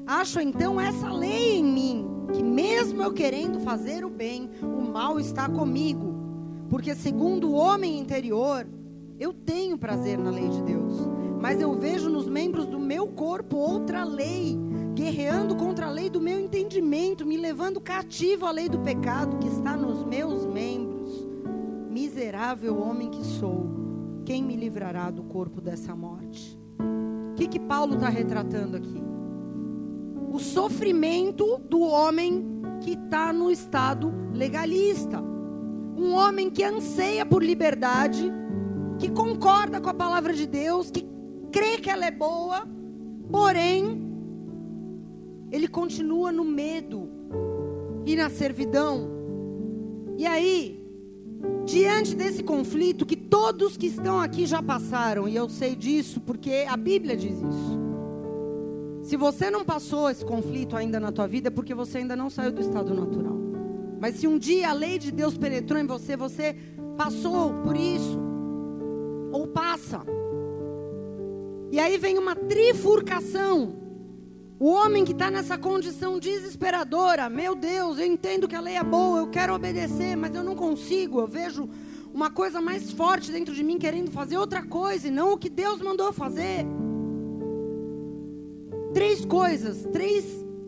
Acho 0.05 0.41
então 0.41 0.81
essa 0.81 1.09
lei 1.09 1.59
em 1.59 1.65
mim, 1.65 2.05
que 2.33 2.43
mesmo 2.43 3.01
eu 3.01 3.13
querendo 3.13 3.61
fazer 3.61 4.05
o 4.05 4.11
bem, 4.11 4.51
o 4.61 4.83
mal 4.91 5.21
está 5.21 5.49
comigo. 5.49 6.17
Porque 6.69 6.97
segundo 6.97 7.51
o 7.51 7.55
homem 7.55 7.97
interior, 7.97 8.67
eu 9.21 9.33
tenho 9.33 9.79
prazer 9.79 10.19
na 10.19 10.31
lei 10.33 10.49
de 10.49 10.63
Deus, 10.65 10.95
mas 11.41 11.61
eu 11.61 11.75
vejo 11.75 12.11
nos 12.11 12.27
membros 12.27 12.67
do 12.67 12.81
meu 12.81 13.07
corpo 13.07 13.57
outra 13.57 14.03
lei, 14.03 14.59
guerreando 14.95 15.57
contra 15.57 15.87
a 15.87 15.91
lei 15.91 16.11
do 16.11 16.21
meu 16.21 16.39
entendimento, 16.39 17.27
me 17.27 17.37
levando 17.37 17.81
cativo 17.81 18.47
à 18.47 18.51
lei 18.51 18.69
do 18.69 18.79
pecado 18.81 19.39
que 19.39 19.49
está 19.49 19.77
nos 19.77 20.05
meus 20.05 20.45
membros. 20.47 21.27
Miserável 21.91 22.79
homem 22.79 23.11
que 23.11 23.25
sou, 23.25 23.67
quem 24.25 24.43
me 24.43 24.57
livrará 24.57 25.11
do 25.11 25.23
corpo 25.23 25.61
dessa 25.61 25.95
morte? 25.95 26.59
O 27.33 27.35
que, 27.35 27.49
que 27.49 27.61
Paulo 27.61 27.95
está 27.95 28.09
retratando 28.09 28.77
aqui? 28.77 29.13
o 30.33 30.39
sofrimento 30.39 31.59
do 31.69 31.81
homem 31.81 32.43
que 32.81 32.93
está 32.93 33.35
no 33.35 33.51
estado 33.51 34.11
legalista. 34.33 35.21
Um 35.21 36.15
homem 36.15 36.49
que 36.49 36.65
anseia 36.65 37.27
por 37.27 37.45
liberdade, 37.45 38.33
que 38.99 39.11
concorda 39.11 39.79
com 39.79 39.91
a 39.91 39.95
palavra 39.95 40.33
de 40.33 40.47
Deus, 40.47 40.91
que 40.91 41.07
crê 41.53 41.77
que 41.77 41.91
ela 41.91 42.07
é 42.07 42.11
boa, 42.11 42.67
porém, 43.31 44.02
ele 45.53 45.69
continua 45.69 46.33
no 46.33 46.45
medo 46.45 47.11
e 48.07 48.17
na 48.17 48.31
servidão. 48.31 49.07
E 50.17 50.25
aí, 50.25 50.83
diante 51.67 52.17
desse 52.17 52.43
conflito 52.43 53.05
que 53.05 53.17
todos 53.17 53.77
que 53.77 53.87
estão 53.87 54.19
aqui 54.19 54.47
já 54.47 54.63
passaram, 54.63 55.29
e 55.29 55.37
eu 55.37 55.51
sei 55.51 55.77
disso 55.77 56.23
porque 56.23 56.67
a 56.67 56.77
Bíblia 56.77 57.15
diz 57.15 57.37
isso. 57.37 57.83
Se 59.03 59.17
você 59.17 59.51
não 59.51 59.63
passou 59.65 60.09
esse 60.09 60.25
conflito 60.25 60.75
ainda 60.75 60.99
na 60.99 61.13
tua 61.13 61.27
vida, 61.27 61.49
é 61.49 61.51
porque 61.51 61.75
você 61.75 61.99
ainda 61.99 62.17
não 62.17 62.31
saiu 62.31 62.53
do 62.53 62.63
estado 62.63 62.95
natural. 62.95 63.37
Mas 64.01 64.17
se 64.17 64.27
um 64.27 64.39
dia 64.39 64.71
a 64.71 64.73
lei 64.73 64.99
de 64.99 65.13
Deus 65.13 65.37
penetrou 65.37 65.79
em 65.79 65.87
você, 65.87 66.17
você 66.17 66.57
passou 66.97 67.53
por 67.63 67.77
isso. 67.77 68.19
Ou 69.33 69.49
passa. 69.49 70.03
E 71.71 71.79
aí 71.79 71.99
vem 71.99 72.17
uma 72.17 72.35
trifurcação. 72.35 73.82
O 74.63 74.69
homem 74.69 75.05
que 75.05 75.11
está 75.11 75.29
nessa 75.29 75.59
condição 75.59 76.21
desesperadora, 76.21 77.29
meu 77.29 77.53
Deus, 77.57 77.99
eu 77.99 78.07
entendo 78.07 78.47
que 78.47 78.55
a 78.55 78.61
lei 78.61 78.77
é 78.77 78.85
boa, 78.85 79.19
eu 79.19 79.27
quero 79.27 79.53
obedecer, 79.53 80.17
mas 80.17 80.33
eu 80.37 80.45
não 80.45 80.55
consigo. 80.55 81.19
Eu 81.19 81.27
vejo 81.27 81.69
uma 82.15 82.31
coisa 82.31 82.61
mais 82.61 82.93
forte 82.93 83.33
dentro 83.33 83.53
de 83.53 83.65
mim 83.65 83.77
querendo 83.77 84.13
fazer 84.13 84.39
outra 84.39 84.63
coisa 84.63 85.09
e 85.09 85.11
não 85.11 85.33
o 85.33 85.37
que 85.37 85.51
Deus 85.51 85.83
mandou 85.83 86.13
fazer 86.13 86.65
três 88.95 89.25
coisas, 89.25 89.85
três 89.93 90.25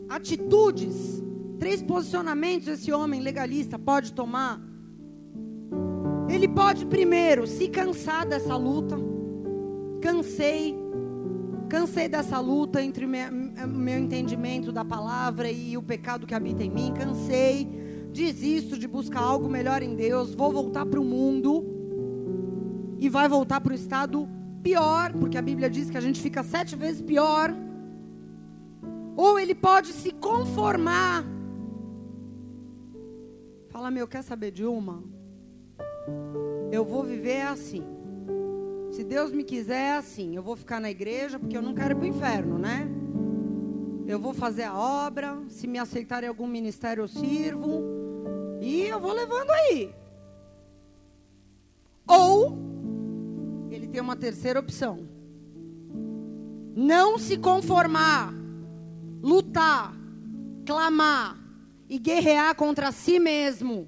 atitudes, 0.08 1.22
três 1.60 1.80
posicionamentos 1.80 2.66
esse 2.66 2.90
homem 2.90 3.20
legalista 3.20 3.78
pode 3.78 4.12
tomar. 4.12 4.60
Ele 6.28 6.48
pode 6.48 6.84
primeiro 6.84 7.46
se 7.46 7.68
cansar 7.68 8.26
dessa 8.26 8.56
luta. 8.56 8.96
Cansei, 10.00 10.83
cansei 11.68 12.08
dessa 12.08 12.38
luta 12.38 12.82
entre 12.82 13.04
o 13.04 13.08
meu 13.08 13.98
entendimento 13.98 14.70
da 14.72 14.84
palavra 14.84 15.50
e 15.50 15.76
o 15.76 15.82
pecado 15.82 16.26
que 16.26 16.34
habita 16.34 16.62
em 16.62 16.70
mim. 16.70 16.92
Cansei, 16.94 18.08
desisto 18.12 18.78
de 18.78 18.86
buscar 18.86 19.20
algo 19.20 19.48
melhor 19.48 19.82
em 19.82 19.94
Deus. 19.94 20.34
Vou 20.34 20.52
voltar 20.52 20.86
para 20.86 21.00
o 21.00 21.04
mundo 21.04 21.64
e 22.98 23.08
vai 23.08 23.28
voltar 23.28 23.60
para 23.60 23.72
o 23.72 23.74
estado 23.74 24.28
pior, 24.62 25.12
porque 25.12 25.36
a 25.36 25.42
Bíblia 25.42 25.68
diz 25.68 25.90
que 25.90 25.96
a 25.96 26.00
gente 26.00 26.20
fica 26.20 26.42
sete 26.42 26.74
vezes 26.74 27.02
pior 27.02 27.54
ou 29.16 29.38
ele 29.38 29.54
pode 29.54 29.92
se 29.92 30.10
conformar. 30.10 31.24
Fala, 33.68 33.90
meu, 33.90 34.08
quer 34.08 34.22
saber 34.22 34.50
de 34.50 34.64
uma? 34.64 35.02
Eu 36.72 36.84
vou 36.84 37.02
viver 37.02 37.42
assim. 37.42 37.84
Se 38.94 39.02
Deus 39.02 39.32
me 39.32 39.42
quiser, 39.42 39.74
é 39.74 39.96
assim. 39.96 40.36
Eu 40.36 40.42
vou 40.42 40.54
ficar 40.54 40.78
na 40.78 40.88
igreja 40.88 41.36
porque 41.36 41.56
eu 41.56 41.62
não 41.62 41.74
quero 41.74 41.94
ir 41.94 41.96
para 41.96 42.04
o 42.04 42.06
inferno, 42.06 42.58
né? 42.58 42.88
Eu 44.06 44.20
vou 44.20 44.32
fazer 44.32 44.62
a 44.62 44.78
obra. 44.78 45.36
Se 45.48 45.66
me 45.66 45.80
aceitarem 45.80 46.28
algum 46.28 46.46
ministério, 46.46 47.02
eu 47.02 47.08
sirvo. 47.08 47.82
E 48.60 48.82
eu 48.82 49.00
vou 49.00 49.12
levando 49.12 49.50
aí. 49.50 49.92
Ou 52.06 52.56
ele 53.68 53.88
tem 53.88 54.00
uma 54.00 54.14
terceira 54.14 54.60
opção. 54.60 55.08
não 56.76 57.18
se 57.18 57.36
conformar, 57.36 58.32
lutar, 59.20 59.92
clamar 60.64 61.36
e 61.88 61.98
guerrear 61.98 62.54
contra 62.54 62.92
si 62.92 63.18
mesmo, 63.18 63.86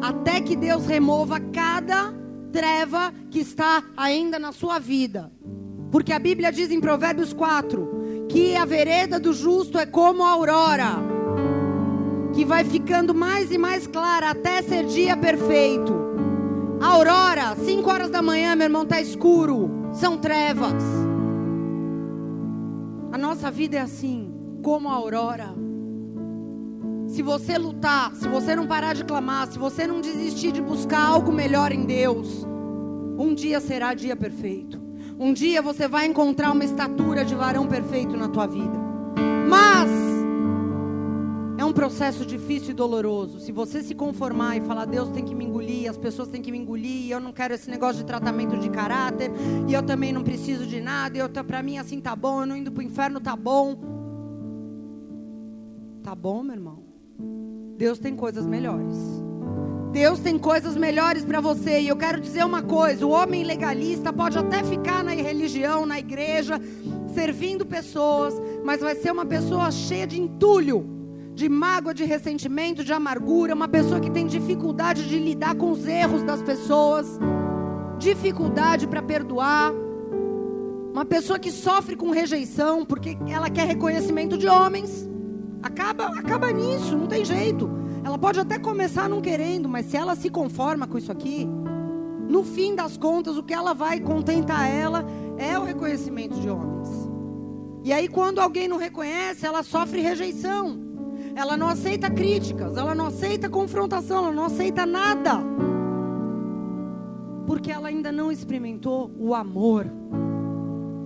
até 0.00 0.40
que 0.40 0.56
Deus 0.56 0.86
remova 0.86 1.38
cada 1.38 2.19
treva 2.50 3.12
que 3.30 3.38
está 3.38 3.82
ainda 3.96 4.38
na 4.38 4.52
sua 4.52 4.78
vida. 4.78 5.32
Porque 5.90 6.12
a 6.12 6.18
Bíblia 6.18 6.52
diz 6.52 6.70
em 6.70 6.80
Provérbios 6.80 7.32
4 7.32 8.26
que 8.28 8.54
a 8.54 8.64
vereda 8.64 9.18
do 9.18 9.32
justo 9.32 9.76
é 9.78 9.84
como 9.84 10.22
a 10.22 10.30
aurora, 10.30 10.96
que 12.32 12.44
vai 12.44 12.62
ficando 12.64 13.12
mais 13.12 13.50
e 13.50 13.58
mais 13.58 13.86
clara 13.86 14.30
até 14.30 14.62
ser 14.62 14.84
dia 14.84 15.16
perfeito. 15.16 15.92
A 16.80 16.86
aurora, 16.88 17.56
5 17.56 17.90
horas 17.90 18.10
da 18.10 18.22
manhã, 18.22 18.54
meu 18.54 18.66
irmão, 18.66 18.84
está 18.84 19.00
escuro, 19.00 19.70
são 19.92 20.16
trevas. 20.16 20.82
A 23.12 23.18
nossa 23.18 23.50
vida 23.50 23.76
é 23.76 23.80
assim, 23.80 24.32
como 24.62 24.88
a 24.88 24.92
aurora. 24.92 25.52
Se 27.10 27.22
você 27.22 27.58
lutar, 27.58 28.14
se 28.14 28.28
você 28.28 28.54
não 28.54 28.68
parar 28.68 28.94
de 28.94 29.04
clamar, 29.04 29.50
se 29.50 29.58
você 29.58 29.84
não 29.84 30.00
desistir 30.00 30.52
de 30.52 30.62
buscar 30.62 31.04
algo 31.04 31.32
melhor 31.32 31.72
em 31.72 31.84
Deus, 31.84 32.46
um 33.18 33.34
dia 33.34 33.60
será 33.60 33.94
dia 33.94 34.14
perfeito. 34.14 34.80
Um 35.18 35.32
dia 35.32 35.60
você 35.60 35.88
vai 35.88 36.06
encontrar 36.06 36.52
uma 36.52 36.64
estatura 36.64 37.24
de 37.24 37.34
varão 37.34 37.66
perfeito 37.66 38.16
na 38.16 38.28
tua 38.28 38.46
vida. 38.46 38.78
Mas 39.48 39.90
é 41.58 41.64
um 41.64 41.72
processo 41.72 42.24
difícil 42.24 42.70
e 42.70 42.74
doloroso. 42.74 43.40
Se 43.40 43.50
você 43.50 43.82
se 43.82 43.92
conformar 43.92 44.56
e 44.56 44.60
falar, 44.60 44.84
Deus 44.84 45.10
tem 45.10 45.24
que 45.24 45.34
me 45.34 45.44
engolir, 45.44 45.90
as 45.90 45.98
pessoas 45.98 46.28
têm 46.28 46.40
que 46.40 46.52
me 46.52 46.58
engolir, 46.58 47.06
e 47.06 47.10
eu 47.10 47.20
não 47.20 47.32
quero 47.32 47.52
esse 47.52 47.68
negócio 47.68 47.96
de 47.96 48.04
tratamento 48.04 48.56
de 48.56 48.70
caráter, 48.70 49.32
e 49.68 49.74
eu 49.74 49.82
também 49.82 50.12
não 50.12 50.22
preciso 50.22 50.64
de 50.64 50.80
nada, 50.80 51.18
e 51.18 51.42
para 51.42 51.60
mim 51.60 51.76
assim 51.76 52.00
tá 52.00 52.14
bom, 52.14 52.42
eu 52.42 52.46
não 52.46 52.56
indo 52.56 52.70
pro 52.70 52.82
inferno 52.82 53.20
tá 53.20 53.34
bom. 53.34 53.76
Tá 56.04 56.14
bom, 56.14 56.44
meu 56.44 56.54
irmão? 56.54 56.89
Deus 57.80 57.98
tem 57.98 58.14
coisas 58.14 58.44
melhores. 58.44 58.94
Deus 59.90 60.20
tem 60.20 60.38
coisas 60.38 60.76
melhores 60.76 61.24
para 61.24 61.40
você. 61.40 61.80
E 61.80 61.88
eu 61.88 61.96
quero 61.96 62.20
dizer 62.20 62.44
uma 62.44 62.62
coisa: 62.62 63.06
o 63.06 63.10
homem 63.10 63.42
legalista 63.42 64.12
pode 64.12 64.36
até 64.36 64.62
ficar 64.62 65.02
na 65.02 65.12
religião, 65.12 65.86
na 65.86 65.98
igreja, 65.98 66.60
servindo 67.14 67.64
pessoas, 67.64 68.34
mas 68.62 68.82
vai 68.82 68.94
ser 68.96 69.10
uma 69.10 69.24
pessoa 69.24 69.70
cheia 69.70 70.06
de 70.06 70.20
entulho, 70.20 70.86
de 71.34 71.48
mágoa, 71.48 71.94
de 71.94 72.04
ressentimento, 72.04 72.84
de 72.84 72.92
amargura, 72.92 73.54
uma 73.54 73.66
pessoa 73.66 73.98
que 73.98 74.10
tem 74.10 74.26
dificuldade 74.26 75.08
de 75.08 75.18
lidar 75.18 75.54
com 75.54 75.70
os 75.70 75.88
erros 75.88 76.22
das 76.22 76.42
pessoas, 76.42 77.18
dificuldade 77.98 78.86
para 78.86 79.00
perdoar. 79.00 79.72
Uma 80.92 81.06
pessoa 81.06 81.38
que 81.38 81.50
sofre 81.50 81.96
com 81.96 82.10
rejeição 82.10 82.84
porque 82.84 83.16
ela 83.26 83.48
quer 83.48 83.66
reconhecimento 83.66 84.36
de 84.36 84.46
homens. 84.46 85.09
Acaba, 85.62 86.06
acaba 86.18 86.50
nisso, 86.50 86.96
não 86.96 87.06
tem 87.06 87.24
jeito. 87.24 87.70
Ela 88.02 88.18
pode 88.18 88.40
até 88.40 88.58
começar 88.58 89.08
não 89.08 89.20
querendo, 89.20 89.68
mas 89.68 89.86
se 89.86 89.96
ela 89.96 90.16
se 90.16 90.30
conforma 90.30 90.86
com 90.86 90.96
isso 90.96 91.12
aqui, 91.12 91.46
no 92.28 92.44
fim 92.44 92.74
das 92.74 92.96
contas, 92.96 93.36
o 93.36 93.42
que 93.42 93.52
ela 93.52 93.74
vai 93.74 94.00
contentar 94.00 94.70
ela 94.70 95.04
é 95.36 95.58
o 95.58 95.64
reconhecimento 95.64 96.38
de 96.40 96.48
homens. 96.48 96.88
E 97.82 97.92
aí, 97.92 98.08
quando 98.08 98.40
alguém 98.40 98.68
não 98.68 98.76
reconhece, 98.76 99.46
ela 99.46 99.62
sofre 99.62 100.00
rejeição. 100.00 100.78
Ela 101.34 101.56
não 101.56 101.68
aceita 101.68 102.10
críticas, 102.10 102.76
ela 102.76 102.94
não 102.94 103.06
aceita 103.06 103.48
confrontação, 103.48 104.24
ela 104.24 104.32
não 104.32 104.44
aceita 104.44 104.84
nada. 104.86 105.40
Porque 107.46 107.70
ela 107.70 107.88
ainda 107.88 108.12
não 108.12 108.30
experimentou 108.30 109.10
o 109.18 109.34
amor. 109.34 109.86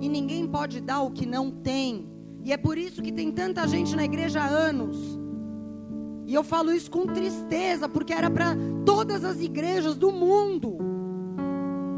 E 0.01 0.09
ninguém 0.09 0.47
pode 0.47 0.81
dar 0.81 1.01
o 1.03 1.11
que 1.11 1.25
não 1.25 1.51
tem. 1.51 2.07
E 2.45 2.53
é 2.53 2.59
por 2.59 2.77
isso 2.77 3.01
que 3.01 3.11
tem 3.11 3.33
tanta 3.33 3.67
gente 3.67 3.97
na 3.97 4.05
igreja 4.05 4.43
há 4.43 4.47
anos. 4.47 5.19
E 6.27 6.35
eu 6.35 6.45
falo 6.45 6.73
isso 6.73 6.91
com 6.91 7.07
tristeza, 7.07 7.89
porque 7.89 8.13
era 8.13 8.31
para 8.31 8.55
todas 8.85 9.25
as 9.25 9.41
igrejas 9.41 9.97
do 9.97 10.13
mundo. 10.13 10.77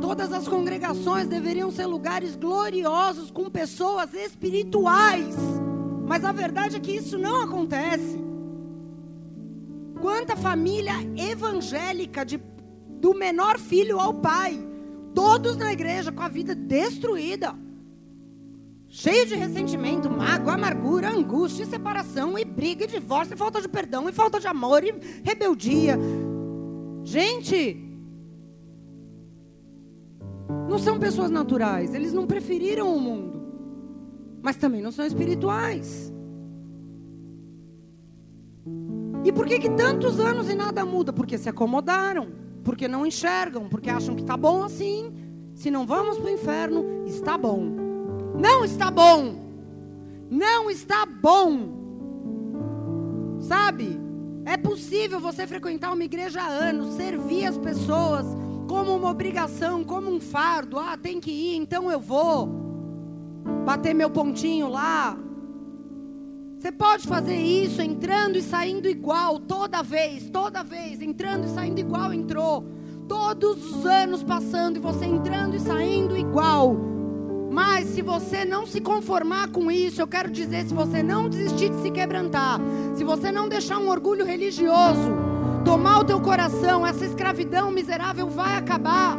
Todas 0.00 0.32
as 0.32 0.46
congregações 0.46 1.26
deveriam 1.26 1.72
ser 1.72 1.86
lugares 1.86 2.36
gloriosos 2.36 3.28
com 3.28 3.50
pessoas 3.50 4.14
espirituais. 4.14 5.34
Mas 6.06 6.24
a 6.24 6.30
verdade 6.30 6.76
é 6.76 6.80
que 6.80 6.92
isso 6.92 7.18
não 7.18 7.42
acontece. 7.42 8.16
Quanta 10.00 10.36
família 10.36 10.94
evangélica 11.16 12.24
de, 12.24 12.40
do 13.00 13.14
menor 13.14 13.58
filho 13.58 13.98
ao 13.98 14.14
pai, 14.14 14.64
todos 15.12 15.56
na 15.56 15.72
igreja 15.72 16.12
com 16.12 16.22
a 16.22 16.28
vida 16.28 16.54
destruída 16.54 17.65
cheio 18.96 19.26
de 19.26 19.34
ressentimento, 19.34 20.08
mágoa, 20.08 20.54
amargura, 20.54 21.10
angústia, 21.10 21.66
separação, 21.66 22.38
e 22.38 22.46
briga, 22.46 22.84
e 22.84 22.86
divórcio, 22.86 23.34
e 23.34 23.36
falta 23.36 23.60
de 23.60 23.68
perdão, 23.68 24.08
e 24.08 24.12
falta 24.12 24.40
de 24.40 24.46
amor, 24.46 24.82
e 24.82 24.94
rebeldia. 25.22 25.98
Gente, 27.04 27.76
não 30.66 30.78
são 30.78 30.98
pessoas 30.98 31.30
naturais, 31.30 31.92
eles 31.92 32.14
não 32.14 32.26
preferiram 32.26 32.96
o 32.96 32.98
mundo, 32.98 33.42
mas 34.40 34.56
também 34.56 34.80
não 34.80 34.90
são 34.90 35.04
espirituais. 35.04 36.10
E 39.24 39.30
por 39.30 39.44
que, 39.44 39.58
que 39.58 39.68
tantos 39.72 40.18
anos 40.18 40.48
e 40.48 40.54
nada 40.54 40.86
muda? 40.86 41.12
Porque 41.12 41.36
se 41.36 41.50
acomodaram, 41.50 42.28
porque 42.64 42.88
não 42.88 43.04
enxergam, 43.04 43.68
porque 43.68 43.90
acham 43.90 44.14
que 44.14 44.22
está 44.22 44.38
bom 44.38 44.64
assim. 44.64 45.12
Se 45.54 45.70
não 45.70 45.86
vamos 45.86 46.16
para 46.16 46.30
o 46.30 46.34
inferno, 46.34 47.04
está 47.06 47.36
bom. 47.36 47.85
Não 48.38 48.64
está 48.64 48.90
bom. 48.90 49.34
Não 50.30 50.70
está 50.70 51.06
bom. 51.06 51.76
Sabe? 53.40 53.98
É 54.44 54.56
possível 54.56 55.18
você 55.18 55.46
frequentar 55.46 55.92
uma 55.92 56.04
igreja 56.04 56.42
há 56.42 56.46
anos, 56.46 56.94
servir 56.94 57.46
as 57.46 57.58
pessoas 57.58 58.26
como 58.68 58.94
uma 58.94 59.10
obrigação, 59.10 59.82
como 59.82 60.10
um 60.10 60.20
fardo. 60.20 60.78
Ah, 60.78 60.96
tem 60.96 61.20
que 61.20 61.30
ir, 61.30 61.56
então 61.56 61.90
eu 61.90 61.98
vou. 61.98 62.48
Bater 63.64 63.94
meu 63.94 64.10
pontinho 64.10 64.68
lá. 64.68 65.16
Você 66.58 66.72
pode 66.72 67.06
fazer 67.06 67.36
isso 67.36 67.82
entrando 67.82 68.36
e 68.36 68.42
saindo 68.42 68.88
igual, 68.88 69.38
toda 69.38 69.82
vez, 69.82 70.28
toda 70.30 70.64
vez, 70.64 71.00
entrando 71.02 71.44
e 71.44 71.48
saindo 71.50 71.78
igual 71.78 72.12
entrou. 72.12 72.64
Todos 73.06 73.64
os 73.64 73.86
anos 73.86 74.22
passando 74.22 74.76
e 74.76 74.80
você 74.80 75.04
entrando 75.04 75.54
e 75.54 75.60
saindo 75.60 76.16
igual. 76.16 76.95
Mas 77.56 77.86
se 77.86 78.02
você 78.02 78.44
não 78.44 78.66
se 78.66 78.82
conformar 78.82 79.48
com 79.48 79.70
isso, 79.70 80.02
eu 80.02 80.06
quero 80.06 80.30
dizer, 80.30 80.66
se 80.66 80.74
você 80.74 81.02
não 81.02 81.26
desistir 81.26 81.70
de 81.70 81.80
se 81.80 81.90
quebrantar, 81.90 82.60
se 82.94 83.02
você 83.02 83.32
não 83.32 83.48
deixar 83.48 83.78
um 83.78 83.88
orgulho 83.88 84.26
religioso 84.26 85.10
tomar 85.64 86.00
o 86.00 86.04
teu 86.04 86.20
coração, 86.20 86.86
essa 86.86 87.06
escravidão 87.06 87.70
miserável 87.70 88.28
vai 88.28 88.56
acabar. 88.56 89.16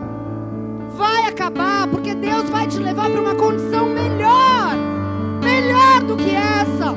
Vai 0.96 1.26
acabar, 1.26 1.88
porque 1.88 2.14
Deus 2.14 2.48
vai 2.52 2.68
te 2.68 2.78
levar 2.78 3.10
para 3.10 3.20
uma 3.20 3.34
condição 3.34 3.90
melhor. 3.90 4.76
Melhor 5.44 6.04
do 6.04 6.16
que 6.16 6.30
essa. 6.30 6.94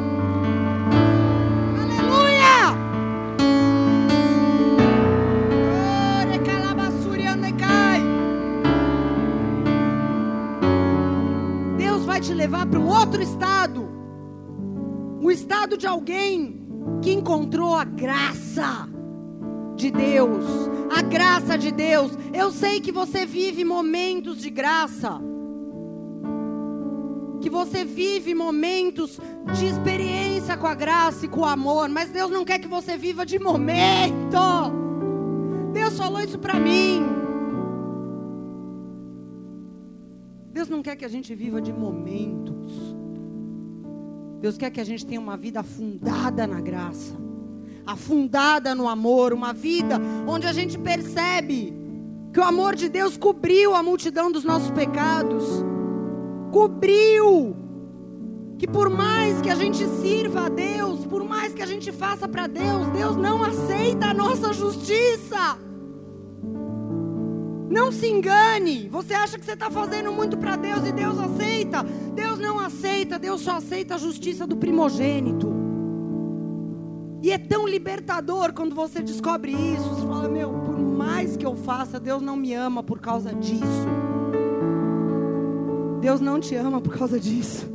Vai 12.21 12.29
te 12.29 12.35
levar 12.35 12.67
para 12.67 12.79
um 12.79 12.89
outro 12.89 13.23
estado. 13.23 13.89
O 15.23 15.31
estado 15.31 15.77
de 15.77 15.87
alguém 15.87 16.61
que 17.01 17.13
encontrou 17.13 17.75
a 17.75 17.85
graça 17.85 18.89
de 19.75 19.91
Deus. 19.91 20.45
A 20.95 21.01
graça 21.01 21.57
de 21.57 21.73
Deus. 21.73 22.13
Eu 22.35 22.51
sei 22.53 22.81
que 22.81 22.93
você 22.93 23.25
vive 23.25 23.65
momentos 23.65 24.39
de 24.39 24.51
graça. 24.51 25.19
Que 27.41 27.49
você 27.49 27.87
vive 27.87 28.35
momentos 28.35 29.19
de 29.55 29.67
experiência 29.67 30.59
com 30.59 30.67
a 30.67 30.75
graça 30.75 31.25
e 31.25 31.29
com 31.29 31.41
o 31.41 31.47
amor. 31.47 31.89
Mas 31.89 32.11
Deus 32.11 32.31
não 32.31 32.45
quer 32.45 32.59
que 32.59 32.69
você 32.69 32.99
viva 32.99 33.25
de 33.25 33.39
momento. 33.39 34.39
Deus 35.73 35.97
falou 35.97 36.21
isso 36.21 36.39
para 36.39 36.61
mim. 36.61 37.30
Não 40.71 40.83
quer 40.83 40.97
que 40.97 41.05
a 41.05 41.09
gente 41.09 41.35
viva 41.35 41.61
de 41.61 41.73
momentos. 41.73 42.97
Deus 44.41 44.57
quer 44.57 44.71
que 44.71 44.81
a 44.81 44.85
gente 44.85 45.05
tenha 45.05 45.21
uma 45.21 45.37
vida 45.37 45.61
afundada 45.61 46.47
na 46.47 46.61
graça, 46.61 47.15
afundada 47.85 48.75
no 48.75 48.89
amor, 48.89 49.33
uma 49.35 49.53
vida 49.53 50.01
onde 50.27 50.47
a 50.47 50.53
gente 50.53 50.79
percebe 50.79 51.75
que 52.33 52.41
o 52.41 52.45
amor 52.45 52.75
de 52.75 52.89
Deus 52.89 53.19
cobriu 53.19 53.75
a 53.75 53.83
multidão 53.83 54.31
dos 54.31 54.45
nossos 54.45 54.71
pecados, 54.71 55.45
cobriu. 56.51 57.57
Que 58.57 58.67
por 58.67 58.89
mais 58.91 59.41
que 59.41 59.51
a 59.51 59.55
gente 59.55 59.87
sirva 60.01 60.47
a 60.47 60.49
Deus, 60.49 61.05
por 61.07 61.25
mais 61.25 61.53
que 61.53 61.63
a 61.63 61.67
gente 61.67 61.91
faça 61.91 62.29
para 62.29 62.47
Deus, 62.47 62.87
Deus 62.89 63.17
não 63.17 63.43
aceita 63.43 64.07
a 64.07 64.15
nossa 64.15 64.53
justiça. 64.53 65.59
Não 67.71 67.93
se 67.93 68.09
engane. 68.09 68.89
Você 68.89 69.15
acha 69.15 69.39
que 69.39 69.45
você 69.45 69.53
está 69.53 69.71
fazendo 69.71 70.11
muito 70.13 70.37
para 70.37 70.57
Deus 70.57 70.85
e 70.85 70.91
Deus 70.91 71.17
aceita? 71.21 71.85
Deus 71.85 72.41
não 72.41 72.59
aceita. 72.59 73.17
Deus 73.17 73.43
só 73.43 73.53
aceita 73.53 73.95
a 73.95 73.99
justiça 73.99 74.45
do 74.45 74.57
primogênito. 74.57 75.55
E 77.23 77.31
é 77.31 77.39
tão 77.39 77.69
libertador 77.69 78.53
quando 78.53 78.75
você 78.75 79.01
descobre 79.01 79.53
isso. 79.53 79.89
Você 79.89 80.05
fala, 80.05 80.29
meu, 80.29 80.51
por 80.51 80.77
mais 80.77 81.37
que 81.37 81.47
eu 81.47 81.55
faça, 81.55 82.01
Deus 82.01 82.21
não 82.21 82.35
me 82.35 82.53
ama 82.55 82.83
por 82.83 82.99
causa 82.99 83.33
disso. 83.33 83.87
Deus 86.01 86.21
não 86.21 86.41
te 86.41 86.57
ama 86.57 86.81
por 86.81 86.99
causa 86.99 87.21
disso. 87.21 87.71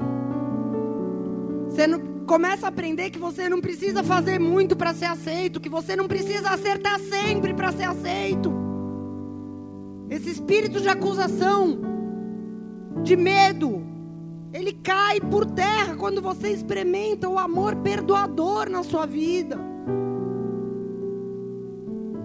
Você 1.70 1.88
não, 1.88 2.02
começa 2.26 2.66
a 2.66 2.70
aprender 2.70 3.12
que 3.12 3.20
você 3.20 3.48
não 3.48 3.62
precisa 3.62 4.04
fazer 4.04 4.40
muito 4.42 4.76
para 4.76 4.94
ser 4.94 5.06
aceito, 5.06 5.62
que 5.62 5.70
você 5.70 5.96
não 5.96 6.08
precisa 6.08 6.50
acertar 6.50 7.00
sempre 7.00 7.54
para 7.54 7.72
ser 7.72 7.84
aceito. 7.84 8.65
Esse 10.10 10.30
espírito 10.30 10.80
de 10.80 10.88
acusação, 10.88 11.80
de 13.04 13.16
medo, 13.16 13.84
ele 14.54 14.72
cai 14.72 15.20
por 15.20 15.46
terra 15.46 15.96
quando 15.96 16.22
você 16.22 16.50
experimenta 16.50 17.28
o 17.28 17.38
amor 17.38 17.76
perdoador 17.78 18.70
na 18.70 18.84
sua 18.84 19.06
vida. 19.06 19.60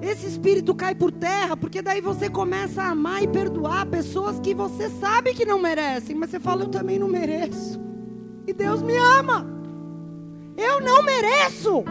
Esse 0.03 0.27
espírito 0.27 0.75
cai 0.75 0.95
por 0.95 1.11
terra, 1.13 1.57
porque 1.57 1.83
daí 1.83 2.01
você 2.01 2.31
começa 2.31 2.83
a 2.83 2.91
amar 2.91 3.23
e 3.23 3.29
perdoar 3.29 3.85
pessoas 3.87 4.41
que 4.41 4.55
você 4.55 4.89
sabe 4.89 5.35
que 5.35 5.45
não 5.45 5.61
merecem, 5.61 6.17
mas 6.17 6.31
você 6.31 6.41
fala, 6.41 6.63
eu 6.63 6.69
também 6.69 6.99
não 6.99 7.09
mereço. 7.09 7.81
E 8.47 8.53
Deus 8.53 8.81
me 8.81 8.97
ama. 8.97 9.47
Eu 10.57 10.81
não 10.81 11.03
mereço, 11.03 11.85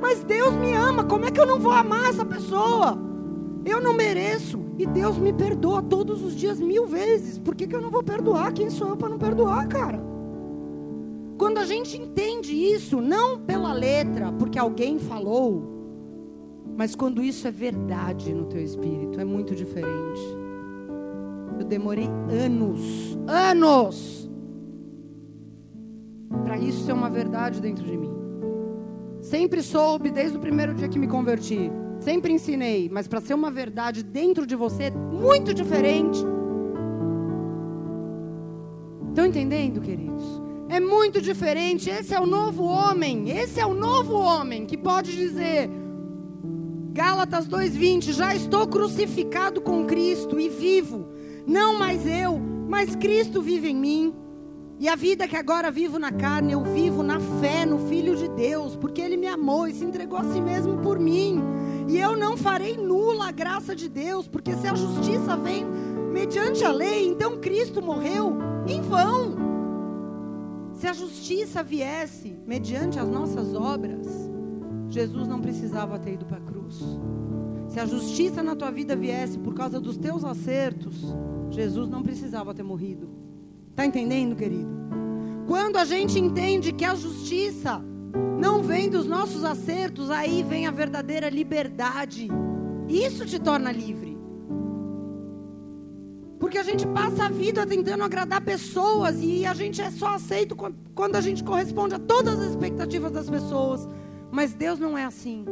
mas 0.00 0.24
Deus 0.24 0.54
me 0.54 0.72
ama. 0.72 1.04
Como 1.04 1.26
é 1.26 1.30
que 1.30 1.40
eu 1.40 1.46
não 1.46 1.58
vou 1.58 1.72
amar 1.72 2.08
essa 2.08 2.24
pessoa? 2.24 2.98
Eu 3.64 3.80
não 3.80 3.94
mereço. 3.94 4.61
E 4.78 4.86
Deus 4.86 5.18
me 5.18 5.32
perdoa 5.32 5.82
todos 5.82 6.22
os 6.22 6.34
dias 6.34 6.58
mil 6.58 6.86
vezes. 6.86 7.38
Por 7.38 7.54
que, 7.54 7.66
que 7.66 7.74
eu 7.74 7.80
não 7.80 7.90
vou 7.90 8.02
perdoar? 8.02 8.52
Quem 8.52 8.70
sou 8.70 8.88
eu 8.88 8.96
para 8.96 9.08
não 9.08 9.18
perdoar, 9.18 9.66
cara? 9.68 10.00
Quando 11.36 11.58
a 11.58 11.64
gente 11.64 12.00
entende 12.00 12.52
isso, 12.52 13.00
não 13.00 13.38
pela 13.38 13.72
letra, 13.72 14.32
porque 14.32 14.58
alguém 14.58 14.98
falou, 14.98 15.72
mas 16.76 16.94
quando 16.94 17.22
isso 17.22 17.46
é 17.46 17.50
verdade 17.50 18.32
no 18.32 18.46
teu 18.46 18.62
espírito, 18.62 19.20
é 19.20 19.24
muito 19.24 19.54
diferente. 19.54 20.20
Eu 21.58 21.64
demorei 21.64 22.08
anos, 22.30 23.18
anos, 23.26 24.30
para 26.44 26.58
isso 26.58 26.84
ser 26.84 26.92
uma 26.92 27.10
verdade 27.10 27.60
dentro 27.60 27.84
de 27.84 27.96
mim. 27.96 28.10
Sempre 29.20 29.62
soube 29.62 30.10
desde 30.10 30.36
o 30.36 30.40
primeiro 30.40 30.74
dia 30.74 30.88
que 30.88 30.98
me 30.98 31.06
converti 31.06 31.70
Sempre 32.02 32.32
ensinei, 32.32 32.88
mas 32.90 33.06
para 33.06 33.20
ser 33.20 33.34
uma 33.34 33.48
verdade 33.48 34.02
dentro 34.02 34.44
de 34.44 34.56
você, 34.56 34.84
é 34.84 34.90
muito 34.90 35.54
diferente. 35.54 36.18
Estão 39.08 39.26
entendendo, 39.26 39.80
queridos? 39.80 40.24
É 40.68 40.80
muito 40.80 41.20
diferente. 41.20 41.88
Esse 41.88 42.12
é 42.12 42.20
o 42.20 42.26
novo 42.26 42.64
homem. 42.64 43.30
Esse 43.30 43.60
é 43.60 43.66
o 43.66 43.72
novo 43.72 44.14
homem 44.14 44.66
que 44.66 44.76
pode 44.76 45.14
dizer, 45.14 45.70
Gálatas 46.92 47.46
2:20, 47.46 48.12
já 48.12 48.34
estou 48.34 48.66
crucificado 48.66 49.60
com 49.60 49.86
Cristo 49.86 50.40
e 50.40 50.48
vivo, 50.48 51.06
não 51.46 51.78
mais 51.78 52.04
eu, 52.04 52.36
mas 52.68 52.96
Cristo 52.96 53.40
vive 53.40 53.68
em 53.68 53.76
mim. 53.76 54.14
E 54.80 54.88
a 54.88 54.96
vida 54.96 55.28
que 55.28 55.36
agora 55.36 55.70
vivo 55.70 56.00
na 56.00 56.10
carne, 56.10 56.52
eu 56.52 56.64
vivo 56.64 57.04
na 57.04 57.20
fé 57.20 57.64
no 57.64 57.78
Filho 57.86 58.16
de 58.16 58.28
Deus, 58.28 58.74
porque 58.74 59.00
Ele 59.00 59.16
me 59.16 59.28
amou 59.28 59.68
e 59.68 59.72
se 59.72 59.84
entregou 59.84 60.18
a 60.18 60.24
si 60.24 60.40
mesmo 60.40 60.78
por 60.78 60.98
mim. 60.98 61.40
E 61.92 61.98
eu 61.98 62.16
não 62.16 62.38
farei 62.38 62.74
nula 62.74 63.28
a 63.28 63.30
graça 63.30 63.76
de 63.76 63.86
Deus, 63.86 64.26
porque 64.26 64.56
se 64.56 64.66
a 64.66 64.74
justiça 64.74 65.36
vem 65.36 65.62
mediante 66.10 66.64
a 66.64 66.72
lei, 66.72 67.06
então 67.06 67.36
Cristo 67.36 67.82
morreu 67.82 68.38
em 68.66 68.80
vão. 68.80 69.36
Se 70.72 70.86
a 70.86 70.94
justiça 70.94 71.62
viesse 71.62 72.34
mediante 72.46 72.98
as 72.98 73.06
nossas 73.06 73.54
obras, 73.54 74.06
Jesus 74.88 75.28
não 75.28 75.38
precisava 75.38 75.98
ter 75.98 76.14
ido 76.14 76.24
para 76.24 76.38
a 76.38 76.40
cruz. 76.40 76.82
Se 77.68 77.78
a 77.78 77.84
justiça 77.84 78.42
na 78.42 78.56
tua 78.56 78.70
vida 78.70 78.96
viesse 78.96 79.38
por 79.38 79.52
causa 79.52 79.78
dos 79.78 79.98
teus 79.98 80.24
acertos, 80.24 81.14
Jesus 81.50 81.90
não 81.90 82.02
precisava 82.02 82.54
ter 82.54 82.62
morrido. 82.62 83.10
Está 83.68 83.84
entendendo, 83.84 84.34
querido? 84.34 84.70
Quando 85.46 85.76
a 85.76 85.84
gente 85.84 86.18
entende 86.18 86.72
que 86.72 86.86
a 86.86 86.94
justiça 86.94 87.84
não 88.38 88.62
vem 88.62 88.90
dos 88.90 89.06
nossos 89.06 89.44
acertos, 89.44 90.10
aí 90.10 90.42
vem 90.42 90.66
a 90.66 90.70
verdadeira 90.70 91.28
liberdade. 91.28 92.28
Isso 92.88 93.24
te 93.24 93.38
torna 93.38 93.72
livre. 93.72 94.18
Porque 96.38 96.58
a 96.58 96.62
gente 96.62 96.86
passa 96.88 97.26
a 97.26 97.28
vida 97.28 97.64
tentando 97.64 98.02
agradar 98.02 98.40
pessoas 98.40 99.22
e 99.22 99.46
a 99.46 99.54
gente 99.54 99.80
é 99.80 99.90
só 99.90 100.14
aceito 100.14 100.56
quando 100.94 101.16
a 101.16 101.20
gente 101.20 101.44
corresponde 101.44 101.94
a 101.94 101.98
todas 101.98 102.38
as 102.40 102.50
expectativas 102.50 103.12
das 103.12 103.30
pessoas. 103.30 103.88
Mas 104.30 104.52
Deus 104.52 104.78
não 104.78 104.98
é 104.98 105.04
assim. 105.04 105.44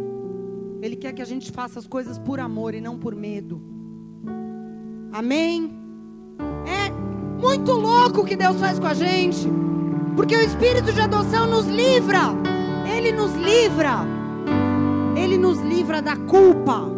Ele 0.82 0.96
quer 0.96 1.12
que 1.12 1.22
a 1.22 1.26
gente 1.26 1.52
faça 1.52 1.78
as 1.78 1.86
coisas 1.86 2.18
por 2.18 2.40
amor 2.40 2.74
e 2.74 2.80
não 2.80 2.98
por 2.98 3.14
medo. 3.14 3.62
Amém? 5.12 5.70
É 6.66 6.90
muito 7.40 7.72
louco 7.72 8.24
que 8.24 8.34
Deus 8.34 8.56
faz 8.58 8.78
com 8.78 8.86
a 8.86 8.94
gente. 8.94 9.46
Porque 10.16 10.34
o 10.34 10.40
espírito 10.40 10.92
de 10.92 11.00
adoção 11.00 11.46
nos 11.46 11.66
livra. 11.66 12.49
Ele 12.96 13.12
nos 13.12 13.34
livra. 13.34 14.06
Ele 15.16 15.38
nos 15.38 15.60
livra 15.60 16.02
da 16.02 16.16
culpa. 16.16 16.90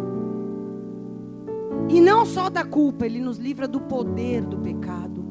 E 1.89 2.01
não 2.01 2.25
só 2.25 2.49
da 2.49 2.63
culpa, 2.63 3.05
ele 3.05 3.19
nos 3.19 3.37
livra 3.37 3.67
do 3.67 3.79
poder 3.79 4.41
do 4.41 4.57
pecado. 4.57 5.23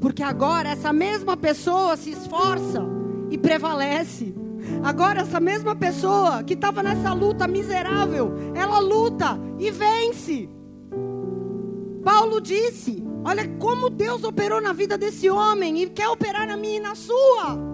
Porque 0.00 0.22
agora 0.22 0.70
essa 0.70 0.92
mesma 0.92 1.36
pessoa 1.36 1.96
se 1.96 2.10
esforça 2.10 2.82
e 3.30 3.36
prevalece. 3.36 4.34
Agora 4.82 5.20
essa 5.20 5.40
mesma 5.40 5.76
pessoa 5.76 6.42
que 6.42 6.54
estava 6.54 6.82
nessa 6.82 7.12
luta 7.12 7.46
miserável, 7.46 8.32
ela 8.54 8.78
luta 8.78 9.38
e 9.58 9.70
vence. 9.70 10.48
Paulo 12.02 12.40
disse: 12.40 13.04
Olha 13.24 13.46
como 13.58 13.90
Deus 13.90 14.24
operou 14.24 14.60
na 14.60 14.72
vida 14.72 14.96
desse 14.96 15.28
homem 15.28 15.82
e 15.82 15.90
quer 15.90 16.08
operar 16.08 16.46
na 16.46 16.56
minha 16.56 16.78
e 16.78 16.80
na 16.80 16.94
sua. 16.94 17.69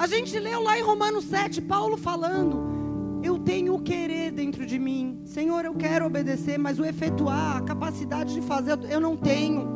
A 0.00 0.06
gente 0.06 0.38
leu 0.38 0.62
lá 0.62 0.78
em 0.78 0.82
Romanos 0.82 1.26
7, 1.26 1.60
Paulo 1.60 1.98
falando: 1.98 3.20
Eu 3.22 3.38
tenho 3.38 3.74
o 3.74 3.82
querer 3.82 4.30
dentro 4.32 4.64
de 4.64 4.78
mim. 4.78 5.20
Senhor, 5.26 5.62
eu 5.62 5.74
quero 5.74 6.06
obedecer, 6.06 6.58
mas 6.58 6.78
o 6.78 6.86
efetuar, 6.86 7.58
a 7.58 7.60
capacidade 7.60 8.32
de 8.32 8.40
fazer, 8.40 8.78
eu 8.88 8.98
não 8.98 9.14
tenho. 9.14 9.68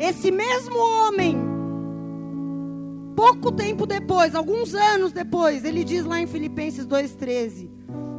Esse 0.00 0.32
mesmo 0.32 0.76
homem, 0.76 1.38
pouco 3.14 3.52
tempo 3.52 3.86
depois, 3.86 4.34
alguns 4.34 4.74
anos 4.74 5.12
depois, 5.12 5.64
ele 5.64 5.84
diz 5.84 6.04
lá 6.04 6.20
em 6.20 6.26
Filipenses 6.26 6.84
2,13: 6.84 7.70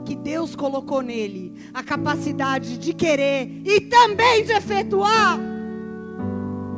que 0.06 0.16
Deus 0.16 0.56
colocou 0.56 1.02
nele 1.02 1.54
a 1.74 1.84
capacidade 1.84 2.78
de 2.78 2.94
querer 2.94 3.62
e 3.66 3.82
também 3.82 4.46
de 4.46 4.54
efetuar. 4.54 5.38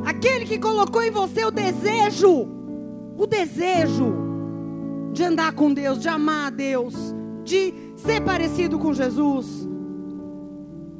Aquele 0.04 0.44
que 0.44 0.58
colocou 0.58 1.04
em 1.04 1.10
você 1.12 1.44
o 1.44 1.52
desejo, 1.52 2.48
o 3.16 3.28
desejo 3.28 4.21
de 5.12 5.22
andar 5.22 5.52
com 5.52 5.72
Deus, 5.72 6.00
de 6.00 6.08
amar 6.08 6.46
a 6.46 6.50
Deus, 6.50 6.94
de 7.44 7.74
ser 7.96 8.22
parecido 8.22 8.78
com 8.78 8.94
Jesus, 8.94 9.68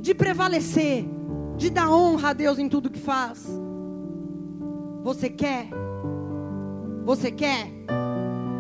de 0.00 0.14
prevalecer, 0.14 1.06
de 1.56 1.70
dar 1.70 1.90
honra 1.90 2.30
a 2.30 2.32
Deus 2.32 2.58
em 2.58 2.68
tudo 2.68 2.90
que 2.90 3.00
faz. 3.00 3.46
Você 5.02 5.30
quer? 5.30 5.68
Você 7.04 7.30
quer? 7.30 7.72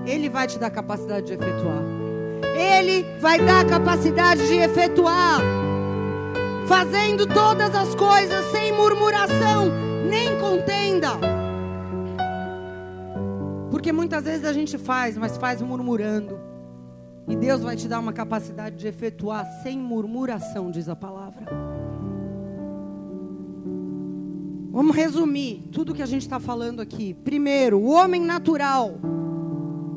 Ele 0.06 0.28
vai 0.28 0.46
te 0.46 0.58
dar 0.58 0.70
capacidade 0.70 1.26
de 1.26 1.34
efetuar. 1.34 1.82
Ele 2.56 3.04
vai 3.20 3.38
dar 3.38 3.64
capacidade 3.66 4.46
de 4.46 4.56
efetuar, 4.56 5.40
fazendo 6.66 7.26
todas 7.26 7.74
as 7.74 7.94
coisas 7.94 8.44
sem 8.50 8.72
murmuração, 8.72 9.70
nem 10.08 10.38
contenda. 10.38 11.31
Porque 13.72 13.90
muitas 13.90 14.24
vezes 14.24 14.44
a 14.44 14.52
gente 14.52 14.76
faz, 14.76 15.16
mas 15.16 15.38
faz 15.38 15.62
murmurando. 15.62 16.38
E 17.26 17.34
Deus 17.34 17.62
vai 17.62 17.74
te 17.74 17.88
dar 17.88 18.00
uma 18.00 18.12
capacidade 18.12 18.76
de 18.76 18.86
efetuar 18.86 19.46
sem 19.62 19.78
murmuração, 19.78 20.70
diz 20.70 20.90
a 20.90 20.94
palavra. 20.94 21.46
Vamos 24.70 24.94
resumir 24.94 25.70
tudo 25.72 25.94
que 25.94 26.02
a 26.02 26.06
gente 26.06 26.20
está 26.20 26.38
falando 26.38 26.80
aqui. 26.80 27.14
Primeiro, 27.24 27.78
o 27.78 27.90
homem 27.90 28.20
natural 28.20 29.00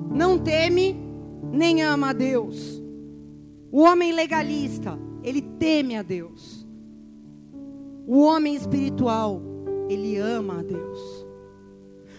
não 0.09 0.39
teme 0.39 0.97
nem 1.51 1.83
ama 1.83 2.11
a 2.11 2.13
Deus. 2.13 2.81
O 3.69 3.81
homem 3.81 4.13
legalista, 4.13 4.97
ele 5.21 5.41
teme 5.41 5.97
a 5.97 6.01
Deus. 6.01 6.65
O 8.07 8.21
homem 8.21 8.55
espiritual, 8.55 9.41
ele 9.89 10.15
ama 10.15 10.59
a 10.59 10.63
Deus. 10.63 11.14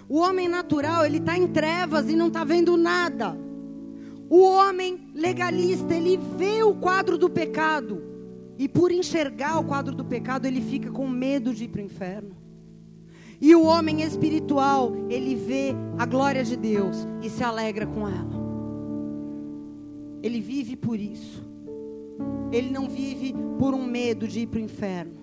O 0.09 0.19
homem 0.19 0.49
natural, 0.49 1.05
ele 1.05 1.19
está 1.19 1.37
em 1.37 1.47
trevas 1.49 2.09
e 2.09 2.17
não 2.17 2.29
está 2.29 2.45
vendo 2.45 2.77
nada. 2.77 3.37
O 4.29 4.43
homem 4.43 5.11
legalista, 5.15 5.95
ele 5.95 6.17
vê 6.17 6.63
o 6.63 6.75
quadro 6.75 7.17
do 7.17 7.31
pecado 7.31 8.03
E 8.59 8.69
por 8.69 8.91
enxergar 8.91 9.59
o 9.59 9.65
quadro 9.65 9.95
do 9.95 10.05
pecado, 10.05 10.47
ele 10.47 10.61
fica 10.61 10.91
com 10.91 11.07
medo 11.07 11.53
de 11.53 11.65
ir 11.65 11.69
para 11.69 11.83
o 11.83 11.85
inferno. 11.85 12.37
E 13.39 13.55
o 13.55 13.65
homem 13.65 14.01
espiritual, 14.01 14.95
ele 15.11 15.35
vê 15.35 15.75
a 15.99 16.07
glória 16.07 16.43
de 16.43 16.57
Deus 16.57 17.07
e 17.23 17.29
se 17.29 17.45
alegra 17.45 17.87
com 17.87 18.09
ela. 18.09 18.47
Ele 20.23 20.41
vive 20.41 20.75
por 20.75 20.99
isso. 20.99 21.45
Ele 22.51 22.71
não 22.71 22.89
vive 22.89 23.35
por 23.59 23.75
um 23.75 23.85
medo 23.85 24.27
de 24.27 24.41
ir 24.41 24.47
para 24.47 24.59
o 24.59 24.63
inferno. 24.63 25.21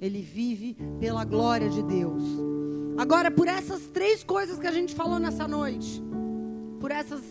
Ele 0.00 0.20
vive 0.20 0.76
pela 0.98 1.24
glória 1.24 1.68
de 1.68 1.84
Deus. 1.84 2.22
Agora, 2.96 3.30
por 3.30 3.48
essas 3.48 3.86
três 3.86 4.22
coisas 4.22 4.58
que 4.58 4.66
a 4.66 4.72
gente 4.72 4.94
falou 4.94 5.18
nessa 5.18 5.48
noite, 5.48 6.02
por 6.78 6.90
essas 6.90 7.22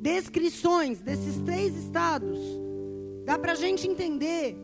descrições 0.00 1.00
desses 1.00 1.40
três 1.42 1.76
estados, 1.76 2.38
dá 3.24 3.38
para 3.38 3.52
a 3.52 3.54
gente 3.54 3.86
entender 3.86 4.56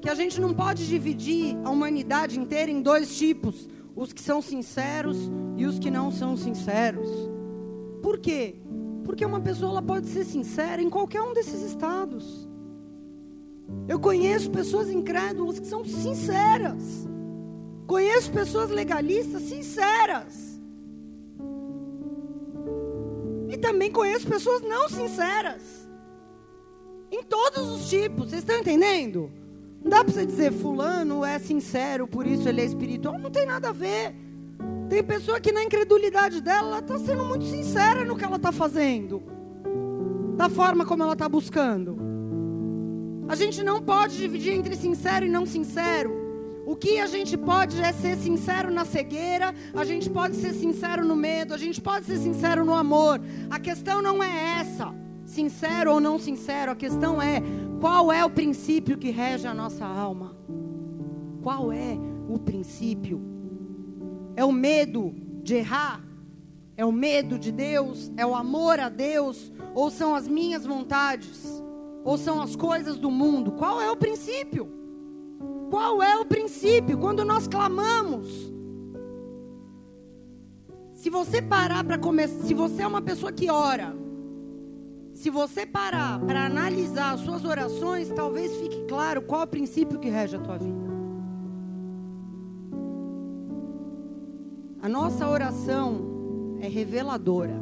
que 0.00 0.08
a 0.08 0.14
gente 0.14 0.40
não 0.40 0.54
pode 0.54 0.86
dividir 0.86 1.56
a 1.64 1.70
humanidade 1.70 2.38
inteira 2.38 2.70
em 2.70 2.80
dois 2.80 3.16
tipos: 3.16 3.68
os 3.94 4.12
que 4.12 4.20
são 4.20 4.40
sinceros 4.40 5.30
e 5.56 5.66
os 5.66 5.78
que 5.78 5.90
não 5.90 6.10
são 6.10 6.36
sinceros. 6.36 7.08
Por 8.02 8.18
quê? 8.18 8.56
Porque 9.04 9.24
uma 9.24 9.40
pessoa 9.40 9.82
pode 9.82 10.06
ser 10.06 10.24
sincera 10.24 10.80
em 10.80 10.90
qualquer 10.90 11.22
um 11.22 11.32
desses 11.32 11.62
estados. 11.62 12.48
Eu 13.88 13.98
conheço 13.98 14.50
pessoas 14.50 14.90
incrédulas 14.90 15.58
que 15.58 15.66
são 15.66 15.84
sinceras. 15.84 17.08
Conheço 17.86 18.32
pessoas 18.32 18.70
legalistas 18.70 19.42
sinceras. 19.42 20.60
E 23.48 23.56
também 23.56 23.90
conheço 23.90 24.26
pessoas 24.26 24.62
não 24.62 24.88
sinceras. 24.88 25.88
Em 27.10 27.22
todos 27.22 27.68
os 27.70 27.88
tipos, 27.88 28.30
vocês 28.30 28.42
estão 28.42 28.58
entendendo? 28.58 29.30
Não 29.82 29.90
dá 29.90 30.02
para 30.02 30.12
você 30.12 30.26
dizer 30.26 30.52
fulano 30.52 31.24
é 31.24 31.38
sincero, 31.38 32.08
por 32.08 32.26
isso 32.26 32.48
ele 32.48 32.60
é 32.60 32.64
espiritual. 32.64 33.16
Não 33.18 33.30
tem 33.30 33.46
nada 33.46 33.68
a 33.68 33.72
ver. 33.72 34.16
Tem 34.88 35.02
pessoa 35.02 35.40
que 35.40 35.52
na 35.52 35.62
incredulidade 35.62 36.40
dela, 36.40 36.68
ela 36.68 36.78
está 36.80 36.98
sendo 36.98 37.24
muito 37.24 37.44
sincera 37.44 38.04
no 38.04 38.16
que 38.16 38.24
ela 38.24 38.36
está 38.36 38.50
fazendo. 38.50 39.22
Da 40.36 40.48
forma 40.48 40.84
como 40.84 41.04
ela 41.04 41.12
está 41.12 41.28
buscando. 41.28 41.96
A 43.28 43.36
gente 43.36 43.62
não 43.62 43.80
pode 43.80 44.16
dividir 44.16 44.52
entre 44.54 44.74
sincero 44.74 45.24
e 45.24 45.28
não 45.28 45.46
sincero. 45.46 46.25
O 46.66 46.74
que 46.74 46.98
a 46.98 47.06
gente 47.06 47.38
pode 47.38 47.80
é 47.80 47.92
ser 47.92 48.16
sincero 48.16 48.72
na 48.72 48.84
cegueira, 48.84 49.54
a 49.72 49.84
gente 49.84 50.10
pode 50.10 50.34
ser 50.34 50.52
sincero 50.52 51.04
no 51.04 51.14
medo, 51.14 51.54
a 51.54 51.56
gente 51.56 51.80
pode 51.80 52.06
ser 52.06 52.18
sincero 52.18 52.64
no 52.64 52.74
amor. 52.74 53.20
A 53.48 53.60
questão 53.60 54.02
não 54.02 54.20
é 54.20 54.58
essa, 54.58 54.92
sincero 55.24 55.92
ou 55.92 56.00
não 56.00 56.18
sincero, 56.18 56.72
a 56.72 56.74
questão 56.74 57.22
é 57.22 57.40
qual 57.80 58.10
é 58.10 58.24
o 58.24 58.30
princípio 58.30 58.98
que 58.98 59.10
rege 59.10 59.46
a 59.46 59.54
nossa 59.54 59.86
alma. 59.86 60.36
Qual 61.40 61.70
é 61.70 61.96
o 62.28 62.36
princípio? 62.36 63.22
É 64.34 64.44
o 64.44 64.50
medo 64.50 65.14
de 65.44 65.54
errar? 65.54 66.04
É 66.76 66.84
o 66.84 66.90
medo 66.90 67.38
de 67.38 67.52
Deus? 67.52 68.10
É 68.16 68.26
o 68.26 68.34
amor 68.34 68.80
a 68.80 68.88
Deus? 68.88 69.52
Ou 69.72 69.88
são 69.88 70.16
as 70.16 70.26
minhas 70.26 70.66
vontades? 70.66 71.62
Ou 72.02 72.18
são 72.18 72.42
as 72.42 72.56
coisas 72.56 72.98
do 72.98 73.08
mundo? 73.08 73.52
Qual 73.52 73.80
é 73.80 73.88
o 73.88 73.96
princípio? 73.96 74.85
Qual 75.70 76.02
é 76.02 76.16
o 76.16 76.24
princípio? 76.24 76.98
Quando 76.98 77.24
nós 77.24 77.48
clamamos, 77.48 78.52
se 80.94 81.10
você 81.10 81.42
parar 81.42 81.84
para 81.84 81.98
começar, 81.98 82.42
se 82.44 82.54
você 82.54 82.82
é 82.82 82.86
uma 82.86 83.02
pessoa 83.02 83.32
que 83.32 83.50
ora, 83.50 83.94
se 85.12 85.30
você 85.30 85.64
parar 85.64 86.20
para 86.20 86.44
analisar 86.46 87.14
as 87.14 87.20
suas 87.20 87.44
orações, 87.44 88.10
talvez 88.10 88.54
fique 88.56 88.84
claro 88.86 89.22
qual 89.22 89.40
é 89.40 89.44
o 89.44 89.48
princípio 89.48 89.98
que 89.98 90.08
rege 90.08 90.36
a 90.36 90.40
tua 90.40 90.58
vida. 90.58 90.86
A 94.82 94.88
nossa 94.88 95.28
oração 95.28 96.58
é 96.60 96.68
reveladora. 96.68 97.58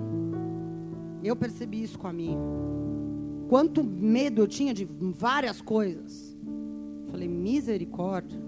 Eu 1.23 1.35
percebi 1.35 1.83
isso 1.83 1.99
com 1.99 2.07
a 2.07 2.13
minha. 2.13 2.39
Quanto 3.49 3.83
medo 3.83 4.43
eu 4.43 4.49
tinha 4.49 4.75
de 4.75 4.85
várias 4.85 5.63
coisas. 5.63 6.34
Falei, 7.15 7.29
misericórdia. 7.29 8.41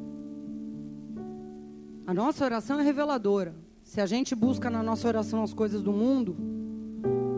A 2.04 2.12
nossa 2.12 2.44
oração 2.44 2.80
é 2.80 2.82
reveladora. 2.82 3.54
Se 3.84 4.00
a 4.00 4.06
gente 4.06 4.34
busca 4.34 4.68
na 4.68 4.82
nossa 4.82 5.06
oração 5.06 5.40
as 5.40 5.54
coisas 5.54 5.84
do 5.84 5.92
mundo, 5.92 6.36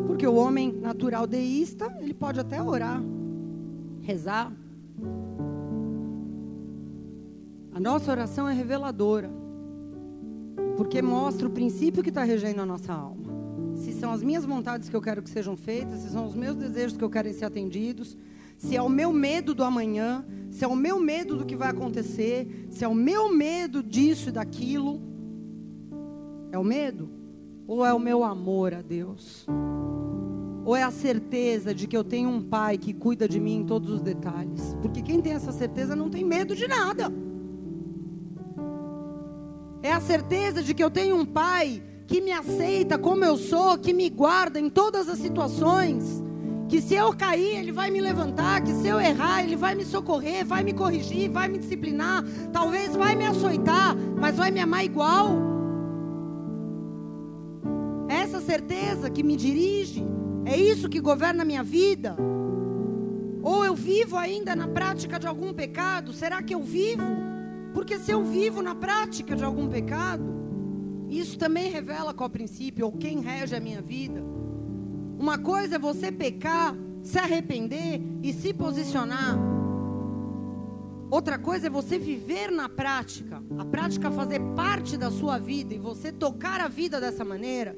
porque 0.06 0.26
o 0.26 0.34
homem 0.36 0.72
natural 0.72 1.26
deísta, 1.26 1.94
ele 2.00 2.14
pode 2.14 2.40
até 2.40 2.62
orar, 2.62 3.02
rezar. 4.00 4.50
A 7.74 7.78
nossa 7.78 8.10
oração 8.10 8.48
é 8.48 8.54
reveladora, 8.54 9.30
porque 10.78 11.02
mostra 11.02 11.46
o 11.46 11.50
princípio 11.50 12.02
que 12.02 12.08
está 12.08 12.24
regendo 12.24 12.62
a 12.62 12.64
nossa 12.64 12.94
alma. 12.94 13.76
Se 13.76 13.92
são 13.92 14.12
as 14.12 14.22
minhas 14.22 14.46
vontades 14.46 14.88
que 14.88 14.96
eu 14.96 15.02
quero 15.02 15.22
que 15.22 15.28
sejam 15.28 15.58
feitas, 15.58 16.00
se 16.00 16.08
são 16.08 16.24
os 16.24 16.34
meus 16.34 16.56
desejos 16.56 16.96
que 16.96 17.04
eu 17.04 17.10
quero 17.10 17.30
ser 17.34 17.44
atendidos, 17.44 18.16
se 18.58 18.76
é 18.76 18.82
o 18.82 18.88
meu 18.88 19.12
medo 19.12 19.54
do 19.54 19.62
amanhã, 19.62 20.24
se 20.50 20.64
é 20.64 20.68
o 20.68 20.74
meu 20.74 20.98
medo 20.98 21.36
do 21.36 21.46
que 21.46 21.54
vai 21.54 21.70
acontecer, 21.70 22.66
se 22.68 22.84
é 22.84 22.88
o 22.88 22.94
meu 22.94 23.32
medo 23.32 23.82
disso 23.82 24.28
e 24.28 24.32
daquilo. 24.32 25.00
É 26.50 26.58
o 26.58 26.64
medo? 26.64 27.08
Ou 27.68 27.86
é 27.86 27.94
o 27.94 28.00
meu 28.00 28.24
amor 28.24 28.74
a 28.74 28.82
Deus? 28.82 29.46
Ou 30.64 30.74
é 30.74 30.82
a 30.82 30.90
certeza 30.90 31.72
de 31.72 31.86
que 31.86 31.96
eu 31.96 32.02
tenho 32.02 32.28
um 32.28 32.42
pai 32.42 32.76
que 32.76 32.92
cuida 32.92 33.28
de 33.28 33.38
mim 33.38 33.58
em 33.58 33.64
todos 33.64 33.90
os 33.90 34.00
detalhes? 34.02 34.76
Porque 34.82 35.02
quem 35.02 35.20
tem 35.22 35.34
essa 35.34 35.52
certeza 35.52 35.94
não 35.94 36.10
tem 36.10 36.24
medo 36.24 36.56
de 36.56 36.66
nada. 36.66 37.12
É 39.82 39.92
a 39.92 40.00
certeza 40.00 40.64
de 40.64 40.74
que 40.74 40.82
eu 40.82 40.90
tenho 40.90 41.14
um 41.14 41.24
pai 41.24 41.80
que 42.08 42.20
me 42.20 42.32
aceita 42.32 42.98
como 42.98 43.24
eu 43.24 43.36
sou, 43.36 43.78
que 43.78 43.92
me 43.92 44.10
guarda 44.10 44.58
em 44.58 44.68
todas 44.68 45.08
as 45.08 45.18
situações 45.18 46.26
que 46.68 46.82
se 46.82 46.94
eu 46.94 47.14
cair, 47.14 47.56
Ele 47.56 47.72
vai 47.72 47.90
me 47.90 48.00
levantar. 48.00 48.62
Que 48.62 48.72
se 48.72 48.86
eu 48.86 49.00
errar, 49.00 49.42
Ele 49.42 49.56
vai 49.56 49.74
me 49.74 49.84
socorrer, 49.84 50.44
vai 50.44 50.62
me 50.62 50.72
corrigir, 50.72 51.30
vai 51.30 51.48
me 51.48 51.58
disciplinar. 51.58 52.22
Talvez 52.52 52.94
vai 52.94 53.14
me 53.16 53.26
açoitar, 53.26 53.96
mas 53.96 54.36
vai 54.36 54.50
me 54.50 54.60
amar 54.60 54.84
igual. 54.84 55.30
Essa 58.08 58.40
certeza 58.40 59.10
que 59.10 59.22
me 59.22 59.36
dirige, 59.36 60.04
é 60.44 60.56
isso 60.56 60.88
que 60.88 61.00
governa 61.00 61.42
a 61.42 61.46
minha 61.46 61.62
vida. 61.62 62.16
Ou 63.42 63.64
eu 63.64 63.74
vivo 63.74 64.16
ainda 64.16 64.54
na 64.54 64.68
prática 64.68 65.18
de 65.18 65.26
algum 65.26 65.52
pecado? 65.52 66.12
Será 66.12 66.42
que 66.42 66.54
eu 66.54 66.62
vivo? 66.62 67.16
Porque 67.72 67.98
se 67.98 68.10
eu 68.10 68.22
vivo 68.24 68.62
na 68.62 68.74
prática 68.74 69.36
de 69.36 69.44
algum 69.44 69.68
pecado, 69.68 70.24
isso 71.08 71.38
também 71.38 71.70
revela 71.70 72.12
qual 72.12 72.28
princípio 72.28 72.86
ou 72.86 72.92
quem 72.92 73.20
rege 73.20 73.54
a 73.54 73.60
minha 73.60 73.80
vida. 73.80 74.22
Uma 75.18 75.36
coisa 75.36 75.76
é 75.76 75.78
você 75.78 76.12
pecar, 76.12 76.76
se 77.02 77.18
arrepender 77.18 78.00
e 78.22 78.32
se 78.32 78.54
posicionar. 78.54 79.36
Outra 81.10 81.38
coisa 81.38 81.66
é 81.66 81.70
você 81.70 81.98
viver 81.98 82.50
na 82.50 82.68
prática, 82.68 83.42
a 83.58 83.64
prática 83.64 84.10
fazer 84.10 84.40
parte 84.54 84.96
da 84.96 85.10
sua 85.10 85.38
vida 85.38 85.74
e 85.74 85.78
você 85.78 86.12
tocar 86.12 86.60
a 86.60 86.68
vida 86.68 87.00
dessa 87.00 87.24
maneira. 87.24 87.76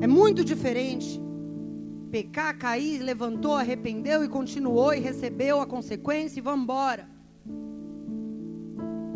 É 0.00 0.06
muito 0.06 0.44
diferente. 0.44 1.20
Pecar, 2.10 2.56
cair, 2.56 3.00
levantou, 3.00 3.56
arrependeu 3.56 4.22
e 4.22 4.28
continuou 4.28 4.94
e 4.94 5.00
recebeu 5.00 5.60
a 5.60 5.66
consequência 5.66 6.38
e 6.38 6.42
vamos 6.42 6.64
embora. 6.64 7.13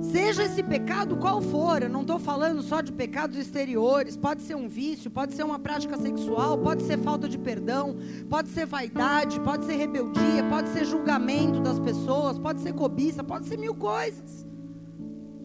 Seja 0.01 0.45
esse 0.45 0.63
pecado 0.63 1.17
qual 1.17 1.43
for, 1.43 1.83
eu 1.83 1.89
não 1.89 2.03
estou 2.03 2.21
falando 2.21 2.63
só 2.63 2.81
de 2.81 2.93
pecados 2.93 3.37
exteriores, 3.37 4.17
pode 4.17 4.43
ser 4.43 4.55
um 4.55 4.69
vício, 4.69 5.11
pode 5.11 5.35
ser 5.35 5.43
uma 5.43 5.59
prática 5.59 5.99
sexual, 5.99 6.57
pode 6.57 6.85
ser 6.85 6.99
falta 6.99 7.29
de 7.29 7.37
perdão, 7.37 7.97
pode 8.31 8.49
ser 8.49 8.65
vaidade, 8.65 9.41
pode 9.41 9.65
ser 9.65 9.75
rebeldia, 9.75 10.45
pode 10.49 10.69
ser 10.69 10.85
julgamento 10.85 11.61
das 11.61 11.81
pessoas, 11.81 12.39
pode 12.39 12.61
ser 12.61 12.73
cobiça, 12.75 13.25
pode 13.25 13.47
ser 13.47 13.59
mil 13.59 13.75
coisas. 13.75 14.47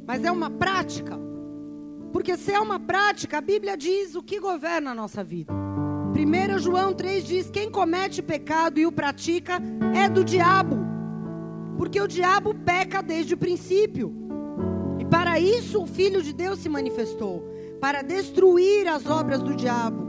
Mas 0.05 0.23
é 0.23 0.31
uma 0.31 0.51
prática. 0.51 1.19
Porque 2.11 2.37
se 2.37 2.51
é 2.51 2.59
uma 2.59 2.79
prática, 2.79 3.39
a 3.39 3.41
Bíblia 3.41 3.75
diz 3.75 4.13
o 4.13 4.21
que 4.21 4.39
governa 4.39 4.91
a 4.91 4.95
nossa 4.95 5.23
vida. 5.23 5.51
1 5.51 6.59
João 6.59 6.93
3 6.93 7.25
diz: 7.25 7.49
quem 7.49 7.71
comete 7.71 8.21
pecado 8.21 8.79
e 8.79 8.85
o 8.85 8.91
pratica 8.91 9.59
é 9.95 10.07
do 10.07 10.23
diabo. 10.23 10.77
Porque 11.75 11.99
o 11.99 12.07
diabo 12.07 12.53
peca 12.53 13.01
desde 13.01 13.33
o 13.33 13.37
princípio. 13.37 14.22
Para 15.33 15.41
isso 15.41 15.81
o 15.81 15.87
Filho 15.87 16.21
de 16.21 16.31
Deus 16.31 16.59
se 16.59 16.69
manifestou 16.69 17.43
para 17.81 18.03
destruir 18.03 18.87
as 18.87 19.07
obras 19.07 19.41
do 19.41 19.55
diabo. 19.55 20.05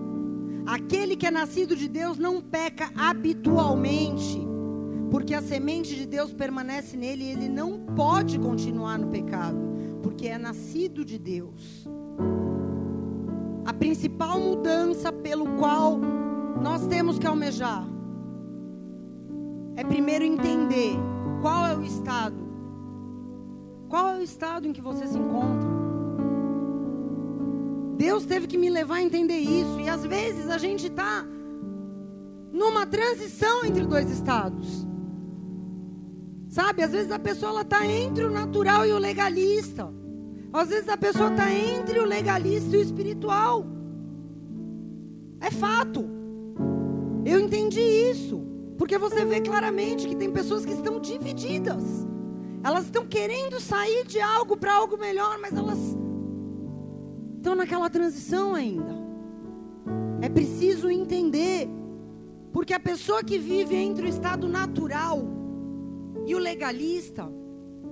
Aquele 0.66 1.16
que 1.16 1.26
é 1.26 1.30
nascido 1.30 1.74
de 1.74 1.88
Deus 1.88 2.18
não 2.18 2.42
peca 2.42 2.92
habitualmente, 2.94 4.46
porque 5.10 5.32
a 5.32 5.40
semente 5.40 5.96
de 5.96 6.04
Deus 6.04 6.30
permanece 6.30 6.94
nele 6.94 7.24
e 7.24 7.30
ele 7.30 7.48
não 7.48 7.86
pode 7.96 8.38
continuar 8.38 8.98
no 8.98 9.06
pecado, 9.06 9.56
porque 10.02 10.28
é 10.28 10.36
nascido 10.36 11.02
de 11.06 11.18
Deus. 11.18 11.88
A 13.64 13.72
principal 13.72 14.38
mudança 14.38 15.10
pelo 15.10 15.46
qual 15.56 15.98
nós 16.60 16.86
temos 16.86 17.18
que 17.18 17.26
almejar 17.26 17.88
é 19.74 19.82
primeiro 19.82 20.22
entender 20.22 20.92
qual 21.40 21.66
é 21.66 21.74
o 21.74 21.82
estado? 21.82 22.43
Qual 23.94 24.08
é 24.08 24.18
o 24.18 24.22
estado 24.22 24.66
em 24.66 24.72
que 24.72 24.80
você 24.80 25.06
se 25.06 25.16
encontra? 25.16 25.68
Deus 27.96 28.26
teve 28.26 28.48
que 28.48 28.58
me 28.58 28.68
levar 28.68 28.96
a 28.96 29.02
entender 29.02 29.36
isso. 29.36 29.78
E 29.78 29.88
às 29.88 30.04
vezes 30.04 30.50
a 30.50 30.58
gente 30.58 30.88
está 30.88 31.24
numa 32.52 32.84
transição 32.86 33.64
entre 33.64 33.86
dois 33.86 34.10
estados. 34.10 34.84
Sabe, 36.48 36.82
às 36.82 36.90
vezes 36.90 37.12
a 37.12 37.20
pessoa 37.20 37.60
está 37.60 37.86
entre 37.86 38.24
o 38.24 38.30
natural 38.32 38.84
e 38.84 38.92
o 38.92 38.98
legalista. 38.98 39.88
Às 40.52 40.70
vezes 40.70 40.88
a 40.88 40.96
pessoa 40.96 41.30
está 41.30 41.52
entre 41.52 42.00
o 42.00 42.04
legalista 42.04 42.74
e 42.74 42.80
o 42.80 42.82
espiritual. 42.82 43.64
É 45.40 45.52
fato. 45.52 46.04
Eu 47.24 47.38
entendi 47.38 47.80
isso. 48.10 48.44
Porque 48.76 48.98
você 48.98 49.24
vê 49.24 49.40
claramente 49.40 50.08
que 50.08 50.16
tem 50.16 50.32
pessoas 50.32 50.66
que 50.66 50.72
estão 50.72 50.98
divididas. 50.98 52.12
Elas 52.64 52.86
estão 52.86 53.06
querendo 53.06 53.60
sair 53.60 54.06
de 54.06 54.18
algo 54.18 54.56
para 54.56 54.74
algo 54.74 54.96
melhor, 54.96 55.38
mas 55.38 55.52
elas 55.52 55.78
estão 57.36 57.54
naquela 57.54 57.90
transição 57.90 58.54
ainda. 58.54 58.94
É 60.22 60.30
preciso 60.30 60.88
entender. 60.90 61.68
Porque 62.50 62.72
a 62.72 62.80
pessoa 62.80 63.22
que 63.22 63.36
vive 63.36 63.76
entre 63.76 64.06
o 64.06 64.08
estado 64.08 64.48
natural 64.48 65.22
e 66.24 66.34
o 66.34 66.38
legalista, 66.38 67.30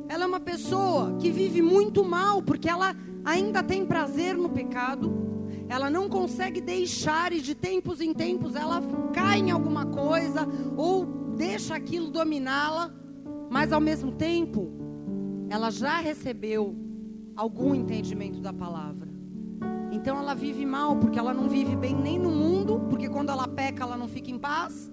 ela 0.08 0.24
é 0.24 0.26
uma 0.26 0.40
pessoa 0.40 1.16
que 1.18 1.30
vive 1.30 1.60
muito 1.60 2.02
mal, 2.02 2.40
porque 2.40 2.68
ela 2.68 2.96
ainda 3.24 3.62
tem 3.62 3.84
prazer 3.84 4.36
no 4.36 4.48
pecado, 4.48 5.12
ela 5.68 5.90
não 5.90 6.08
consegue 6.08 6.60
deixar 6.60 7.32
e 7.32 7.40
de 7.40 7.54
tempos 7.54 8.00
em 8.00 8.14
tempos 8.14 8.54
ela 8.54 8.80
cai 9.12 9.40
em 9.40 9.50
alguma 9.50 9.84
coisa 9.84 10.46
ou 10.76 11.04
deixa 11.36 11.74
aquilo 11.74 12.10
dominá-la, 12.10 12.94
mas 13.52 13.70
ao 13.70 13.82
mesmo 13.82 14.12
tempo 14.12 14.72
ela 15.50 15.70
já 15.70 15.98
recebeu 15.98 16.74
algum 17.36 17.74
entendimento 17.74 18.40
da 18.40 18.50
palavra. 18.50 19.10
Então 19.90 20.18
ela 20.18 20.34
vive 20.34 20.64
mal 20.64 20.96
porque 20.96 21.18
ela 21.18 21.34
não 21.34 21.50
vive 21.50 21.76
bem 21.76 21.94
nem 21.94 22.18
no 22.18 22.30
mundo, 22.30 22.80
porque 22.88 23.10
quando 23.10 23.28
ela 23.28 23.46
peca 23.46 23.84
ela 23.84 23.94
não 23.94 24.08
fica 24.08 24.30
em 24.30 24.38
paz, 24.38 24.90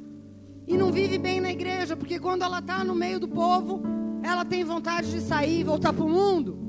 e 0.68 0.78
não 0.78 0.92
vive 0.92 1.18
bem 1.18 1.40
na 1.40 1.50
igreja, 1.50 1.96
porque 1.96 2.20
quando 2.20 2.42
ela 2.42 2.60
está 2.60 2.84
no 2.84 2.94
meio 2.94 3.18
do 3.18 3.30
povo, 3.30 3.82
ela 4.22 4.44
tem 4.44 4.66
vontade 4.66 5.10
de 5.10 5.22
sair 5.22 5.62
e 5.62 5.64
voltar 5.64 5.94
para 5.94 6.04
o 6.04 6.10
mundo. 6.10 6.60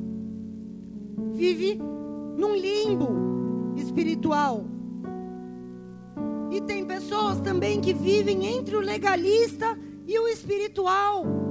Vive 1.32 1.76
num 2.36 2.54
limbo 2.54 3.74
espiritual. 3.74 4.64
E 6.52 6.60
tem 6.60 6.86
pessoas 6.86 7.40
também 7.40 7.80
que 7.80 7.92
vivem 7.92 8.46
entre 8.46 8.76
o 8.76 8.80
legalista 8.80 9.76
e 10.06 10.16
o 10.20 10.28
espiritual. 10.28 11.49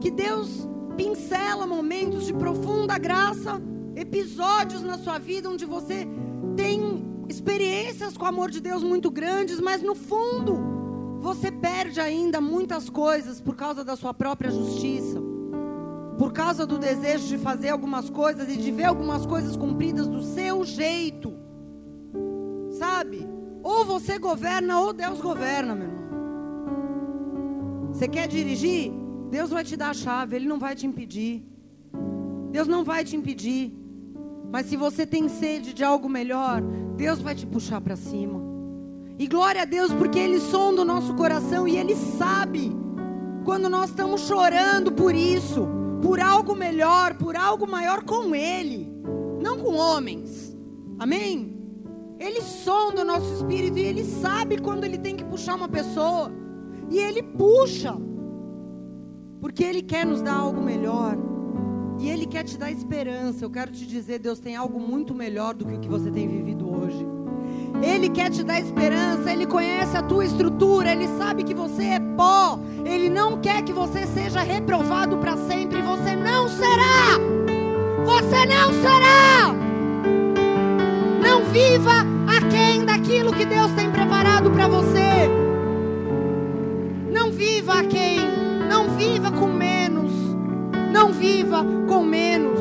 Que 0.00 0.10
Deus 0.10 0.68
pincela 0.96 1.66
momentos 1.66 2.26
de 2.26 2.32
profunda 2.32 2.96
graça, 2.98 3.60
episódios 3.94 4.82
na 4.82 4.98
sua 4.98 5.18
vida 5.18 5.48
onde 5.48 5.64
você 5.64 6.06
tem 6.56 7.04
experiências 7.28 8.16
com 8.16 8.24
o 8.24 8.28
amor 8.28 8.50
de 8.50 8.60
Deus 8.60 8.82
muito 8.82 9.10
grandes, 9.10 9.60
mas 9.60 9.82
no 9.82 9.94
fundo 9.94 10.76
você 11.18 11.50
perde 11.50 12.00
ainda 12.00 12.40
muitas 12.40 12.88
coisas 12.88 13.40
por 13.40 13.56
causa 13.56 13.84
da 13.84 13.96
sua 13.96 14.14
própria 14.14 14.50
justiça, 14.50 15.20
por 16.18 16.32
causa 16.32 16.66
do 16.66 16.78
desejo 16.78 17.26
de 17.26 17.36
fazer 17.38 17.70
algumas 17.70 18.08
coisas 18.08 18.48
e 18.48 18.56
de 18.56 18.70
ver 18.70 18.84
algumas 18.84 19.26
coisas 19.26 19.56
cumpridas 19.56 20.06
do 20.06 20.22
seu 20.22 20.64
jeito, 20.64 21.34
sabe? 22.78 23.26
Ou 23.62 23.84
você 23.84 24.18
governa 24.18 24.80
ou 24.80 24.92
Deus 24.92 25.20
governa, 25.20 25.74
meu 25.74 25.88
irmão. 25.88 26.06
Você 27.92 28.06
quer 28.06 28.28
dirigir? 28.28 28.92
Deus 29.30 29.50
vai 29.50 29.64
te 29.64 29.76
dar 29.76 29.90
a 29.90 29.94
chave, 29.94 30.36
Ele 30.36 30.46
não 30.46 30.58
vai 30.58 30.74
te 30.74 30.86
impedir. 30.86 31.44
Deus 32.50 32.68
não 32.68 32.84
vai 32.84 33.04
te 33.04 33.16
impedir. 33.16 33.72
Mas 34.50 34.66
se 34.66 34.76
você 34.76 35.06
tem 35.06 35.28
sede 35.28 35.74
de 35.74 35.84
algo 35.84 36.08
melhor, 36.08 36.62
Deus 36.96 37.20
vai 37.20 37.34
te 37.34 37.46
puxar 37.46 37.80
para 37.80 37.96
cima. 37.96 38.40
E 39.18 39.26
glória 39.26 39.62
a 39.62 39.64
Deus, 39.64 39.92
porque 39.92 40.18
Ele 40.18 40.40
sonda 40.40 40.82
o 40.82 40.84
nosso 40.84 41.14
coração 41.14 41.66
e 41.66 41.76
Ele 41.76 41.94
sabe 41.94 42.70
quando 43.44 43.68
nós 43.68 43.90
estamos 43.90 44.22
chorando 44.22 44.92
por 44.92 45.14
isso, 45.14 45.66
por 46.02 46.20
algo 46.20 46.54
melhor, 46.54 47.14
por 47.14 47.36
algo 47.36 47.66
maior 47.66 48.02
com 48.04 48.34
Ele, 48.34 48.92
não 49.40 49.58
com 49.58 49.74
homens. 49.74 50.56
Amém? 50.98 51.56
Ele 52.18 52.40
sonda 52.40 53.02
o 53.02 53.04
nosso 53.04 53.34
espírito 53.34 53.78
e 53.78 53.82
Ele 53.82 54.04
sabe 54.04 54.60
quando 54.60 54.84
Ele 54.84 54.98
tem 54.98 55.16
que 55.16 55.24
puxar 55.24 55.54
uma 55.54 55.68
pessoa. 55.68 56.32
E 56.90 56.98
Ele 56.98 57.22
puxa, 57.22 57.96
porque 59.46 59.62
Ele 59.62 59.80
quer 59.80 60.04
nos 60.04 60.20
dar 60.20 60.34
algo 60.34 60.60
melhor. 60.60 61.16
E 62.00 62.10
Ele 62.10 62.26
quer 62.26 62.42
te 62.42 62.58
dar 62.58 62.68
esperança. 62.72 63.44
Eu 63.44 63.48
quero 63.48 63.70
te 63.70 63.86
dizer, 63.86 64.18
Deus 64.18 64.40
tem 64.40 64.56
algo 64.56 64.80
muito 64.80 65.14
melhor 65.14 65.54
do 65.54 65.64
que 65.64 65.74
o 65.74 65.78
que 65.78 65.88
você 65.88 66.10
tem 66.10 66.26
vivido 66.26 66.68
hoje. 66.68 67.06
Ele 67.80 68.08
quer 68.08 68.28
te 68.28 68.42
dar 68.42 68.58
esperança, 68.58 69.30
Ele 69.30 69.46
conhece 69.46 69.96
a 69.96 70.02
tua 70.02 70.24
estrutura, 70.24 70.90
Ele 70.90 71.06
sabe 71.16 71.44
que 71.44 71.54
você 71.54 71.84
é 71.84 72.00
pó, 72.16 72.58
Ele 72.84 73.08
não 73.08 73.40
quer 73.40 73.62
que 73.62 73.72
você 73.72 74.04
seja 74.08 74.40
reprovado 74.40 75.16
para 75.18 75.36
sempre, 75.36 75.80
você 75.80 76.16
não 76.16 76.48
será, 76.48 77.16
você 78.04 78.46
não 78.46 78.72
será. 78.82 79.54
Não 81.22 81.44
viva 81.44 82.04
aquém 82.36 82.84
daquilo 82.84 83.32
que 83.32 83.46
Deus 83.46 83.70
tem 83.74 83.92
preparado 83.92 84.50
para 84.50 84.66
você. 84.66 85.30
Não 87.12 87.30
viva 87.30 87.74
aquém, 87.74 88.35
não 88.68 88.96
viva 88.96 89.30
com 89.30 89.46
menos, 89.46 90.12
não 90.92 91.12
viva 91.12 91.64
com 91.88 92.02
menos. 92.02 92.58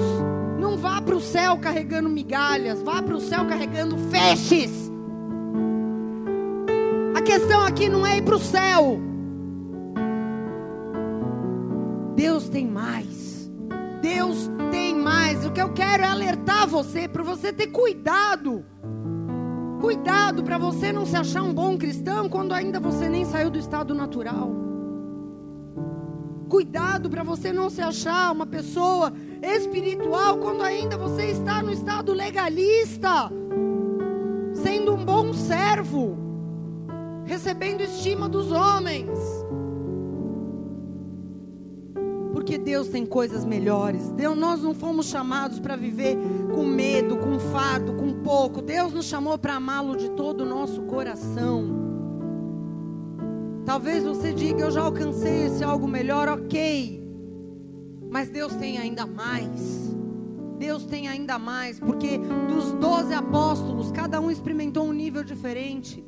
Não 0.60 0.78
vá 0.78 1.02
para 1.02 1.16
o 1.16 1.22
céu 1.22 1.58
carregando 1.58 2.10
migalhas, 2.10 2.82
vá 2.82 3.02
para 3.02 3.16
o 3.16 3.22
céu 3.22 3.46
carregando 3.46 3.98
feixes 4.10 4.92
questão 7.26 7.66
aqui 7.66 7.90
não 7.90 8.06
é 8.06 8.20
ir 8.20 8.22
para 8.22 8.36
o 8.36 8.40
céu. 8.40 9.00
Deus 12.16 12.48
tem 12.48 12.68
mais. 12.68 13.52
Deus 14.02 14.50
tem 14.72 14.96
mais. 14.96 15.44
O 15.46 15.52
que 15.52 15.60
eu 15.60 15.74
quero 15.74 16.04
é 16.04 16.08
alertar 16.08 16.68
você 16.68 17.08
para 17.08 17.24
você 17.24 17.52
ter 17.52 17.68
cuidado. 17.68 18.64
Cuidado 19.82 20.44
para 20.44 20.58
você 20.58 20.94
não 20.94 21.06
se 21.06 21.18
achar 21.18 21.42
um 21.42 21.54
bom 21.54 21.78
cristão 21.78 22.30
quando 22.30 22.54
ainda 22.54 22.80
você 22.80 23.10
nem 23.10 23.26
saiu 23.26 23.50
do 23.50 23.58
estado 23.58 23.94
natural. 23.94 24.65
Cuidado 26.50 27.10
para 27.10 27.24
você 27.24 27.52
não 27.52 27.70
se 27.70 27.82
achar 27.82 28.32
uma 28.32 28.46
pessoa 28.46 29.12
espiritual 29.42 30.38
quando 30.38 30.62
ainda 30.62 30.98
você 30.98 31.26
está 31.32 31.62
no 31.62 31.72
estado 31.72 32.14
legalista, 32.14 33.32
sendo 34.54 34.94
um 34.94 35.04
bom 35.04 35.34
servo 35.34 36.26
recebendo 37.26 37.82
estima 37.82 38.30
dos 38.30 38.52
homens. 38.52 39.10
Porque 42.32 42.58
Deus 42.58 42.90
tem 42.90 43.06
coisas 43.06 43.44
melhores. 43.44 44.12
Deus, 44.12 44.38
nós 44.38 44.62
não 44.62 44.76
fomos 44.76 45.08
chamados 45.08 45.60
para 45.60 45.76
viver 45.76 46.18
com 46.54 46.64
medo, 46.66 47.18
com 47.18 47.40
fardo, 47.40 47.94
com 47.94 48.14
pouco. 48.22 48.62
Deus 48.62 48.94
nos 48.94 49.06
chamou 49.06 49.38
para 49.38 49.56
amá-lo 49.56 49.96
de 49.96 50.12
todo 50.12 50.42
o 50.42 50.46
nosso 50.46 50.82
coração. 50.84 51.85
Talvez 53.66 54.04
você 54.04 54.32
diga, 54.32 54.62
eu 54.62 54.72
já 54.72 54.82
alcancei 54.82 55.48
esse 55.48 55.64
algo 55.64 55.88
melhor, 55.88 56.30
ok. 56.30 57.04
Mas 58.10 58.30
Deus 58.30 58.54
tem 58.56 58.78
ainda 58.78 59.08
mais. 59.08 59.96
Deus 60.60 60.86
tem 60.86 61.08
ainda 61.08 61.40
mais, 61.40 61.80
porque 61.80 62.20
dos 62.48 62.72
doze 62.74 63.14
apóstolos, 63.14 63.92
cada 63.92 64.22
um 64.22 64.30
experimentou 64.30 64.86
um 64.86 64.94
nível 64.94 65.24
diferente. 65.24 66.06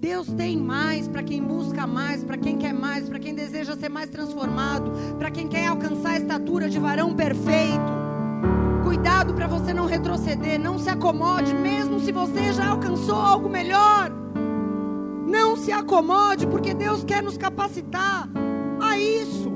Deus 0.00 0.26
tem 0.32 0.56
mais 0.56 1.08
para 1.08 1.22
quem 1.22 1.42
busca 1.42 1.86
mais, 1.86 2.22
para 2.24 2.36
quem 2.36 2.58
quer 2.58 2.74
mais, 2.74 3.08
para 3.08 3.18
quem 3.18 3.34
deseja 3.34 3.76
ser 3.76 3.88
mais 3.88 4.10
transformado, 4.10 4.90
para 5.16 5.30
quem 5.30 5.48
quer 5.48 5.66
alcançar 5.66 6.10
a 6.10 6.18
estatura 6.18 6.68
de 6.68 6.78
varão 6.78 7.14
perfeito. 7.14 7.98
Cuidado 8.84 9.32
para 9.32 9.46
você 9.46 9.72
não 9.72 9.86
retroceder, 9.86 10.58
não 10.58 10.78
se 10.78 10.90
acomode, 10.90 11.54
mesmo 11.54 12.00
se 12.00 12.10
você 12.12 12.52
já 12.52 12.68
alcançou 12.68 13.16
algo 13.16 13.48
melhor. 13.48 14.17
Não 15.28 15.56
se 15.56 15.70
acomode, 15.70 16.46
porque 16.46 16.72
Deus 16.72 17.04
quer 17.04 17.22
nos 17.22 17.36
capacitar 17.36 18.28
a 18.80 18.98
isso. 18.98 19.52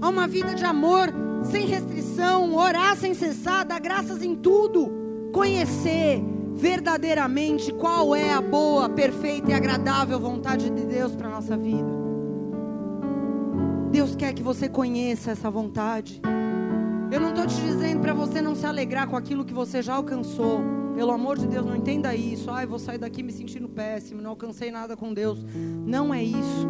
A 0.00 0.08
uma 0.08 0.28
vida 0.28 0.54
de 0.54 0.64
amor 0.64 1.12
sem 1.42 1.66
restrição, 1.66 2.54
orar 2.54 2.96
sem 2.96 3.12
cessar, 3.12 3.66
dar 3.66 3.80
graças 3.80 4.22
em 4.22 4.36
tudo, 4.36 4.88
conhecer 5.32 6.22
verdadeiramente 6.54 7.72
qual 7.72 8.14
é 8.14 8.32
a 8.32 8.40
boa, 8.40 8.88
perfeita 8.88 9.50
e 9.50 9.54
agradável 9.54 10.18
vontade 10.20 10.70
de 10.70 10.86
Deus 10.86 11.16
para 11.16 11.28
nossa 11.28 11.56
vida. 11.56 11.98
Deus 13.90 14.14
quer 14.14 14.32
que 14.32 14.42
você 14.42 14.68
conheça 14.68 15.32
essa 15.32 15.50
vontade. 15.50 16.20
Eu 17.10 17.20
não 17.20 17.30
estou 17.30 17.46
te 17.46 17.56
dizendo 17.56 18.00
para 18.00 18.12
você 18.12 18.40
não 18.40 18.54
se 18.54 18.64
alegrar 18.64 19.08
com 19.08 19.16
aquilo 19.16 19.44
que 19.44 19.54
você 19.54 19.82
já 19.82 19.94
alcançou. 19.94 20.77
Pelo 20.98 21.12
amor 21.12 21.38
de 21.38 21.46
Deus, 21.46 21.64
não 21.64 21.76
entenda 21.76 22.12
isso. 22.12 22.50
Ai, 22.50 22.66
vou 22.66 22.76
sair 22.76 22.98
daqui 22.98 23.22
me 23.22 23.30
sentindo 23.30 23.68
péssimo, 23.68 24.20
não 24.20 24.30
alcancei 24.30 24.72
nada 24.72 24.96
com 24.96 25.14
Deus. 25.14 25.46
Não 25.86 26.12
é 26.12 26.24
isso. 26.24 26.66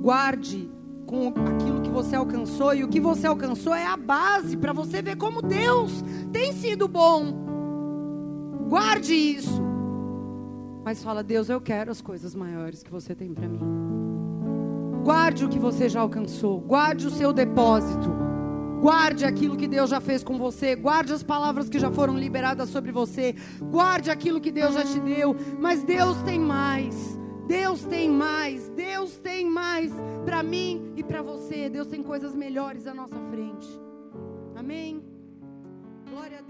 Guarde 0.00 0.70
com 1.04 1.28
aquilo 1.28 1.82
que 1.82 1.90
você 1.90 2.16
alcançou 2.16 2.74
e 2.74 2.82
o 2.82 2.88
que 2.88 2.98
você 2.98 3.26
alcançou 3.26 3.74
é 3.74 3.86
a 3.86 3.94
base 3.94 4.56
para 4.56 4.72
você 4.72 5.02
ver 5.02 5.18
como 5.18 5.42
Deus 5.42 6.02
tem 6.32 6.54
sido 6.54 6.88
bom. 6.88 7.26
Guarde 8.70 9.12
isso. 9.12 9.62
Mas 10.82 11.04
fala, 11.04 11.22
Deus, 11.22 11.50
eu 11.50 11.60
quero 11.60 11.90
as 11.90 12.00
coisas 12.00 12.34
maiores 12.34 12.82
que 12.82 12.90
você 12.90 13.14
tem 13.14 13.34
para 13.34 13.46
mim. 13.46 13.60
Guarde 15.04 15.44
o 15.44 15.48
que 15.50 15.58
você 15.58 15.90
já 15.90 16.00
alcançou. 16.00 16.58
Guarde 16.58 17.06
o 17.06 17.10
seu 17.10 17.34
depósito. 17.34 18.27
Guarde 18.80 19.24
aquilo 19.24 19.56
que 19.56 19.66
Deus 19.66 19.90
já 19.90 20.00
fez 20.00 20.22
com 20.22 20.38
você. 20.38 20.76
Guarde 20.76 21.12
as 21.12 21.22
palavras 21.22 21.68
que 21.68 21.78
já 21.78 21.90
foram 21.90 22.16
liberadas 22.16 22.70
sobre 22.70 22.92
você. 22.92 23.34
Guarde 23.60 24.10
aquilo 24.10 24.40
que 24.40 24.52
Deus 24.52 24.74
já 24.74 24.84
te 24.84 25.00
deu. 25.00 25.36
Mas 25.58 25.82
Deus 25.82 26.16
tem 26.22 26.38
mais. 26.38 27.18
Deus 27.46 27.84
tem 27.84 28.08
mais. 28.08 28.68
Deus 28.70 29.16
tem 29.16 29.48
mais 29.48 29.92
para 30.24 30.42
mim 30.42 30.92
e 30.96 31.02
para 31.02 31.22
você. 31.22 31.68
Deus 31.68 31.88
tem 31.88 32.02
coisas 32.02 32.34
melhores 32.34 32.86
à 32.86 32.94
nossa 32.94 33.18
frente. 33.30 33.68
Amém. 34.54 35.02
Glória 36.10 36.38
a. 36.38 36.47